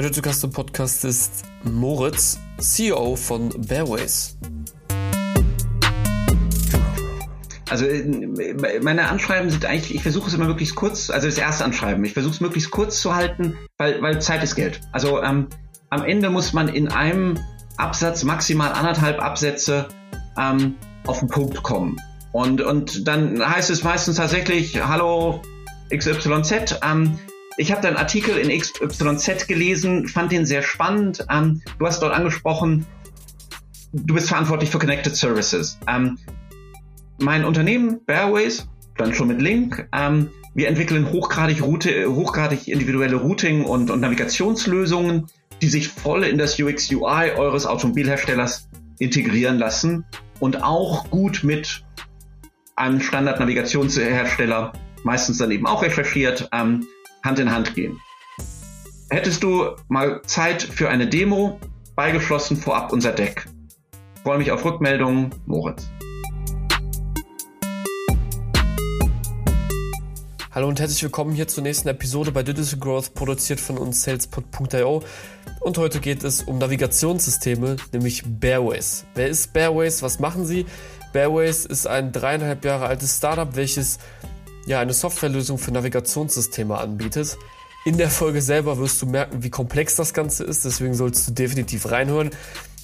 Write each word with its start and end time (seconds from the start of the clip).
Heute 0.00 0.12
zu 0.12 0.22
Gast 0.22 0.42
im 0.44 0.50
Podcast 0.50 1.04
ist 1.04 1.42
Moritz, 1.62 2.38
CEO 2.58 3.16
von 3.16 3.50
Bearways. 3.68 4.34
Also 7.68 7.84
äh, 7.84 8.80
meine 8.82 9.10
Anschreiben 9.10 9.50
sind 9.50 9.66
eigentlich, 9.66 9.94
ich 9.94 10.02
versuche 10.02 10.28
es 10.28 10.32
immer 10.32 10.46
möglichst 10.46 10.74
kurz, 10.74 11.10
also 11.10 11.26
das 11.26 11.36
erste 11.36 11.66
Anschreiben, 11.66 12.02
ich 12.02 12.14
versuche 12.14 12.32
es 12.32 12.40
möglichst 12.40 12.70
kurz 12.70 12.98
zu 13.02 13.14
halten, 13.14 13.58
weil, 13.76 14.00
weil 14.00 14.22
Zeit 14.22 14.42
ist 14.42 14.54
Geld. 14.54 14.80
Also 14.90 15.22
ähm, 15.22 15.48
am 15.90 16.02
Ende 16.02 16.30
muss 16.30 16.54
man 16.54 16.70
in 16.70 16.88
einem 16.88 17.38
Absatz, 17.76 18.24
maximal 18.24 18.72
anderthalb 18.72 19.20
Absätze, 19.20 19.88
ähm, 20.38 20.76
auf 21.06 21.18
den 21.18 21.28
Punkt 21.28 21.62
kommen. 21.62 21.98
Und, 22.32 22.62
und 22.62 23.06
dann 23.06 23.46
heißt 23.46 23.68
es 23.68 23.84
meistens 23.84 24.16
tatsächlich, 24.16 24.82
hallo 24.82 25.42
XYZ, 25.94 26.80
ähm, 26.82 27.18
ich 27.56 27.72
habe 27.72 27.82
deinen 27.82 27.96
Artikel 27.96 28.36
in 28.36 28.58
XYZ 28.58 29.46
gelesen, 29.46 30.08
fand 30.08 30.32
den 30.32 30.46
sehr 30.46 30.62
spannend. 30.62 31.26
Ähm, 31.30 31.62
du 31.78 31.86
hast 31.86 32.02
dort 32.02 32.14
angesprochen, 32.14 32.86
du 33.92 34.14
bist 34.14 34.28
verantwortlich 34.28 34.70
für 34.70 34.78
Connected 34.78 35.16
Services. 35.16 35.78
Ähm, 35.86 36.18
mein 37.18 37.44
Unternehmen, 37.44 38.00
Bearways, 38.06 38.68
dann 38.96 39.14
schon 39.14 39.28
mit 39.28 39.40
Link, 39.40 39.88
ähm, 39.92 40.30
wir 40.54 40.68
entwickeln 40.68 41.12
hochgradig, 41.12 41.62
Route, 41.62 42.12
hochgradig 42.12 42.66
individuelle 42.66 43.16
Routing- 43.16 43.64
und, 43.64 43.90
und 43.90 44.00
Navigationslösungen, 44.00 45.26
die 45.62 45.68
sich 45.68 45.88
voll 45.88 46.24
in 46.24 46.38
das 46.38 46.58
UX-UI 46.58 47.32
eures 47.36 47.66
Automobilherstellers 47.66 48.68
integrieren 48.98 49.58
lassen 49.58 50.04
und 50.40 50.62
auch 50.62 51.08
gut 51.10 51.44
mit 51.44 51.84
einem 52.74 53.00
Standard-Navigationshersteller, 53.00 54.72
meistens 55.04 55.38
dann 55.38 55.50
eben 55.50 55.66
auch 55.66 55.82
recherchiert, 55.82 56.48
ähm, 56.52 56.86
Hand 57.22 57.38
in 57.38 57.50
Hand 57.50 57.74
gehen. 57.74 58.00
Hättest 59.10 59.42
du 59.42 59.76
mal 59.88 60.22
Zeit 60.22 60.62
für 60.62 60.88
eine 60.88 61.06
Demo? 61.06 61.58
Beigeschlossen 61.94 62.56
vorab 62.56 62.92
unser 62.92 63.12
Deck. 63.12 63.46
Freue 64.22 64.38
mich 64.38 64.52
auf 64.52 64.64
Rückmeldungen, 64.64 65.30
Moritz. 65.46 65.90
Hallo 70.52 70.68
und 70.68 70.80
herzlich 70.80 71.02
willkommen 71.02 71.32
hier 71.32 71.46
zur 71.46 71.62
nächsten 71.62 71.88
Episode 71.88 72.32
bei 72.32 72.42
Digital 72.42 72.78
Growth, 72.78 73.14
produziert 73.14 73.60
von 73.60 73.78
uns 73.78 74.02
salespod.io. 74.02 75.02
Und 75.60 75.78
heute 75.78 76.00
geht 76.00 76.24
es 76.24 76.42
um 76.42 76.58
Navigationssysteme, 76.58 77.76
nämlich 77.92 78.24
Bearways. 78.26 79.04
Wer 79.14 79.28
ist 79.28 79.52
Bearways? 79.52 80.02
Was 80.02 80.18
machen 80.18 80.46
sie? 80.46 80.66
Bearways 81.12 81.66
ist 81.66 81.86
ein 81.86 82.12
dreieinhalb 82.12 82.64
Jahre 82.64 82.86
altes 82.86 83.16
Startup, 83.18 83.54
welches 83.56 83.98
ja, 84.66 84.80
eine 84.80 84.92
Softwarelösung 84.92 85.58
für 85.58 85.72
Navigationssysteme 85.72 86.78
anbietet. 86.78 87.38
In 87.84 87.96
der 87.96 88.10
Folge 88.10 88.42
selber 88.42 88.78
wirst 88.78 89.00
du 89.00 89.06
merken, 89.06 89.42
wie 89.42 89.50
komplex 89.50 89.96
das 89.96 90.12
Ganze 90.12 90.44
ist, 90.44 90.64
deswegen 90.64 90.94
sollst 90.94 91.28
du 91.28 91.32
definitiv 91.32 91.90
reinhören. 91.90 92.30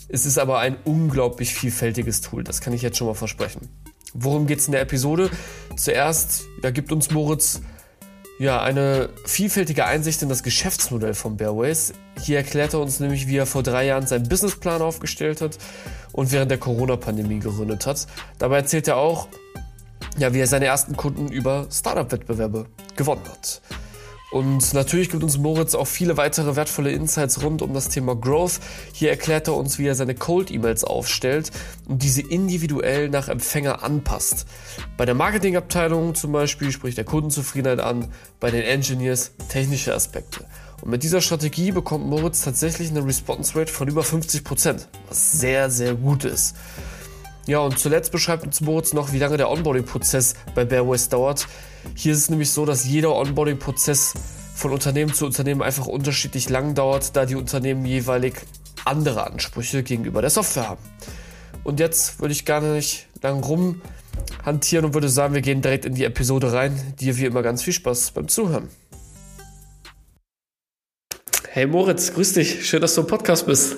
Es 0.09 0.25
ist 0.25 0.39
aber 0.39 0.61
ein 0.61 0.77
unglaublich 0.85 1.55
vielfältiges 1.55 2.21
Tool, 2.21 2.45
das 2.45 2.61
kann 2.61 2.73
ich 2.73 2.83
jetzt 2.83 2.97
schon 2.97 3.07
mal 3.07 3.15
versprechen. 3.15 3.69
Worum 4.15 4.47
geht 4.47 4.61
es 4.61 4.67
in 4.67 4.73
der 4.73 4.81
Episode? 4.81 5.31
Zuerst 5.77 6.45
ja, 6.63 6.71
gibt 6.71 6.93
uns 6.93 7.11
Moritz 7.11 7.61
ja, 8.39 8.61
eine 8.61 9.09
vielfältige 9.25 9.87
Einsicht 9.87 10.23
in 10.23 10.29
das 10.29 10.43
Geschäftsmodell 10.43 11.15
von 11.15 11.37
Bearways. 11.37 11.95
Hier 12.21 12.39
erklärt 12.39 12.75
er 12.75 12.81
uns 12.81 13.01
nämlich, 13.01 13.29
wie 13.29 13.37
er 13.37 13.47
vor 13.47 13.63
drei 13.63 13.87
Jahren 13.87 14.07
seinen 14.07 14.29
Businessplan 14.29 14.83
aufgestellt 14.83 15.41
hat 15.41 15.59
und 16.13 16.33
während 16.33 16.51
der 16.51 16.59
Corona-Pandemie 16.59 17.39
gegründet 17.39 17.87
hat. 17.87 18.07
Dabei 18.39 18.57
erzählt 18.59 18.89
er 18.89 18.97
auch, 18.99 19.29
ja, 20.19 20.33
wie 20.33 20.41
er 20.41 20.47
seine 20.47 20.67
ersten 20.67 20.97
Kunden 20.97 21.29
über 21.29 21.67
Startup-Wettbewerbe 21.71 22.67
gewonnen 22.97 23.25
hat. 23.29 23.61
Und 24.33 24.75
natürlich 24.75 25.09
gibt 25.11 25.23
uns 25.23 25.39
Moritz 25.39 25.75
auch 25.75 25.87
viele 25.87 26.17
weitere 26.17 26.57
wertvolle 26.57 26.91
Insights 26.91 27.43
rund 27.43 27.63
um 27.63 27.73
das 27.73 27.89
Thema 27.89 28.17
Growth. 28.17 28.59
Hier 28.93 29.09
erklärt 29.09 29.47
er 29.47 29.55
uns, 29.55 29.79
wie 29.79 29.87
er 29.87 29.95
seine 29.95 30.15
Cold-E-Mails 30.15 30.83
aufstellt 30.83 31.53
und 31.87 32.03
diese 32.03 32.23
individuell 32.23 33.09
nach 33.09 33.29
Empfänger 33.29 33.85
anpasst. 33.85 34.47
Bei 34.97 35.07
der 35.07 35.15
Marketingabteilung 35.15 36.15
zum 36.17 36.33
Beispiel 36.33 36.73
spricht 36.73 36.99
er 36.99 37.05
Kundenzufriedenheit 37.05 37.81
an, 37.81 38.09
bei 38.41 38.51
den 38.51 38.63
Engineers 38.63 39.31
technische 39.49 39.95
Aspekte. 39.95 40.45
Und 40.83 40.91
mit 40.91 41.05
dieser 41.05 41.21
Strategie 41.21 41.71
bekommt 41.71 42.07
Moritz 42.07 42.43
tatsächlich 42.43 42.91
eine 42.91 43.07
Response 43.07 43.59
Rate 43.59 43.73
von 43.73 43.89
über 43.89 44.03
50%, 44.03 44.87
was 45.09 45.33
sehr, 45.33 45.71
sehr 45.71 45.95
gut 45.95 46.25
ist. 46.25 46.57
Ja, 47.47 47.61
und 47.61 47.79
zuletzt 47.79 48.11
beschreibt 48.11 48.45
uns 48.45 48.61
Moritz 48.61 48.93
noch, 48.93 49.13
wie 49.13 49.19
lange 49.19 49.37
der 49.37 49.49
Onboarding-Prozess 49.51 50.35
bei 50.57 50.65
Bearways 50.65 51.09
dauert. 51.09 51.47
Hier 51.95 52.13
ist 52.13 52.19
es 52.19 52.31
nämlich 52.31 52.51
so, 52.51 52.67
dass 52.67 52.85
jeder 52.85 53.15
Onboarding-Prozess 53.15 54.15
von 54.57 54.73
Unternehmen 54.73 55.15
zu 55.15 55.27
Unternehmen 55.27 55.63
einfach 55.63 55.87
unterschiedlich 55.87 56.49
lang 56.49 56.75
dauert, 56.75 57.15
da 57.15 57.25
die 57.25 57.37
Unternehmen 57.37 57.85
jeweilig 57.87 58.35
andere 58.85 59.25
Ansprüche 59.25 59.85
gegenüber 59.85 60.23
der 60.23 60.31
Software 60.31 60.69
haben. 60.71 60.83
Und 61.63 61.79
jetzt 61.79 62.21
würde 62.21 62.33
ich 62.33 62.45
gar 62.45 62.61
nicht 62.61 63.07
lang 63.23 63.45
rumhantieren 63.45 64.87
und 64.87 64.95
würde 64.95 65.09
sagen, 65.09 65.35
wir 65.35 65.41
gehen 65.41 65.63
direkt 65.63 65.85
in 65.85 65.95
die 65.95 66.05
Episode 66.05 66.53
rein. 66.53 66.95
Dir 66.99 67.17
wie 67.17 67.27
immer 67.27 67.43
ganz 67.43 67.63
viel 67.63 67.73
Spaß 67.73 68.11
beim 68.13 68.27
Zuhören. 68.27 68.71
Hey 71.51 71.67
Moritz, 71.67 72.13
grüß 72.13 72.33
dich. 72.33 72.67
Schön, 72.69 72.81
dass 72.81 72.95
du 72.95 73.03
im 73.03 73.07
Podcast 73.07 73.47
bist. 73.47 73.77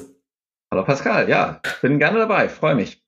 Hallo 0.71 0.85
Pascal, 0.85 1.29
ja, 1.29 1.61
bin 1.81 1.99
gerne 1.99 2.19
dabei, 2.19 2.49
freue 2.49 2.75
mich. 2.75 3.08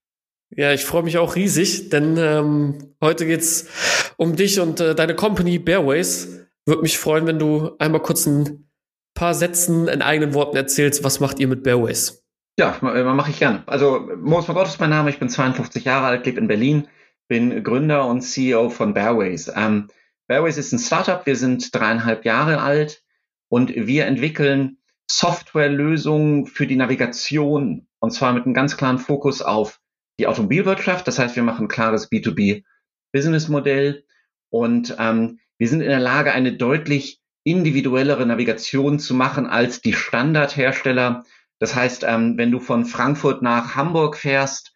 Ja, 0.57 0.73
ich 0.73 0.85
freue 0.85 1.05
mich 1.05 1.17
auch 1.17 1.37
riesig, 1.37 1.91
denn 1.91 2.17
ähm, 2.17 2.95
heute 3.01 3.25
geht's 3.25 3.69
um 4.17 4.35
dich 4.35 4.59
und 4.59 4.81
äh, 4.81 4.95
deine 4.97 5.15
Company 5.15 5.59
Bearways. 5.59 6.47
Würde 6.67 6.83
mich 6.83 6.99
freuen, 6.99 7.27
wenn 7.27 7.39
du 7.39 7.77
einmal 7.79 8.03
kurz 8.03 8.27
ein 8.27 8.69
paar 9.15 9.35
Sätzen 9.35 9.87
in 9.87 10.03
eigenen 10.03 10.35
Worten 10.35 10.57
erzählst, 10.57 11.05
was 11.05 11.21
macht 11.21 11.39
ihr 11.39 11.47
mit 11.47 11.63
Bearways? 11.63 12.25
Ja, 12.59 12.77
äh, 12.83 13.05
mache 13.05 13.31
ich 13.31 13.39
gerne. 13.39 13.63
Also 13.67 14.09
Moritz 14.21 14.47
von 14.47 14.57
Gott 14.57 14.67
ist 14.67 14.81
mein 14.81 14.91
Name, 14.91 15.11
ich 15.11 15.21
bin 15.21 15.29
52 15.29 15.85
Jahre 15.85 16.07
alt, 16.07 16.27
lebe 16.27 16.41
in 16.41 16.49
Berlin, 16.49 16.89
bin 17.29 17.63
Gründer 17.63 18.07
und 18.07 18.23
CEO 18.23 18.71
von 18.71 18.93
Bearways. 18.93 19.51
Ähm, 19.55 19.89
Bearways 20.27 20.59
ist 20.59 20.73
ein 20.73 20.79
Startup, 20.79 21.25
wir 21.27 21.37
sind 21.37 21.75
dreieinhalb 21.75 22.25
Jahre 22.25 22.61
alt 22.61 23.03
und 23.49 23.71
wir 23.75 24.07
entwickeln 24.07 24.79
Softwarelösungen 25.09 26.47
für 26.47 26.67
die 26.67 26.77
Navigation 26.77 27.87
und 28.01 28.11
zwar 28.13 28.33
mit 28.33 28.45
einem 28.45 28.55
ganz 28.55 28.77
klaren 28.77 28.99
Fokus 28.99 29.43
auf 29.43 29.80
die 30.21 30.27
Automobilwirtschaft. 30.27 31.09
Das 31.09 31.19
heißt, 31.19 31.35
wir 31.37 31.43
machen 31.43 31.65
ein 31.65 31.69
klares 31.69 32.11
B2B-Business-Modell 32.11 34.05
und 34.51 34.95
ähm, 34.99 35.41
wir 35.59 35.69
sind 35.69 35.81
in 35.81 35.89
der 35.89 36.01
Lage, 36.01 36.33
eine 36.33 36.53
deutlich 36.57 37.21
individuellere 37.43 38.27
Navigation 38.27 38.99
zu 38.99 39.15
machen 39.15 39.47
als 39.47 39.81
die 39.81 39.95
Standardhersteller. 39.95 41.25
Das 41.59 41.75
heißt, 41.75 42.05
ähm, 42.07 42.37
wenn 42.37 42.51
du 42.51 42.61
von 42.61 42.85
Frankfurt 42.85 43.43
nach 43.43 43.77
Hamburg 43.77 44.17
fährst, 44.17 44.73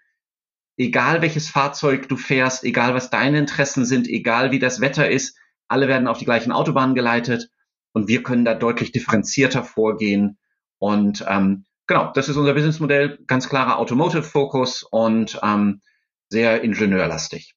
egal 0.76 1.22
welches 1.22 1.48
Fahrzeug 1.48 2.08
du 2.08 2.16
fährst, 2.16 2.64
egal 2.64 2.94
was 2.94 3.10
deine 3.10 3.38
Interessen 3.38 3.84
sind, 3.84 4.08
egal 4.08 4.50
wie 4.50 4.58
das 4.58 4.80
Wetter 4.80 5.08
ist, 5.10 5.38
alle 5.68 5.88
werden 5.88 6.08
auf 6.08 6.18
die 6.18 6.24
gleichen 6.24 6.52
Autobahnen 6.52 6.94
geleitet 6.94 7.50
und 7.92 8.08
wir 8.08 8.22
können 8.22 8.44
da 8.44 8.54
deutlich 8.54 8.92
differenzierter 8.92 9.62
vorgehen 9.62 10.38
und 10.78 11.24
ähm, 11.28 11.64
genau, 11.86 12.12
das 12.14 12.28
ist 12.28 12.36
unser 12.36 12.54
Businessmodell, 12.54 13.18
ganz 13.26 13.48
klarer 13.48 13.78
Automotive-Fokus 13.78 14.82
und 14.82 15.38
ähm, 15.42 15.80
sehr 16.28 16.62
ingenieurlastig. 16.62 17.54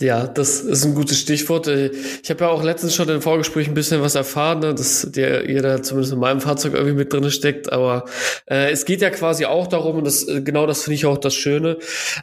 Ja, 0.00 0.28
das 0.28 0.60
ist 0.60 0.84
ein 0.84 0.94
gutes 0.94 1.18
Stichwort. 1.18 1.66
Äh, 1.66 1.90
ich 2.22 2.30
habe 2.30 2.44
ja 2.44 2.50
auch 2.50 2.62
letztens 2.62 2.94
schon 2.94 3.08
im 3.08 3.20
Vorgespräch 3.20 3.66
ein 3.66 3.74
bisschen 3.74 4.00
was 4.00 4.14
erfahren, 4.14 4.60
ne, 4.60 4.72
dass 4.72 5.10
der 5.10 5.50
jeder 5.50 5.82
zumindest 5.82 6.12
in 6.12 6.20
meinem 6.20 6.40
Fahrzeug 6.40 6.74
irgendwie 6.74 6.94
mit 6.94 7.12
drin 7.12 7.28
steckt. 7.32 7.72
Aber 7.72 8.04
äh, 8.46 8.70
es 8.70 8.84
geht 8.84 9.00
ja 9.00 9.10
quasi 9.10 9.44
auch 9.46 9.66
darum, 9.66 9.96
und 9.96 10.04
das 10.04 10.28
äh, 10.28 10.40
genau 10.40 10.66
das 10.66 10.84
finde 10.84 10.94
ich 10.94 11.06
auch 11.06 11.18
das 11.18 11.34
Schöne, 11.34 11.78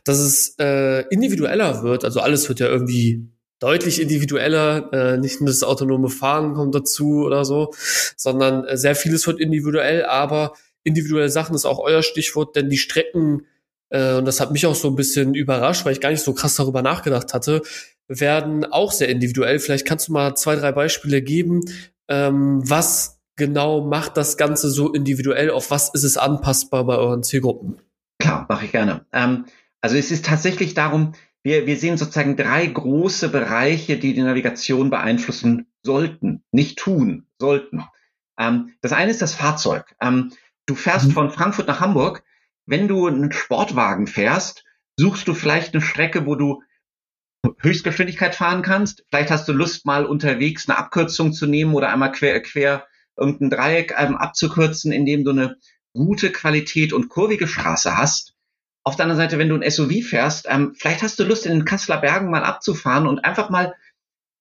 dass 0.05 0.19
es 0.19 0.55
äh, 0.57 1.01
individueller 1.09 1.83
wird. 1.83 2.05
Also 2.05 2.21
alles 2.21 2.47
wird 2.47 2.61
ja 2.61 2.67
irgendwie 2.67 3.27
deutlich 3.59 4.01
individueller. 4.01 4.93
Äh, 4.93 5.17
nicht 5.17 5.41
nur 5.41 5.49
das 5.49 5.63
autonome 5.63 6.07
Fahren 6.07 6.53
kommt 6.53 6.75
dazu 6.75 7.25
oder 7.25 7.43
so, 7.43 7.73
sondern 8.15 8.63
äh, 8.65 8.77
sehr 8.77 8.95
vieles 8.95 9.27
wird 9.27 9.41
individuell, 9.41 10.05
aber 10.05 10.53
individuelle 10.85 11.29
Sachen 11.29 11.55
ist 11.55 11.65
auch 11.65 11.79
euer 11.79 12.03
Stichwort, 12.03 12.55
denn 12.55 12.69
die 12.69 12.77
Strecken, 12.77 13.45
äh, 13.89 14.15
und 14.15 14.25
das 14.25 14.39
hat 14.39 14.51
mich 14.51 14.65
auch 14.65 14.75
so 14.75 14.87
ein 14.87 14.95
bisschen 14.95 15.33
überrascht, 15.33 15.85
weil 15.85 15.93
ich 15.93 16.01
gar 16.01 16.11
nicht 16.11 16.23
so 16.23 16.33
krass 16.33 16.55
darüber 16.55 16.81
nachgedacht 16.81 17.33
hatte, 17.33 17.61
werden 18.07 18.65
auch 18.65 18.91
sehr 18.91 19.09
individuell. 19.09 19.59
Vielleicht 19.59 19.85
kannst 19.85 20.07
du 20.07 20.13
mal 20.13 20.35
zwei, 20.35 20.55
drei 20.55 20.71
Beispiele 20.71 21.21
geben. 21.21 21.61
Ähm, 22.07 22.61
was 22.63 23.19
genau 23.35 23.81
macht 23.81 24.15
das 24.15 24.37
Ganze 24.37 24.69
so 24.69 24.93
individuell? 24.93 25.49
Auf 25.49 25.71
was 25.71 25.93
ist 25.93 26.03
es 26.03 26.17
anpassbar 26.17 26.85
bei 26.85 26.95
euren 26.95 27.23
Zielgruppen? 27.23 27.79
Klar, 28.19 28.45
mache 28.47 28.65
ich 28.65 28.71
gerne. 28.71 29.05
Ähm, 29.11 29.45
also 29.81 29.97
es 29.97 30.11
ist 30.11 30.25
tatsächlich 30.25 30.73
darum, 30.73 31.13
wir, 31.43 31.67
wir 31.67 31.77
sehen 31.77 31.97
sozusagen 31.97 32.35
drei 32.35 32.65
große 32.65 33.29
Bereiche, 33.29 33.97
die 33.97 34.13
die 34.13 34.21
Navigation 34.21 34.89
beeinflussen 34.89 35.67
sollten, 35.83 36.43
nicht 36.51 36.79
tun, 36.79 37.27
sollten. 37.39 37.83
Ähm, 38.39 38.71
das 38.81 38.93
eine 38.93 39.11
ist 39.11 39.21
das 39.21 39.35
Fahrzeug. 39.35 39.95
Ähm, 40.01 40.31
Du 40.65 40.75
fährst 40.75 41.07
mhm. 41.07 41.11
von 41.11 41.31
Frankfurt 41.31 41.67
nach 41.67 41.79
Hamburg. 41.79 42.23
Wenn 42.65 42.87
du 42.87 43.07
einen 43.07 43.31
Sportwagen 43.31 44.07
fährst, 44.07 44.63
suchst 44.97 45.27
du 45.27 45.33
vielleicht 45.33 45.73
eine 45.73 45.81
Strecke, 45.81 46.25
wo 46.25 46.35
du 46.35 46.63
Höchstgeschwindigkeit 47.59 48.35
fahren 48.35 48.63
kannst. 48.63 49.05
Vielleicht 49.09 49.29
hast 49.29 49.47
du 49.47 49.53
Lust, 49.53 49.85
mal 49.85 50.05
unterwegs 50.05 50.67
eine 50.67 50.77
Abkürzung 50.77 51.33
zu 51.33 51.45
nehmen 51.45 51.75
oder 51.75 51.91
einmal 51.91 52.11
quer, 52.11 52.41
quer 52.41 52.87
irgendein 53.15 53.49
Dreieck 53.49 53.93
ähm, 53.97 54.17
abzukürzen, 54.17 54.91
indem 54.91 55.23
du 55.23 55.31
eine 55.31 55.57
gute 55.93 56.31
Qualität 56.31 56.91
und 56.91 57.09
kurvige 57.09 57.47
Straße 57.47 57.95
hast. 57.95 58.33
Auf 58.83 58.95
der 58.95 59.05
anderen 59.05 59.21
Seite, 59.21 59.39
wenn 59.39 59.49
du 59.49 59.55
ein 59.55 59.69
SUV 59.69 60.03
fährst, 60.03 60.47
ähm, 60.49 60.73
vielleicht 60.75 61.01
hast 61.01 61.19
du 61.19 61.23
Lust, 61.23 61.45
in 61.45 61.51
den 61.51 61.65
Kasseler 61.65 62.01
Bergen 62.01 62.29
mal 62.29 62.43
abzufahren 62.43 63.07
und 63.07 63.23
einfach 63.23 63.49
mal 63.49 63.75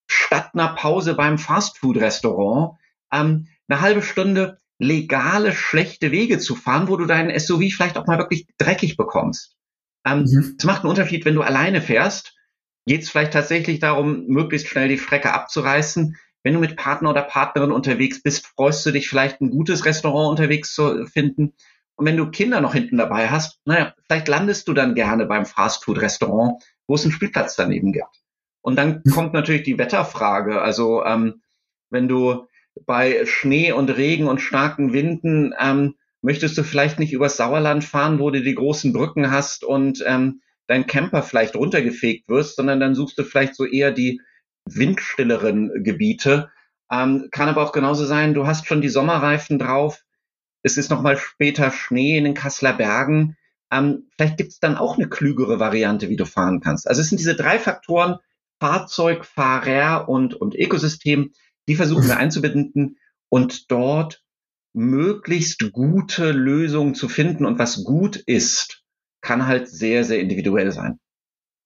statt 0.06 0.50
einer 0.54 0.74
Pause 0.74 1.14
beim 1.14 1.38
Fastfood-Restaurant 1.38 2.78
ähm, 3.12 3.48
eine 3.68 3.80
halbe 3.80 4.02
Stunde 4.02 4.58
legale, 4.78 5.52
schlechte 5.52 6.10
Wege 6.10 6.38
zu 6.38 6.56
fahren, 6.56 6.88
wo 6.88 6.96
du 6.96 7.06
deinen 7.06 7.38
SUV 7.38 7.72
vielleicht 7.72 7.96
auch 7.96 8.06
mal 8.06 8.18
wirklich 8.18 8.46
dreckig 8.58 8.96
bekommst. 8.96 9.56
Ähm, 10.06 10.24
mhm. 10.24 10.56
Es 10.58 10.64
macht 10.64 10.82
einen 10.82 10.90
Unterschied, 10.90 11.24
wenn 11.24 11.34
du 11.34 11.42
alleine 11.42 11.80
fährst. 11.80 12.34
Geht 12.86 13.02
es 13.02 13.10
vielleicht 13.10 13.32
tatsächlich 13.32 13.78
darum, 13.78 14.26
möglichst 14.26 14.68
schnell 14.68 14.88
die 14.88 14.98
Strecke 14.98 15.32
abzureißen. 15.32 16.16
Wenn 16.42 16.54
du 16.54 16.60
mit 16.60 16.76
Partner 16.76 17.10
oder 17.10 17.22
Partnerin 17.22 17.72
unterwegs 17.72 18.22
bist, 18.22 18.46
freust 18.46 18.84
du 18.84 18.90
dich 18.90 19.08
vielleicht 19.08 19.40
ein 19.40 19.50
gutes 19.50 19.86
Restaurant 19.86 20.30
unterwegs 20.30 20.74
zu 20.74 21.06
finden. 21.06 21.54
Und 21.96 22.06
wenn 22.06 22.18
du 22.18 22.30
Kinder 22.30 22.60
noch 22.60 22.74
hinten 22.74 22.98
dabei 22.98 23.30
hast, 23.30 23.60
naja, 23.64 23.94
vielleicht 24.06 24.28
landest 24.28 24.68
du 24.68 24.74
dann 24.74 24.94
gerne 24.94 25.26
beim 25.26 25.46
Fastfood-Restaurant, 25.46 26.62
wo 26.86 26.96
es 26.96 27.04
einen 27.04 27.12
Spielplatz 27.12 27.56
daneben 27.56 27.92
gibt. 27.92 28.22
Und 28.60 28.76
dann 28.76 29.02
kommt 29.04 29.32
natürlich 29.32 29.62
die 29.62 29.78
Wetterfrage. 29.78 30.60
Also 30.60 31.04
ähm, 31.04 31.42
wenn 31.90 32.08
du 32.08 32.46
bei 32.86 33.24
Schnee 33.26 33.72
und 33.72 33.90
Regen 33.90 34.26
und 34.26 34.40
starken 34.40 34.92
Winden 34.92 35.54
ähm, 35.58 35.94
möchtest 36.22 36.56
du 36.58 36.62
vielleicht 36.62 36.98
nicht 36.98 37.12
übers 37.12 37.36
Sauerland 37.36 37.84
fahren, 37.84 38.18
wo 38.18 38.30
du 38.30 38.42
die 38.42 38.54
großen 38.54 38.92
Brücken 38.92 39.30
hast 39.30 39.64
und 39.64 40.02
ähm, 40.06 40.40
dein 40.66 40.86
Camper 40.86 41.22
vielleicht 41.22 41.56
runtergefegt 41.56 42.28
wirst, 42.28 42.56
sondern 42.56 42.80
dann 42.80 42.94
suchst 42.94 43.18
du 43.18 43.24
vielleicht 43.24 43.54
so 43.54 43.64
eher 43.64 43.92
die 43.92 44.20
windstilleren 44.66 45.84
Gebiete. 45.84 46.50
Ähm, 46.90 47.28
kann 47.30 47.48
aber 47.48 47.62
auch 47.62 47.72
genauso 47.72 48.06
sein, 48.06 48.34
du 48.34 48.46
hast 48.46 48.66
schon 48.66 48.80
die 48.80 48.88
Sommerreifen 48.88 49.58
drauf, 49.58 50.04
es 50.62 50.78
ist 50.78 50.90
nochmal 50.90 51.18
später 51.18 51.70
Schnee 51.70 52.16
in 52.16 52.24
den 52.24 52.34
Kasseler 52.34 52.72
Bergen. 52.72 53.36
Ähm, 53.70 54.08
vielleicht 54.16 54.38
gibt 54.38 54.52
es 54.52 54.60
dann 54.60 54.76
auch 54.76 54.96
eine 54.96 55.08
klügere 55.08 55.60
Variante, 55.60 56.08
wie 56.08 56.16
du 56.16 56.24
fahren 56.24 56.60
kannst. 56.60 56.88
Also 56.88 57.02
es 57.02 57.10
sind 57.10 57.18
diese 57.18 57.36
drei 57.36 57.58
Faktoren, 57.58 58.16
Fahrzeug, 58.60 59.26
Fahrer 59.26 60.08
und, 60.08 60.34
und 60.34 60.54
Ökosystem, 60.54 61.32
die 61.68 61.76
versuchen 61.76 62.06
wir 62.06 62.16
einzubinden 62.16 62.98
und 63.28 63.70
dort 63.70 64.22
möglichst 64.74 65.72
gute 65.72 66.32
Lösungen 66.32 66.94
zu 66.94 67.08
finden. 67.08 67.46
Und 67.46 67.58
was 67.58 67.84
gut 67.84 68.16
ist, 68.16 68.82
kann 69.20 69.46
halt 69.46 69.68
sehr, 69.68 70.04
sehr 70.04 70.20
individuell 70.20 70.72
sein. 70.72 70.98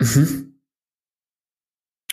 Mhm. 0.01 0.55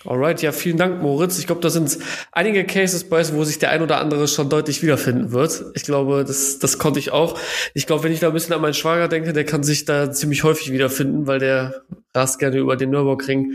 Alright, 0.06 0.44
ja, 0.44 0.52
vielen 0.52 0.78
Dank, 0.78 1.02
Moritz. 1.02 1.40
Ich 1.40 1.48
glaube, 1.48 1.62
da 1.62 1.70
sind 1.72 1.98
einige 2.32 2.64
Cases 2.64 3.06
bei, 3.06 3.28
wo 3.34 3.44
sich 3.44 3.58
der 3.58 3.72
ein 3.72 3.82
oder 3.82 4.00
andere 4.00 4.28
schon 4.28 4.50
deutlich 4.50 4.84
wiederfinden 4.84 5.32
wird. 5.32 5.66
Ich 5.74 5.84
glaube, 5.84 6.24
das, 6.26 6.60
das 6.60 6.78
konnte 6.78 7.00
ich 7.00 7.12
auch. 7.12 7.40
Ich 7.74 7.88
glaube, 7.88 8.04
wenn 8.04 8.12
ich 8.12 8.20
da 8.20 8.28
ein 8.28 8.34
bisschen 8.34 8.54
an 8.54 8.62
meinen 8.62 8.76
Schwager 8.76 9.08
denke, 9.08 9.34
der 9.34 9.46
kann 9.46 9.64
sich 9.64 9.86
da 9.86 10.12
ziemlich 10.12 10.44
häufig 10.44 10.72
wiederfinden, 10.72 11.26
weil 11.26 11.40
der 11.40 11.86
rast 12.14 12.38
gerne 12.38 12.58
über 12.58 12.76
den 12.76 12.92
Nürburgring 12.92 13.54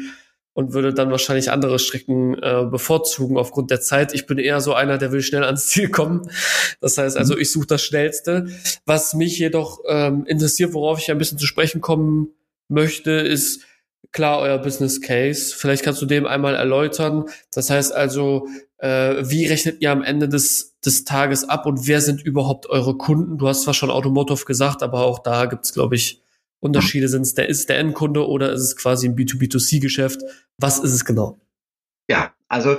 und 0.53 0.73
würde 0.73 0.93
dann 0.93 1.11
wahrscheinlich 1.11 1.51
andere 1.51 1.79
Strecken 1.79 2.35
äh, 2.35 2.67
bevorzugen 2.71 3.37
aufgrund 3.37 3.71
der 3.71 3.81
Zeit. 3.81 4.15
Ich 4.15 4.27
bin 4.27 4.39
eher 4.39 4.61
so 4.61 4.75
einer, 4.75 4.99
der 4.99 5.13
will 5.13 5.23
schnell 5.23 5.45
ans 5.45 5.67
Ziel 5.69 5.89
kommen. 5.91 6.29
Das 6.81 6.99
heißt 6.99 7.17
also, 7.17 7.35
mhm. 7.35 7.41
ich 7.41 7.53
suche 7.53 7.67
das 7.67 7.83
Schnellste. 7.83 8.47
Was 8.85 9.15
mich 9.15 9.39
jedoch 9.39 9.81
ähm, 9.89 10.25
interessiert, 10.27 10.73
worauf 10.73 10.99
ich 10.99 11.11
ein 11.11 11.19
bisschen 11.19 11.39
zu 11.39 11.47
sprechen 11.47 11.81
kommen 11.81 12.29
möchte, 12.69 13.13
ist 13.13 13.65
klar 14.13 14.41
euer 14.41 14.59
Business 14.59 15.01
Case. 15.01 15.55
Vielleicht 15.57 15.85
kannst 15.85 16.03
du 16.03 16.07
dem 16.07 16.27
einmal 16.27 16.55
erläutern. 16.55 17.27
Das 17.53 17.71
heißt 17.71 17.95
also, 17.95 18.49
äh, 18.79 19.17
wie 19.23 19.47
rechnet 19.47 19.81
ihr 19.81 19.93
am 19.93 20.03
Ende 20.03 20.29
des, 20.29 20.79
des 20.81 21.05
Tages 21.05 21.49
ab 21.49 21.67
und 21.67 21.87
wer 21.87 22.01
sind 22.01 22.23
überhaupt 22.23 22.69
eure 22.69 22.97
Kunden? 22.97 23.39
Du 23.39 23.47
hast 23.47 23.63
zwar 23.63 23.75
schon 23.75 23.91
Automotive 23.91 24.45
gesagt, 24.45 24.83
aber 24.83 25.05
auch 25.05 25.21
da 25.21 25.47
gibt's, 25.47 25.73
glaube 25.73 25.95
ich, 25.95 26.23
Unterschiede 26.61 27.09
sind 27.09 27.23
es, 27.23 27.35
der 27.35 27.49
ist 27.49 27.69
der 27.69 27.79
Endkunde 27.79 28.27
oder 28.27 28.53
ist 28.53 28.61
es 28.61 28.77
quasi 28.77 29.09
ein 29.09 29.17
B2B2C-Geschäft? 29.17 30.21
Was 30.59 30.79
ist 30.79 30.93
es 30.93 31.05
genau? 31.05 31.41
Ja, 32.09 32.35
also 32.49 32.79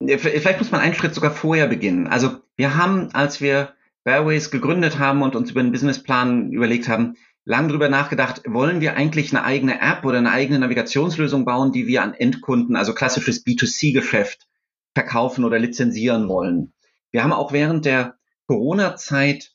vielleicht 0.00 0.58
muss 0.58 0.72
man 0.72 0.80
einen 0.80 0.94
Schritt 0.94 1.14
sogar 1.14 1.30
vorher 1.30 1.68
beginnen. 1.68 2.08
Also 2.08 2.38
wir 2.56 2.76
haben, 2.76 3.14
als 3.14 3.40
wir 3.40 3.74
Fairways 4.04 4.50
gegründet 4.50 4.98
haben 4.98 5.22
und 5.22 5.36
uns 5.36 5.52
über 5.52 5.62
den 5.62 5.70
Businessplan 5.70 6.50
überlegt 6.50 6.88
haben, 6.88 7.14
lang 7.44 7.68
drüber 7.68 7.88
nachgedacht, 7.88 8.42
wollen 8.46 8.80
wir 8.80 8.96
eigentlich 8.96 9.32
eine 9.32 9.44
eigene 9.44 9.80
App 9.80 10.04
oder 10.04 10.18
eine 10.18 10.32
eigene 10.32 10.58
Navigationslösung 10.58 11.44
bauen, 11.44 11.72
die 11.72 11.86
wir 11.86 12.02
an 12.02 12.14
Endkunden, 12.14 12.74
also 12.74 12.94
klassisches 12.94 13.46
B2C-Geschäft, 13.46 14.48
verkaufen 14.94 15.44
oder 15.44 15.58
lizenzieren 15.58 16.28
wollen. 16.28 16.72
Wir 17.12 17.22
haben 17.22 17.32
auch 17.32 17.52
während 17.52 17.84
der 17.84 18.16
Corona-Zeit 18.46 19.52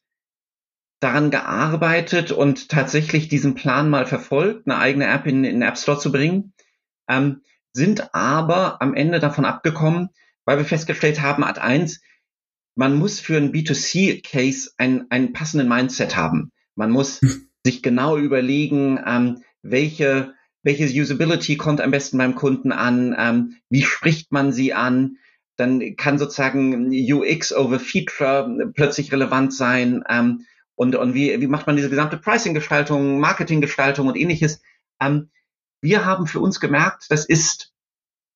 daran 0.99 1.29
gearbeitet 1.29 2.31
und 2.31 2.69
tatsächlich 2.69 3.27
diesen 3.27 3.53
Plan 3.53 3.89
mal 3.89 4.05
verfolgt, 4.05 4.67
eine 4.67 4.79
eigene 4.79 5.07
App 5.07 5.27
in, 5.27 5.43
in 5.43 5.59
den 5.59 5.61
App 5.61 5.77
Store 5.77 5.99
zu 5.99 6.11
bringen, 6.11 6.53
ähm, 7.07 7.41
sind 7.73 8.15
aber 8.15 8.81
am 8.81 8.95
Ende 8.95 9.19
davon 9.19 9.45
abgekommen, 9.45 10.09
weil 10.45 10.57
wir 10.57 10.65
festgestellt 10.65 11.21
haben, 11.21 11.43
Ad 11.43 11.59
1, 11.59 12.01
man 12.75 12.95
muss 12.95 13.19
für 13.19 13.37
einen 13.37 13.51
B2C-Case 13.51 14.71
einen, 14.77 15.05
einen 15.09 15.33
passenden 15.33 15.67
Mindset 15.67 16.15
haben. 16.15 16.51
Man 16.75 16.91
muss 16.91 17.21
hm. 17.21 17.49
sich 17.63 17.83
genau 17.83 18.17
überlegen, 18.17 18.99
ähm, 19.05 19.43
welche, 19.61 20.33
welche 20.63 20.85
Usability 20.85 21.57
kommt 21.57 21.81
am 21.81 21.91
besten 21.91 22.17
beim 22.17 22.35
Kunden 22.35 22.71
an, 22.71 23.15
ähm, 23.17 23.55
wie 23.69 23.83
spricht 23.83 24.31
man 24.31 24.51
sie 24.51 24.73
an, 24.73 25.17
dann 25.57 25.95
kann 25.95 26.19
sozusagen 26.19 26.91
UX 26.91 27.51
over 27.51 27.79
Feature 27.79 28.71
plötzlich 28.73 29.11
relevant 29.11 29.53
sein. 29.53 30.03
Ähm, 30.07 30.45
und, 30.77 30.95
und 30.95 31.15
wie, 31.15 31.41
wie 31.41 31.47
macht 31.47 31.65
man 31.65 31.75
diese 31.75 31.89
gesamte 31.89 32.17
Pricing-Gestaltung, 32.17 33.19
Marketing-Gestaltung 33.19 34.07
und 34.07 34.15
ähnliches. 34.15 34.61
Ähm, 35.01 35.31
wir 35.81 36.05
haben 36.05 36.27
für 36.27 36.39
uns 36.39 36.59
gemerkt, 36.59 37.07
das 37.09 37.25
ist 37.25 37.73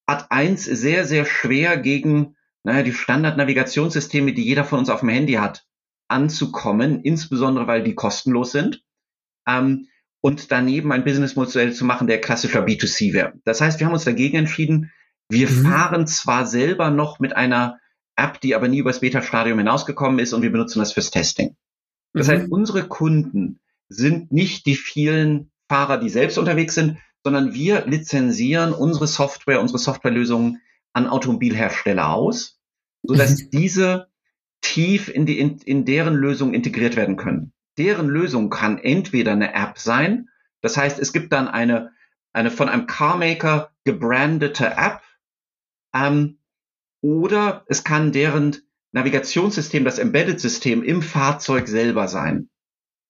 Ad 0.07 0.25
1 0.29 0.65
sehr, 0.65 1.05
sehr 1.05 1.25
schwer 1.25 1.77
gegen 1.77 2.35
naja, 2.63 2.83
die 2.83 2.93
Standard-Navigationssysteme, 2.93 4.33
die 4.33 4.43
jeder 4.43 4.65
von 4.65 4.79
uns 4.79 4.89
auf 4.89 5.01
dem 5.01 5.09
Handy 5.09 5.33
hat, 5.33 5.65
anzukommen, 6.07 7.01
insbesondere 7.01 7.67
weil 7.67 7.83
die 7.83 7.95
kostenlos 7.95 8.51
sind. 8.51 8.83
Ähm, 9.47 9.87
und 10.23 10.51
daneben 10.51 10.91
ein 10.91 11.03
Businessmodell 11.03 11.73
zu 11.73 11.85
machen, 11.85 12.07
der 12.07 12.21
klassischer 12.21 12.65
B2C 12.65 13.13
wäre. 13.13 13.33
Das 13.43 13.61
heißt, 13.61 13.79
wir 13.79 13.87
haben 13.87 13.93
uns 13.93 14.03
dagegen 14.03 14.37
entschieden, 14.37 14.91
wir 15.29 15.49
mhm. 15.49 15.65
fahren 15.65 16.07
zwar 16.07 16.45
selber 16.47 16.89
noch 16.89 17.19
mit 17.19 17.35
einer 17.35 17.79
App, 18.15 18.41
die 18.41 18.55
aber 18.55 18.67
nie 18.67 18.79
übers 18.79 18.99
Beta-Stadium 18.99 19.57
hinausgekommen 19.59 20.19
ist 20.19 20.33
und 20.33 20.41
wir 20.41 20.51
benutzen 20.51 20.79
das 20.79 20.93
fürs 20.93 21.11
Testing. 21.11 21.55
Das 22.13 22.27
mhm. 22.27 22.31
heißt, 22.31 22.51
unsere 22.51 22.87
Kunden 22.87 23.59
sind 23.89 24.31
nicht 24.31 24.65
die 24.65 24.75
vielen 24.75 25.51
Fahrer, 25.69 25.97
die 25.97 26.09
selbst 26.09 26.37
unterwegs 26.37 26.75
sind, 26.75 26.97
sondern 27.23 27.53
wir 27.53 27.85
lizenzieren 27.85 28.73
unsere 28.73 29.07
Software, 29.07 29.61
unsere 29.61 29.79
Softwarelösungen 29.79 30.61
an 30.93 31.07
Automobilhersteller 31.07 32.09
aus, 32.09 32.59
sodass 33.03 33.41
mhm. 33.41 33.49
diese 33.51 34.07
tief 34.61 35.07
in, 35.07 35.25
die, 35.25 35.39
in, 35.39 35.57
in 35.59 35.85
deren 35.85 36.15
Lösung 36.15 36.53
integriert 36.53 36.95
werden 36.95 37.17
können. 37.17 37.53
Deren 37.77 38.07
Lösung 38.07 38.49
kann 38.49 38.77
entweder 38.77 39.31
eine 39.31 39.53
App 39.53 39.77
sein, 39.77 40.29
das 40.61 40.77
heißt, 40.77 40.99
es 40.99 41.13
gibt 41.13 41.33
dann 41.33 41.47
eine, 41.47 41.91
eine 42.33 42.51
von 42.51 42.69
einem 42.69 42.85
Carmaker 42.85 43.71
gebrandete 43.83 44.67
App, 44.77 45.01
ähm, 45.93 46.37
oder 47.01 47.65
es 47.67 47.83
kann 47.83 48.11
deren 48.11 48.57
Navigationssystem, 48.91 49.85
das 49.85 49.99
Embedded-System 49.99 50.83
im 50.83 51.01
Fahrzeug 51.01 51.67
selber 51.67 52.07
sein. 52.07 52.49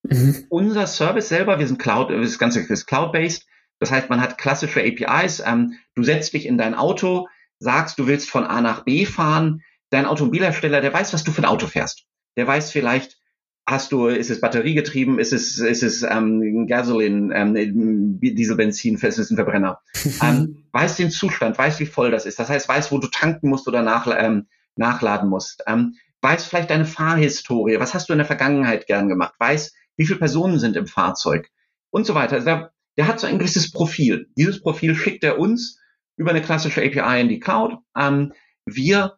Mhm. 0.04 0.46
Unser 0.50 0.88
Service 0.88 1.30
selber, 1.30 1.60
wir 1.60 1.68
sind 1.68 1.80
Cloud, 1.80 2.12
das 2.12 2.40
Ganze 2.40 2.60
ist 2.62 2.86
Cloud-based. 2.86 3.48
Das 3.80 3.92
heißt, 3.92 4.10
man 4.10 4.22
hat 4.22 4.38
klassische 4.38 4.82
APIs. 4.82 5.42
Ähm, 5.46 5.74
du 5.96 6.04
setzt 6.04 6.34
dich 6.34 6.46
in 6.46 6.58
dein 6.58 6.76
Auto, 6.76 7.28
sagst, 7.60 7.98
du 7.98 8.08
willst 8.08 8.30
von 8.30 8.46
A 8.46 8.62
nach 8.62 8.84
B 8.84 9.06
fahren. 9.06 9.64
Dein 9.90 10.06
Automobilhersteller, 10.06 10.82
der 10.82 10.94
weiß, 10.94 11.14
was 11.14 11.24
du 11.24 11.32
für 11.32 11.42
ein 11.42 11.46
Auto 11.46 11.68
fährst. 11.68 12.06
Der 12.38 12.46
weiß 12.46 12.72
vielleicht, 12.72 13.18
hast 13.66 13.92
du, 13.92 14.08
ist 14.08 14.30
es 14.30 14.42
batteriegetrieben, 14.42 15.20
ist 15.20 15.34
es, 15.34 15.58
ist 15.58 15.84
es 15.84 16.04
ähm, 16.04 16.68
Gasoline, 16.68 17.34
ähm, 17.36 18.20
Diesel, 18.22 18.56
Benzin, 18.56 18.96
ist 18.96 19.18
es 19.18 19.32
ein 19.32 19.36
Verbrenner. 19.36 19.80
ähm, 20.22 20.64
weiß 20.72 20.98
den 20.98 21.12
Zustand, 21.12 21.58
weiß, 21.58 21.80
wie 21.80 21.86
voll 21.86 22.12
das 22.12 22.26
ist. 22.26 22.40
Das 22.40 22.50
heißt, 22.50 22.70
weiß, 22.70 22.92
wo 22.92 23.00
du 23.00 23.08
tanken 23.08 23.50
musst 23.50 23.68
oder 23.68 23.82
nach, 23.82 24.08
ähm, 24.16 24.48
nachladen 24.75 25.30
musst. 25.30 25.63
Ähm, 25.68 25.96
weiß 26.22 26.46
vielleicht 26.46 26.70
deine 26.70 26.86
Fahrhistorie, 26.86 27.80
was 27.80 27.94
hast 27.94 28.10
du 28.10 28.13
in 28.13 28.20
der 28.20 28.28
Vergangenheit 28.28 28.88
gern 28.88 29.10
gemacht, 29.10 29.34
weiß, 29.40 29.74
wie 29.98 30.06
viele 30.06 30.20
Personen 30.20 30.60
sind 30.60 30.75
im 30.75 30.88
Fahrzeug 30.88 31.50
und 31.90 32.06
so 32.06 32.16
weiter. 32.16 32.36
Also 32.36 32.46
der, 32.46 32.74
der 32.98 33.08
hat 33.08 33.20
so 33.20 33.28
ein 33.28 33.40
gewisses 33.40 33.72
Profil. 33.72 34.28
Dieses 34.36 34.62
Profil 34.62 34.96
schickt 34.96 35.24
er 35.24 35.40
uns 35.40 35.80
über 36.16 36.32
eine 36.32 36.42
klassische 36.42 36.82
API 36.82 37.22
in 37.22 37.30
die 37.30 37.40
Cloud. 37.40 37.78
Ähm, 37.98 38.34
wir 38.66 39.18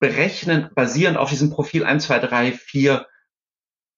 berechnen 0.00 0.70
basierend 0.74 1.16
auf 1.16 1.30
diesem 1.30 1.50
Profil 1.50 1.84
1, 1.84 2.04
2, 2.04 2.18
3, 2.20 2.52
4 2.52 3.06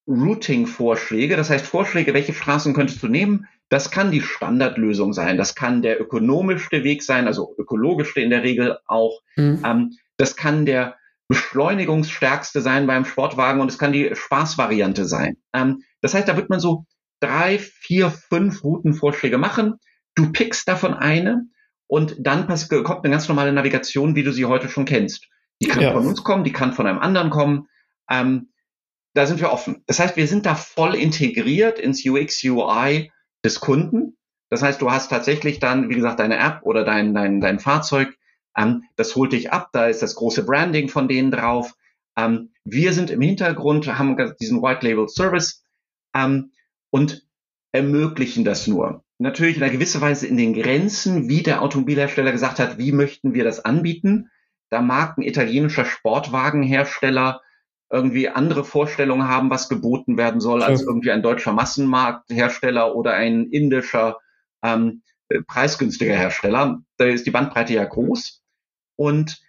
Routing-Vorschläge. 0.09 1.37
Das 1.37 1.51
heißt 1.51 1.67
Vorschläge, 1.67 2.15
welche 2.15 2.33
Straßen 2.33 2.75
könntest 2.75 3.03
du 3.03 3.09
nehmen? 3.09 3.47
Das 3.69 3.91
kann 3.91 4.13
die 4.13 4.21
Standardlösung 4.21 5.13
sein. 5.13 5.37
Das 5.37 5.57
kann 5.57 5.83
der 5.83 6.01
ökonomischste 6.01 6.85
Weg 6.85 7.03
sein, 7.03 7.27
also 7.27 7.55
ökologischste 7.59 8.21
in 8.21 8.31
der 8.31 8.45
Regel 8.45 8.79
auch. 8.87 9.21
Mhm. 9.35 9.63
Ähm, 9.65 9.99
das 10.17 10.37
kann 10.37 10.67
der 10.67 10.97
beschleunigungsstärkste 11.29 12.61
sein 12.61 12.87
beim 12.87 13.05
Sportwagen 13.05 13.61
und 13.61 13.71
es 13.71 13.79
kann 13.79 13.93
die 13.93 14.15
Spaßvariante 14.15 15.07
sein. 15.07 15.37
Ähm, 15.53 15.83
das 16.01 16.15
heißt, 16.15 16.29
da 16.29 16.37
wird 16.37 16.51
man 16.51 16.61
so 16.61 16.87
drei, 17.21 17.59
vier, 17.59 18.11
fünf 18.11 18.63
Routenvorschläge 18.63 19.39
machen. 19.39 19.75
Du 20.15 20.31
pickst 20.33 20.69
davon 20.69 20.95
eine 20.95 21.47
und 21.89 22.17
dann 22.19 22.47
kommt 22.47 23.05
eine 23.05 23.11
ganz 23.11 23.29
normale 23.29 23.53
Navigation, 23.53 24.15
wie 24.15 24.23
du 24.23 24.33
sie 24.33 24.45
heute 24.45 24.69
schon 24.69 24.85
kennst. 24.85 25.27
Die 25.63 25.69
kann 25.69 25.83
ja. 25.83 25.93
von 25.93 26.07
uns 26.07 26.23
kommen, 26.23 26.45
die 26.45 26.53
kann 26.53 26.73
von 26.73 26.87
einem 26.87 26.99
anderen 26.99 27.31
kommen. 27.31 27.69
Ähm, 28.11 28.53
da 29.15 29.27
sind 29.27 29.41
wir 29.41 29.51
offen. 29.51 29.83
Das 29.87 29.99
heißt, 29.99 30.17
wir 30.17 30.29
sind 30.29 30.47
da 30.47 30.55
voll 30.55 30.95
integriert 30.95 31.79
ins 31.79 32.05
UX, 32.07 32.45
UI 32.45 33.11
des 33.45 33.61
Kunden. 33.61 34.17
Das 34.51 34.63
heißt, 34.63 34.81
du 34.81 34.91
hast 34.91 35.09
tatsächlich 35.09 35.59
dann, 35.59 35.89
wie 35.89 35.95
gesagt, 35.95 36.21
deine 36.21 36.39
App 36.39 36.61
oder 36.63 36.85
dein, 36.85 37.15
dein, 37.15 37.41
dein 37.41 37.59
Fahrzeug, 37.59 38.17
ähm, 38.57 38.85
das 38.97 39.15
holt 39.15 39.33
dich 39.33 39.53
ab, 39.53 39.71
da 39.73 39.87
ist 39.87 40.03
das 40.03 40.15
große 40.15 40.45
Branding 40.45 40.89
von 40.89 41.09
denen 41.09 41.31
drauf. 41.31 41.75
Ähm, 42.17 42.51
wir 42.65 42.93
sind 42.93 43.11
im 43.11 43.21
Hintergrund, 43.21 43.87
haben 43.99 44.17
diesen 44.41 44.63
White 44.63 44.87
Label 44.87 45.09
Service 45.09 45.65
ähm, 46.15 46.53
und 46.91 47.27
ermöglichen 47.73 48.45
das 48.45 48.67
nur. 48.67 49.05
Natürlich 49.19 49.57
in 49.57 49.63
einer 49.63 49.73
gewissen 49.73 50.01
Weise 50.01 50.27
in 50.27 50.37
den 50.37 50.55
Grenzen, 50.55 51.29
wie 51.29 51.43
der 51.43 51.63
Automobilhersteller 51.63 52.33
gesagt 52.33 52.59
hat, 52.59 52.79
wie 52.79 52.93
möchten 52.93 53.35
wir 53.35 53.45
das 53.45 53.65
anbieten. 53.65 54.31
Da 54.71 54.81
mag 54.83 55.17
ein 55.17 55.23
italienischer 55.23 55.85
Sportwagenhersteller 55.85 57.41
irgendwie 57.91 58.29
andere 58.29 58.65
Vorstellungen 58.65 59.29
haben, 59.29 59.49
was 59.49 59.69
geboten 59.69 60.17
werden 60.17 60.41
soll, 60.41 60.63
als 60.63 60.83
irgendwie 60.83 61.13
ein 61.13 61.23
deutscher 61.23 61.53
Massenmarkthersteller 61.53 62.95
oder 62.97 63.15
ein 63.15 63.47
indischer 63.47 64.19
ähm, 64.63 65.03
preisgünstiger 65.47 66.15
Hersteller. 66.15 66.81
Da 66.97 67.05
ist 67.05 67.27
die 67.27 67.31
Bandbreite 67.31 67.75
ja 67.75 67.85
groß. 67.85 68.43
Und 68.97 69.41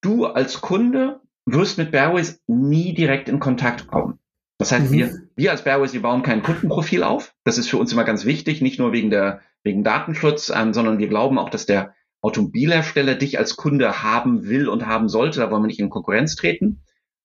du 0.00 0.26
als 0.26 0.60
Kunde 0.60 1.20
wirst 1.46 1.78
mit 1.78 1.90
Bearways 1.90 2.40
nie 2.46 2.94
direkt 2.94 3.28
in 3.28 3.40
Kontakt 3.40 3.86
kommen. 3.88 4.18
Das 4.58 4.70
heißt, 4.70 4.90
mhm. 4.90 4.94
wir, 4.94 5.14
wir 5.34 5.50
als 5.50 5.64
Bearways, 5.64 5.92
wir 5.92 6.02
bauen 6.02 6.22
kein 6.22 6.42
Kundenprofil 6.42 7.02
auf. 7.02 7.34
Das 7.44 7.58
ist 7.58 7.68
für 7.68 7.78
uns 7.78 7.92
immer 7.92 8.04
ganz 8.04 8.24
wichtig, 8.24 8.62
nicht 8.62 8.78
nur 8.78 8.92
wegen 8.92 9.10
der, 9.10 9.40
wegen 9.64 9.82
Datenschutz, 9.82 10.52
ähm, 10.54 10.72
sondern 10.72 10.98
wir 10.98 11.08
glauben 11.08 11.38
auch, 11.38 11.50
dass 11.50 11.66
der 11.66 11.94
Automobilhersteller 12.20 13.16
dich 13.16 13.38
als 13.38 13.56
Kunde 13.56 14.04
haben 14.04 14.46
will 14.46 14.68
und 14.68 14.86
haben 14.86 15.08
sollte. 15.08 15.40
Da 15.40 15.50
wollen 15.50 15.62
wir 15.62 15.66
nicht 15.66 15.80
in 15.80 15.90
Konkurrenz 15.90 16.36
treten. 16.36 16.84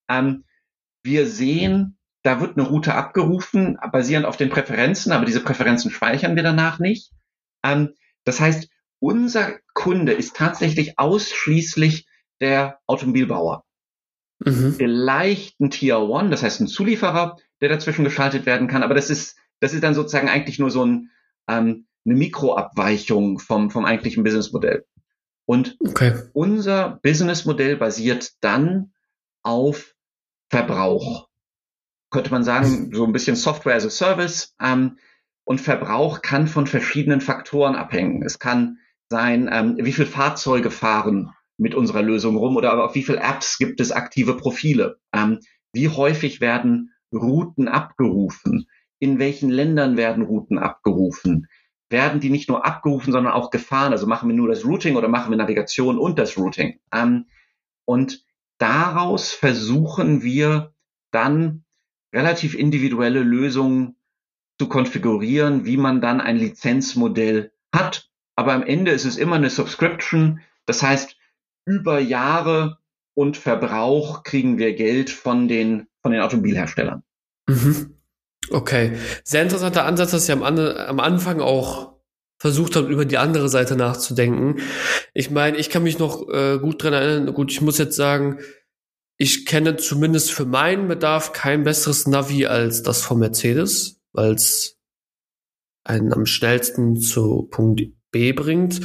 Ähm, 0.09 0.45
wir 1.03 1.27
sehen, 1.27 1.99
da 2.23 2.41
wird 2.41 2.57
eine 2.57 2.67
Route 2.67 2.95
abgerufen, 2.95 3.77
basierend 3.91 4.25
auf 4.25 4.37
den 4.37 4.49
Präferenzen, 4.49 5.11
aber 5.11 5.25
diese 5.25 5.43
Präferenzen 5.43 5.91
speichern 5.91 6.35
wir 6.35 6.43
danach 6.43 6.79
nicht. 6.79 7.11
Ähm, 7.63 7.93
das 8.23 8.39
heißt, 8.39 8.67
unser 8.99 9.59
Kunde 9.73 10.13
ist 10.13 10.35
tatsächlich 10.35 10.97
ausschließlich 10.97 12.07
der 12.39 12.79
Automobilbauer. 12.87 13.63
Mhm. 14.39 14.73
Vielleicht 14.73 15.59
ein 15.59 15.69
Tier 15.69 15.99
One, 15.99 16.29
das 16.29 16.43
heißt 16.43 16.61
ein 16.61 16.67
Zulieferer, 16.67 17.37
der 17.61 17.69
dazwischen 17.69 18.03
geschaltet 18.03 18.45
werden 18.45 18.67
kann, 18.67 18.83
aber 18.83 18.93
das 18.93 19.09
ist, 19.09 19.37
das 19.59 19.73
ist 19.73 19.83
dann 19.83 19.95
sozusagen 19.95 20.29
eigentlich 20.29 20.59
nur 20.59 20.69
so 20.69 20.85
ein, 20.85 21.09
ähm, 21.47 21.87
eine 22.05 22.15
Mikroabweichung 22.15 23.39
vom, 23.39 23.69
vom 23.71 23.85
eigentlichen 23.85 24.23
Businessmodell. 24.23 24.85
Und 25.45 25.77
okay. 25.79 26.13
unser 26.33 26.99
Businessmodell 27.01 27.77
basiert 27.77 28.33
dann 28.41 28.93
auf 29.43 29.95
Verbrauch. 30.49 31.29
Könnte 32.09 32.31
man 32.31 32.43
sagen, 32.43 32.91
so 32.93 33.05
ein 33.05 33.13
bisschen 33.13 33.35
Software 33.35 33.75
as 33.75 33.85
a 33.85 33.89
Service. 33.89 34.55
Ähm, 34.61 34.97
und 35.45 35.61
Verbrauch 35.61 36.21
kann 36.21 36.47
von 36.47 36.67
verschiedenen 36.67 37.21
Faktoren 37.21 37.75
abhängen. 37.75 38.23
Es 38.23 38.39
kann 38.39 38.79
sein, 39.09 39.49
ähm, 39.51 39.77
wie 39.79 39.91
viele 39.91 40.07
Fahrzeuge 40.07 40.71
fahren 40.71 41.31
mit 41.57 41.75
unserer 41.75 42.01
Lösung 42.01 42.37
rum 42.37 42.55
oder 42.55 42.83
auf 42.83 42.95
wie 42.95 43.03
viele 43.03 43.19
Apps 43.19 43.57
gibt 43.57 43.79
es 43.79 43.91
aktive 43.91 44.35
Profile? 44.35 44.99
Ähm, 45.13 45.39
wie 45.73 45.89
häufig 45.89 46.41
werden 46.41 46.93
Routen 47.13 47.67
abgerufen? 47.67 48.67
In 48.99 49.19
welchen 49.19 49.49
Ländern 49.49 49.97
werden 49.97 50.23
Routen 50.23 50.57
abgerufen? 50.57 51.47
Werden 51.89 52.19
die 52.19 52.29
nicht 52.29 52.49
nur 52.49 52.65
abgerufen, 52.65 53.13
sondern 53.13 53.33
auch 53.33 53.49
gefahren? 53.49 53.93
Also 53.93 54.07
machen 54.07 54.27
wir 54.27 54.35
nur 54.35 54.49
das 54.49 54.65
Routing 54.65 54.95
oder 54.95 55.07
machen 55.07 55.29
wir 55.29 55.37
Navigation 55.37 55.97
und 55.97 56.19
das 56.19 56.37
Routing? 56.37 56.79
Ähm, 56.93 57.25
und 57.85 58.25
daraus 58.57 59.31
versuchen 59.31 60.21
wir 60.21 60.73
dann 61.11 61.63
relativ 62.13 62.55
individuelle 62.55 63.21
Lösungen 63.21 63.95
zu 64.59 64.67
konfigurieren, 64.67 65.65
wie 65.65 65.77
man 65.77 66.01
dann 66.01 66.19
ein 66.19 66.37
Lizenzmodell 66.37 67.53
hat. 67.73 68.09
Aber 68.37 68.53
am 68.53 68.63
Ende 68.63 68.91
ist 68.91 69.03
es 69.03 69.17
immer 69.17 69.35
eine 69.35 69.49
Subscription. 69.49 70.39
Das 70.65 70.81
heißt, 70.81 71.17
über 71.65 71.99
Jahre 71.99 72.77
und 73.13 73.35
Verbrauch 73.35 74.23
kriegen 74.23 74.57
wir 74.57 74.73
Geld 74.75 75.09
von 75.09 75.47
den, 75.47 75.87
von 76.01 76.11
den 76.11 76.21
Automobilherstellern. 76.21 77.03
Mhm. 77.47 77.97
Okay. 78.49 78.97
Sehr 79.23 79.43
interessanter 79.43 79.85
Ansatz, 79.85 80.11
dass 80.11 80.29
ihr 80.29 80.35
am, 80.35 80.43
am 80.43 80.99
Anfang 80.99 81.41
auch 81.41 81.97
versucht 82.39 82.75
habt, 82.75 82.89
über 82.89 83.03
die 83.03 83.17
andere 83.17 83.49
Seite 83.49 83.75
nachzudenken. 83.75 84.61
Ich 85.13 85.31
meine, 85.31 85.57
ich 85.57 85.69
kann 85.69 85.83
mich 85.83 85.99
noch 85.99 86.29
äh, 86.29 86.59
gut 86.59 86.81
dran 86.81 86.93
erinnern. 86.93 87.33
Gut, 87.33 87.51
ich 87.51 87.61
muss 87.61 87.79
jetzt 87.79 87.95
sagen, 87.95 88.39
ich 89.17 89.47
kenne 89.47 89.77
zumindest 89.77 90.31
für 90.31 90.45
meinen 90.45 90.87
Bedarf 90.87 91.33
kein 91.33 91.63
besseres 91.63 92.05
Navi 92.05 92.45
als 92.45 92.83
das 92.83 93.01
von 93.01 93.17
Mercedes 93.17 93.97
weil 94.17 94.33
es 94.33 94.77
einen 95.85 96.11
am 96.11 96.25
schnellsten 96.25 96.99
zu 96.99 97.47
Punkt 97.49 97.81
B 98.17 98.33
bringt 98.33 98.81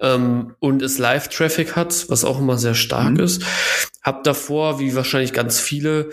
ähm, 0.00 0.54
und 0.58 0.82
es 0.82 0.98
Live-Traffic 0.98 1.76
hat, 1.76 2.06
was 2.08 2.24
auch 2.24 2.40
immer 2.40 2.58
sehr 2.58 2.74
stark 2.74 3.12
mhm. 3.12 3.20
ist. 3.20 3.44
Hab 4.02 4.24
davor, 4.24 4.80
wie 4.80 4.96
wahrscheinlich 4.96 5.32
ganz 5.32 5.60
viele, 5.60 6.10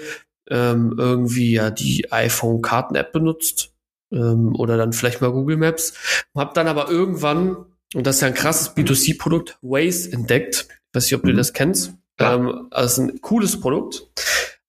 ähm, 0.49 0.93
irgendwie 0.97 1.53
ja 1.53 1.71
die 1.71 2.11
iPhone-Karten-App 2.11 3.11
benutzt 3.11 3.73
ähm, 4.11 4.55
oder 4.55 4.77
dann 4.77 4.93
vielleicht 4.93 5.21
mal 5.21 5.31
Google 5.31 5.57
Maps. 5.57 5.93
Hab 6.35 6.53
dann 6.53 6.67
aber 6.67 6.89
irgendwann, 6.89 7.57
und 7.95 8.05
das 8.05 8.17
ist 8.17 8.21
ja 8.21 8.27
ein 8.27 8.35
krasses 8.35 8.75
B2C-Produkt, 8.75 9.57
Waze 9.61 10.11
entdeckt. 10.11 10.67
Ich 10.69 10.95
weiß 10.95 11.05
nicht, 11.05 11.15
ob 11.15 11.23
mhm. 11.23 11.29
du 11.29 11.35
das 11.35 11.53
kennst. 11.53 11.93
Ja. 12.19 12.35
Ähm, 12.35 12.67
also 12.69 13.01
ein 13.03 13.21
cooles 13.21 13.59
Produkt, 13.59 14.07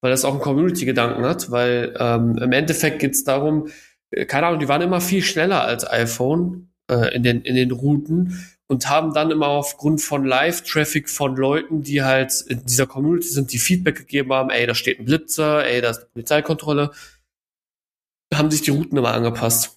weil 0.00 0.10
das 0.10 0.24
auch 0.24 0.32
einen 0.32 0.40
Community-Gedanken 0.40 1.24
hat, 1.24 1.50
weil 1.50 1.94
ähm, 1.98 2.38
im 2.38 2.52
Endeffekt 2.52 3.00
geht 3.00 3.12
es 3.12 3.24
darum, 3.24 3.68
äh, 4.10 4.24
keine 4.24 4.46
Ahnung, 4.46 4.60
die 4.60 4.68
waren 4.68 4.82
immer 4.82 5.00
viel 5.00 5.22
schneller 5.22 5.62
als 5.62 5.88
iPhone 5.88 6.69
äh, 6.90 7.14
in, 7.14 7.22
den, 7.22 7.42
in 7.42 7.54
den 7.54 7.70
Routen 7.70 8.46
und 8.66 8.88
haben 8.88 9.14
dann 9.14 9.30
immer 9.30 9.48
aufgrund 9.48 10.00
von 10.00 10.24
Live-Traffic 10.24 11.08
von 11.08 11.36
Leuten, 11.36 11.82
die 11.82 12.02
halt 12.02 12.44
in 12.48 12.64
dieser 12.66 12.86
Community 12.86 13.28
sind, 13.28 13.52
die 13.52 13.58
Feedback 13.58 13.96
gegeben 13.96 14.32
haben, 14.32 14.50
ey, 14.50 14.66
da 14.66 14.74
steht 14.74 15.00
ein 15.00 15.06
Blitzer, 15.06 15.66
ey, 15.66 15.80
da 15.80 15.90
ist 15.90 15.98
eine 15.98 16.06
Polizeikontrolle, 16.12 16.90
haben 18.32 18.50
sich 18.50 18.62
die 18.62 18.70
Routen 18.70 18.96
immer 18.96 19.12
angepasst. 19.12 19.76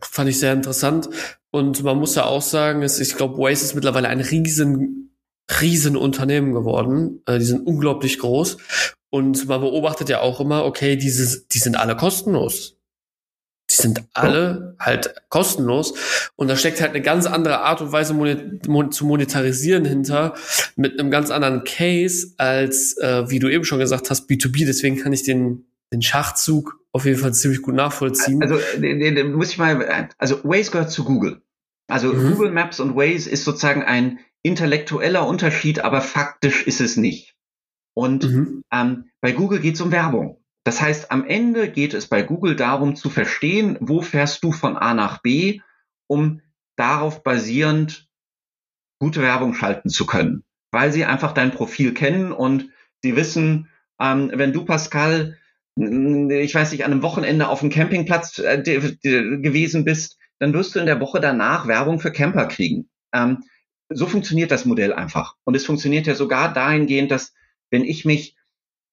Fand 0.00 0.28
ich 0.28 0.38
sehr 0.38 0.52
interessant. 0.52 1.08
Und 1.50 1.82
man 1.82 1.98
muss 1.98 2.14
ja 2.14 2.24
auch 2.24 2.42
sagen, 2.42 2.82
ist, 2.82 3.00
ich 3.00 3.16
glaube, 3.16 3.38
Waze 3.38 3.64
ist 3.64 3.74
mittlerweile 3.74 4.08
ein 4.08 4.20
riesen, 4.20 5.16
riesen 5.60 5.96
Unternehmen 5.96 6.52
geworden. 6.52 7.22
Äh, 7.26 7.38
die 7.38 7.44
sind 7.44 7.66
unglaublich 7.66 8.18
groß. 8.18 8.58
Und 9.10 9.46
man 9.46 9.60
beobachtet 9.60 10.08
ja 10.08 10.20
auch 10.20 10.40
immer, 10.40 10.64
okay, 10.64 10.96
diese, 10.96 11.46
die 11.46 11.58
sind 11.58 11.76
alle 11.76 11.96
kostenlos. 11.96 12.76
Die 13.76 13.82
sind 13.82 14.04
alle 14.12 14.76
halt 14.78 15.14
kostenlos 15.28 15.94
und 16.36 16.48
da 16.48 16.56
steckt 16.56 16.80
halt 16.80 16.90
eine 16.90 17.02
ganz 17.02 17.26
andere 17.26 17.60
Art 17.60 17.80
und 17.80 17.92
Weise 17.92 18.14
monet 18.14 18.94
zu 18.94 19.06
monetarisieren 19.06 19.84
hinter 19.84 20.34
mit 20.76 20.98
einem 20.98 21.10
ganz 21.10 21.30
anderen 21.30 21.64
Case 21.64 22.34
als 22.38 22.96
äh, 22.98 23.28
wie 23.28 23.38
du 23.38 23.48
eben 23.48 23.64
schon 23.64 23.78
gesagt 23.78 24.10
hast 24.10 24.28
B2B. 24.30 24.66
Deswegen 24.66 24.96
kann 24.96 25.12
ich 25.12 25.22
den 25.22 25.66
den 25.92 26.02
Schachzug 26.02 26.80
auf 26.92 27.06
jeden 27.06 27.18
Fall 27.18 27.34
ziemlich 27.34 27.62
gut 27.62 27.74
nachvollziehen. 27.74 28.42
Also 28.42 28.56
muss 29.24 29.50
ich 29.50 29.58
mal, 29.58 30.08
also 30.18 30.42
Waze 30.44 30.70
gehört 30.70 30.90
zu 30.90 31.04
Google. 31.04 31.42
Also 31.88 32.12
mhm. 32.12 32.32
Google 32.32 32.50
Maps 32.50 32.80
und 32.80 32.96
Waze 32.96 33.28
ist 33.28 33.44
sozusagen 33.44 33.82
ein 33.82 34.18
intellektueller 34.42 35.26
Unterschied, 35.26 35.80
aber 35.80 36.00
faktisch 36.00 36.66
ist 36.66 36.80
es 36.80 36.96
nicht. 36.96 37.34
Und 37.94 38.24
mhm. 38.24 38.62
ähm, 38.72 39.04
bei 39.20 39.32
Google 39.32 39.60
geht 39.60 39.76
es 39.76 39.80
um 39.80 39.92
Werbung. 39.92 40.43
Das 40.64 40.80
heißt, 40.80 41.10
am 41.10 41.26
Ende 41.26 41.70
geht 41.70 41.92
es 41.92 42.06
bei 42.08 42.22
Google 42.22 42.56
darum 42.56 42.96
zu 42.96 43.10
verstehen, 43.10 43.76
wo 43.80 44.00
fährst 44.00 44.42
du 44.42 44.50
von 44.50 44.76
A 44.76 44.94
nach 44.94 45.20
B, 45.20 45.60
um 46.06 46.40
darauf 46.76 47.22
basierend 47.22 48.08
gute 48.98 49.20
Werbung 49.20 49.54
schalten 49.54 49.90
zu 49.90 50.06
können, 50.06 50.44
weil 50.70 50.90
sie 50.90 51.04
einfach 51.04 51.32
dein 51.32 51.50
Profil 51.50 51.92
kennen 51.92 52.32
und 52.32 52.70
sie 53.02 53.14
wissen, 53.16 53.68
ähm, 54.00 54.30
wenn 54.34 54.52
du 54.52 54.64
Pascal, 54.64 55.38
ich 55.76 56.54
weiß 56.54 56.72
nicht, 56.72 56.84
an 56.84 56.92
einem 56.92 57.02
Wochenende 57.02 57.48
auf 57.48 57.60
dem 57.60 57.70
Campingplatz 57.70 58.38
äh, 58.38 58.62
gewesen 58.62 59.84
bist, 59.84 60.18
dann 60.38 60.54
wirst 60.54 60.74
du 60.74 60.78
in 60.78 60.86
der 60.86 61.00
Woche 61.00 61.20
danach 61.20 61.66
Werbung 61.66 62.00
für 62.00 62.12
Camper 62.12 62.46
kriegen. 62.46 62.88
Ähm, 63.12 63.44
so 63.90 64.06
funktioniert 64.06 64.50
das 64.50 64.64
Modell 64.64 64.92
einfach. 64.92 65.36
Und 65.44 65.54
es 65.54 65.66
funktioniert 65.66 66.06
ja 66.06 66.14
sogar 66.14 66.52
dahingehend, 66.52 67.10
dass 67.10 67.34
wenn 67.70 67.84
ich 67.84 68.04
mich 68.04 68.36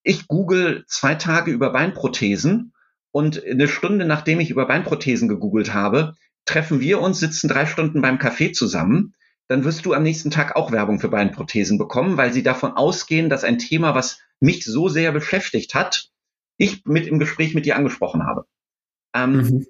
ich 0.03 0.27
google 0.27 0.84
zwei 0.88 1.15
Tage 1.15 1.51
über 1.51 1.72
Beinprothesen 1.72 2.74
und 3.12 3.43
eine 3.43 3.67
Stunde 3.67 4.05
nachdem 4.05 4.39
ich 4.39 4.50
über 4.50 4.67
Beinprothesen 4.67 5.27
gegoogelt 5.27 5.74
habe, 5.74 6.15
treffen 6.46 6.79
wir 6.79 7.01
uns, 7.01 7.20
sitzen 7.20 7.48
drei 7.48 7.65
Stunden 7.65 8.01
beim 8.01 8.17
Café 8.17 8.53
zusammen. 8.53 9.13
dann 9.48 9.65
wirst 9.65 9.86
du 9.86 9.93
am 9.93 10.03
nächsten 10.03 10.31
Tag 10.31 10.55
auch 10.55 10.72
Werbung 10.72 11.00
für 11.01 11.10
Beinprothesen 11.10 11.77
bekommen, 11.77 12.15
weil 12.15 12.31
sie 12.31 12.41
davon 12.41 12.72
ausgehen, 12.72 13.29
dass 13.29 13.43
ein 13.43 13.58
Thema, 13.58 13.96
was 13.96 14.22
mich 14.39 14.63
so 14.63 14.88
sehr 14.88 15.12
beschäftigt 15.12 15.75
hat, 15.75 16.10
ich 16.58 16.86
mit 16.86 17.05
im 17.05 17.20
Gespräch 17.20 17.53
mit 17.53 17.65
dir 17.65 17.75
angesprochen 17.75 18.25
habe. 18.25 18.46
Ähm, 19.13 19.34
mhm. 19.34 19.65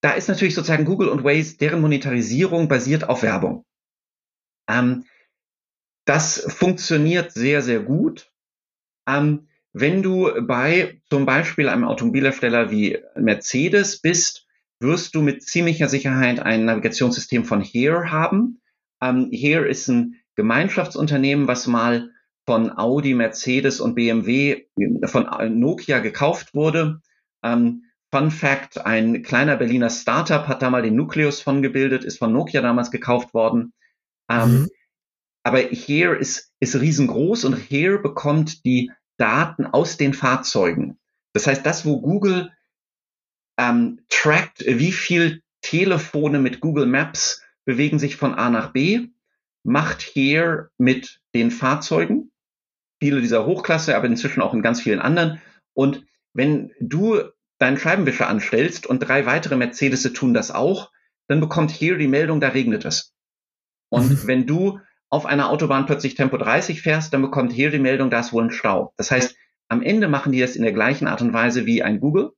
Da 0.00 0.12
ist 0.12 0.28
natürlich 0.28 0.54
sozusagen 0.54 0.84
Google 0.84 1.08
und 1.08 1.24
Waze, 1.24 1.58
deren 1.58 1.80
Monetarisierung 1.80 2.68
basiert 2.68 3.08
auf 3.08 3.22
Werbung. 3.22 3.66
Ähm, 4.68 5.04
das 6.06 6.40
funktioniert 6.50 7.32
sehr, 7.32 7.60
sehr 7.62 7.80
gut. 7.80 8.32
Ähm, 9.08 9.48
wenn 9.72 10.02
du 10.02 10.30
bei 10.42 11.00
zum 11.08 11.26
Beispiel 11.26 11.68
einem 11.68 11.84
Automobilhersteller 11.84 12.70
wie 12.70 12.98
Mercedes 13.16 14.00
bist, 14.00 14.46
wirst 14.80 15.14
du 15.14 15.22
mit 15.22 15.42
ziemlicher 15.42 15.88
Sicherheit 15.88 16.40
ein 16.40 16.64
Navigationssystem 16.64 17.44
von 17.44 17.60
Here 17.60 18.10
haben. 18.10 18.60
Ähm, 19.00 19.28
Here 19.32 19.66
ist 19.66 19.88
ein 19.88 20.16
Gemeinschaftsunternehmen, 20.36 21.48
was 21.48 21.66
mal 21.66 22.10
von 22.46 22.76
Audi, 22.76 23.14
Mercedes 23.14 23.80
und 23.80 23.94
BMW 23.94 24.66
von 25.04 25.26
Nokia 25.58 25.98
gekauft 25.98 26.54
wurde. 26.54 27.00
Ähm, 27.42 27.84
Fun 28.10 28.30
Fact, 28.30 28.86
ein 28.86 29.22
kleiner 29.22 29.56
Berliner 29.56 29.90
Startup 29.90 30.48
hat 30.48 30.62
da 30.62 30.70
mal 30.70 30.82
den 30.82 30.96
Nucleus 30.96 31.42
von 31.42 31.60
gebildet, 31.60 32.04
ist 32.04 32.18
von 32.18 32.32
Nokia 32.32 32.62
damals 32.62 32.90
gekauft 32.90 33.34
worden. 33.34 33.74
Ähm, 34.30 34.60
mhm. 34.60 34.68
Aber 35.48 35.60
Here 35.60 36.14
ist, 36.14 36.52
ist 36.60 36.78
riesengroß 36.78 37.46
und 37.46 37.54
Here 37.54 37.98
bekommt 37.98 38.66
die 38.66 38.92
Daten 39.16 39.64
aus 39.64 39.96
den 39.96 40.12
Fahrzeugen. 40.12 40.98
Das 41.32 41.46
heißt, 41.46 41.64
das, 41.64 41.86
wo 41.86 42.02
Google 42.02 42.52
ähm, 43.58 44.02
trackt, 44.10 44.62
wie 44.66 44.92
viel 44.92 45.42
Telefone 45.62 46.38
mit 46.38 46.60
Google 46.60 46.84
Maps 46.84 47.42
bewegen 47.64 47.98
sich 47.98 48.16
von 48.16 48.34
A 48.34 48.50
nach 48.50 48.74
B, 48.74 49.08
macht 49.62 50.02
Here 50.02 50.68
mit 50.76 51.22
den 51.34 51.50
Fahrzeugen. 51.50 52.30
Viele 53.00 53.22
dieser 53.22 53.46
Hochklasse, 53.46 53.96
aber 53.96 54.04
inzwischen 54.04 54.42
auch 54.42 54.52
in 54.52 54.60
ganz 54.60 54.82
vielen 54.82 55.00
anderen. 55.00 55.40
Und 55.72 56.04
wenn 56.34 56.72
du 56.78 57.22
deinen 57.56 57.78
Scheibenwischer 57.78 58.28
anstellst 58.28 58.86
und 58.86 58.98
drei 58.98 59.24
weitere 59.24 59.56
Mercedes 59.56 60.02
tun 60.12 60.34
das 60.34 60.50
auch, 60.50 60.92
dann 61.26 61.40
bekommt 61.40 61.70
Here 61.70 61.96
die 61.96 62.06
Meldung, 62.06 62.38
da 62.38 62.48
regnet 62.48 62.84
es. 62.84 63.14
Und 63.88 64.10
mhm. 64.10 64.26
wenn 64.26 64.46
du 64.46 64.80
auf 65.10 65.26
einer 65.26 65.50
Autobahn 65.50 65.86
plötzlich 65.86 66.14
Tempo 66.14 66.36
30 66.36 66.82
fährst, 66.82 67.12
dann 67.14 67.22
bekommt 67.22 67.52
Here 67.52 67.70
die 67.70 67.78
Meldung, 67.78 68.10
da 68.10 68.20
ist 68.20 68.32
wohl 68.32 68.44
ein 68.44 68.50
Stau. 68.50 68.92
Das 68.96 69.10
heißt, 69.10 69.36
am 69.68 69.82
Ende 69.82 70.08
machen 70.08 70.32
die 70.32 70.40
das 70.40 70.56
in 70.56 70.62
der 70.62 70.72
gleichen 70.72 71.06
Art 71.06 71.22
und 71.22 71.32
Weise 71.32 71.66
wie 71.66 71.82
ein 71.82 72.00
Google. 72.00 72.32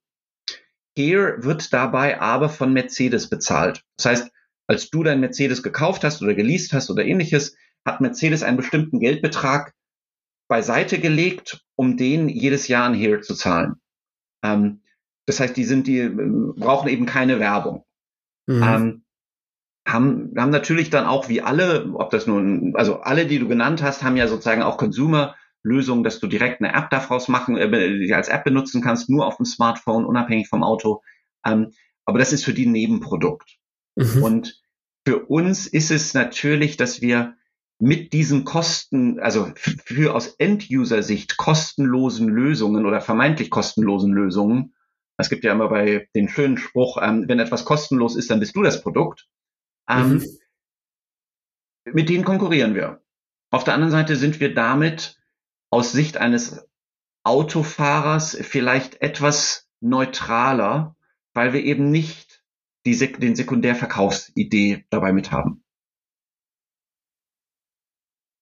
Here 0.96 1.42
wird 1.42 1.72
dabei 1.72 2.20
aber 2.20 2.48
von 2.48 2.72
Mercedes 2.72 3.28
bezahlt. 3.28 3.82
Das 3.96 4.06
heißt, 4.06 4.32
als 4.66 4.90
du 4.90 5.02
dein 5.02 5.20
Mercedes 5.20 5.62
gekauft 5.62 6.04
hast 6.04 6.22
oder 6.22 6.34
geleast 6.34 6.72
hast 6.72 6.90
oder 6.90 7.04
ähnliches, 7.04 7.56
hat 7.84 8.00
Mercedes 8.00 8.42
einen 8.42 8.56
bestimmten 8.56 9.00
Geldbetrag 9.00 9.74
beiseite 10.48 10.98
gelegt, 10.98 11.64
um 11.76 11.96
den 11.96 12.28
jedes 12.28 12.68
Jahr 12.68 12.84
an 12.84 12.94
Here 12.94 13.20
zu 13.20 13.34
zahlen. 13.34 13.80
Ähm, 14.44 14.82
das 15.26 15.40
heißt, 15.40 15.56
die 15.56 15.64
sind, 15.64 15.86
die 15.86 15.98
äh, 15.98 16.10
brauchen 16.56 16.88
eben 16.88 17.06
keine 17.06 17.38
Werbung. 17.38 17.84
Mhm. 18.46 18.62
Ähm, 18.62 19.04
haben, 19.87 20.32
haben 20.37 20.50
natürlich 20.50 20.90
dann 20.90 21.06
auch 21.06 21.28
wie 21.28 21.42
alle, 21.42 21.90
ob 21.94 22.10
das 22.10 22.26
nun, 22.26 22.75
also 22.76 23.00
alle, 23.00 23.26
die 23.26 23.38
du 23.38 23.49
genannt 23.49 23.82
hast, 23.82 24.02
haben 24.02 24.16
ja 24.16 24.28
sozusagen 24.28 24.62
auch 24.62 24.76
Consumer-Lösungen, 24.76 26.04
dass 26.04 26.20
du 26.20 26.26
direkt 26.26 26.60
eine 26.60 26.75
App 26.75 26.90
daraus 26.90 27.28
machen, 27.28 27.56
äh, 27.56 28.12
als 28.12 28.28
App 28.28 28.44
benutzen 28.44 28.82
kannst, 28.82 29.08
nur 29.08 29.26
auf 29.26 29.37
dem 29.37 29.46
Smartphone, 29.46 30.04
unabhängig 30.04 30.49
vom 30.49 30.62
Auto. 30.62 31.02
Ähm, 31.44 31.72
aber 32.04 32.18
das 32.18 32.32
ist 32.32 32.44
für 32.44 32.54
die 32.54 32.66
ein 32.66 32.72
Nebenprodukt. 32.72 33.58
Mhm. 33.96 34.22
Und 34.22 34.62
für 35.06 35.26
uns 35.26 35.66
ist 35.66 35.90
es 35.90 36.14
natürlich, 36.14 36.76
dass 36.76 37.00
wir 37.00 37.34
mit 37.78 38.12
diesen 38.12 38.44
Kosten, 38.44 39.18
also 39.20 39.50
für 39.56 40.14
aus 40.14 40.28
End-User-Sicht 40.38 41.38
kostenlosen 41.38 42.28
Lösungen 42.28 42.85
oder 42.85 43.00
vermeintlich 43.00 43.48
kostenlosen 43.48 44.12
Lösungen 44.12 44.74
es 45.20 45.28
gibt 45.28 45.44
ja 45.44 45.52
immer 45.52 45.68
bei 45.68 46.09
den 46.14 46.28
schönen 46.28 46.57
Spruch, 46.57 46.98
ähm, 47.00 47.26
wenn 47.28 47.38
etwas 47.38 47.64
kostenlos 47.64 48.16
ist, 48.16 48.31
dann 48.31 48.40
bist 48.40 48.57
du 48.57 48.62
das 48.62 48.83
Produkt. 48.83 49.28
Ähm, 49.90 50.14
mhm. 50.14 50.26
Mit 51.92 52.09
denen 52.09 52.24
konkurrieren 52.24 52.74
wir. 52.74 53.03
Auf 53.50 53.64
der 53.64 53.74
anderen 53.74 53.90
Seite 53.90 54.16
sind 54.16 54.38
wir 54.40 54.55
damit 54.55 55.18
aus 55.70 55.92
Sicht 55.92 56.16
eines 56.16 56.66
Autofahrers 57.24 58.37
vielleicht 58.40 59.03
etwas 59.03 59.68
neutraler, 59.81 60.96
weil 61.33 61.53
wir 61.53 61.62
eben 61.64 61.90
nicht 61.90 62.44
die, 62.87 62.96
den 62.96 63.35
Sekundärverkaufsidee 63.35 64.87
dabei 64.90 65.12
mit 65.12 65.33
haben. 65.33 65.64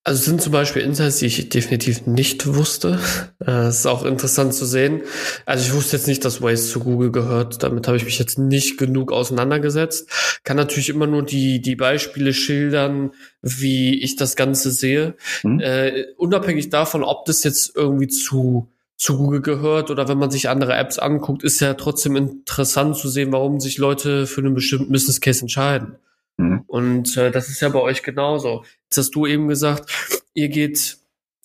Also 0.08 0.20
es 0.20 0.24
sind 0.24 0.40
zum 0.40 0.52
Beispiel 0.52 0.80
Insights, 0.80 1.18
die 1.18 1.26
ich 1.26 1.50
definitiv 1.50 2.06
nicht 2.06 2.46
wusste. 2.46 2.98
Äh, 3.46 3.68
es 3.68 3.78
ist 3.78 3.86
auch 3.86 4.04
interessant 4.04 4.52
zu 4.52 4.66
sehen. 4.66 5.02
Also 5.46 5.64
ich 5.64 5.72
wusste 5.72 5.96
jetzt 5.96 6.08
nicht, 6.08 6.24
dass 6.24 6.42
Waze 6.42 6.66
zu 6.66 6.80
Google 6.80 7.12
gehört. 7.12 7.62
Damit 7.62 7.86
habe 7.86 7.96
ich 7.96 8.04
mich 8.04 8.18
jetzt 8.18 8.36
nicht 8.36 8.76
genug 8.76 9.12
auseinandergesetzt. 9.12 10.10
Kann 10.42 10.56
natürlich 10.56 10.88
immer 10.88 11.06
nur 11.06 11.22
die, 11.22 11.62
die 11.62 11.76
Beispiele 11.76 12.34
schildern, 12.34 13.12
wie 13.40 14.02
ich 14.02 14.16
das 14.16 14.34
Ganze 14.34 14.72
sehe. 14.72 15.14
Mhm. 15.44 15.60
Äh, 15.60 16.06
unabhängig 16.16 16.68
davon, 16.68 17.04
ob 17.04 17.26
das 17.26 17.44
jetzt 17.44 17.76
irgendwie 17.76 18.08
zu 18.08 18.68
zu 18.96 19.16
Google 19.16 19.40
gehört 19.40 19.92
oder 19.92 20.08
wenn 20.08 20.18
man 20.18 20.32
sich 20.32 20.48
andere 20.48 20.74
Apps 20.74 20.98
anguckt, 20.98 21.44
ist 21.44 21.60
ja 21.60 21.74
trotzdem 21.74 22.16
interessant 22.16 22.96
zu 22.96 23.08
sehen, 23.08 23.30
warum 23.30 23.60
sich 23.60 23.78
Leute 23.78 24.26
für 24.26 24.40
einen 24.40 24.54
bestimmten 24.54 24.90
Business 24.90 25.20
Case 25.20 25.40
entscheiden. 25.42 25.96
Mhm. 26.38 26.64
Und 26.66 27.16
äh, 27.16 27.31
das 27.31 27.48
ist 27.48 27.61
ja 27.61 27.68
bei 27.68 27.81
euch 27.81 28.03
genauso. 28.03 28.64
Jetzt 28.85 28.96
hast 28.96 29.11
du 29.11 29.27
eben 29.27 29.46
gesagt, 29.48 29.90
ihr 30.35 30.48
geht, 30.48 30.98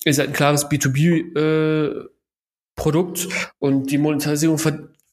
ihr 0.04 0.14
seid 0.14 0.28
ein 0.28 0.32
klares 0.32 0.70
B2B-Produkt 0.70 3.24
äh, 3.24 3.28
und 3.58 3.90
die 3.90 3.98
Monetarisierung 3.98 4.58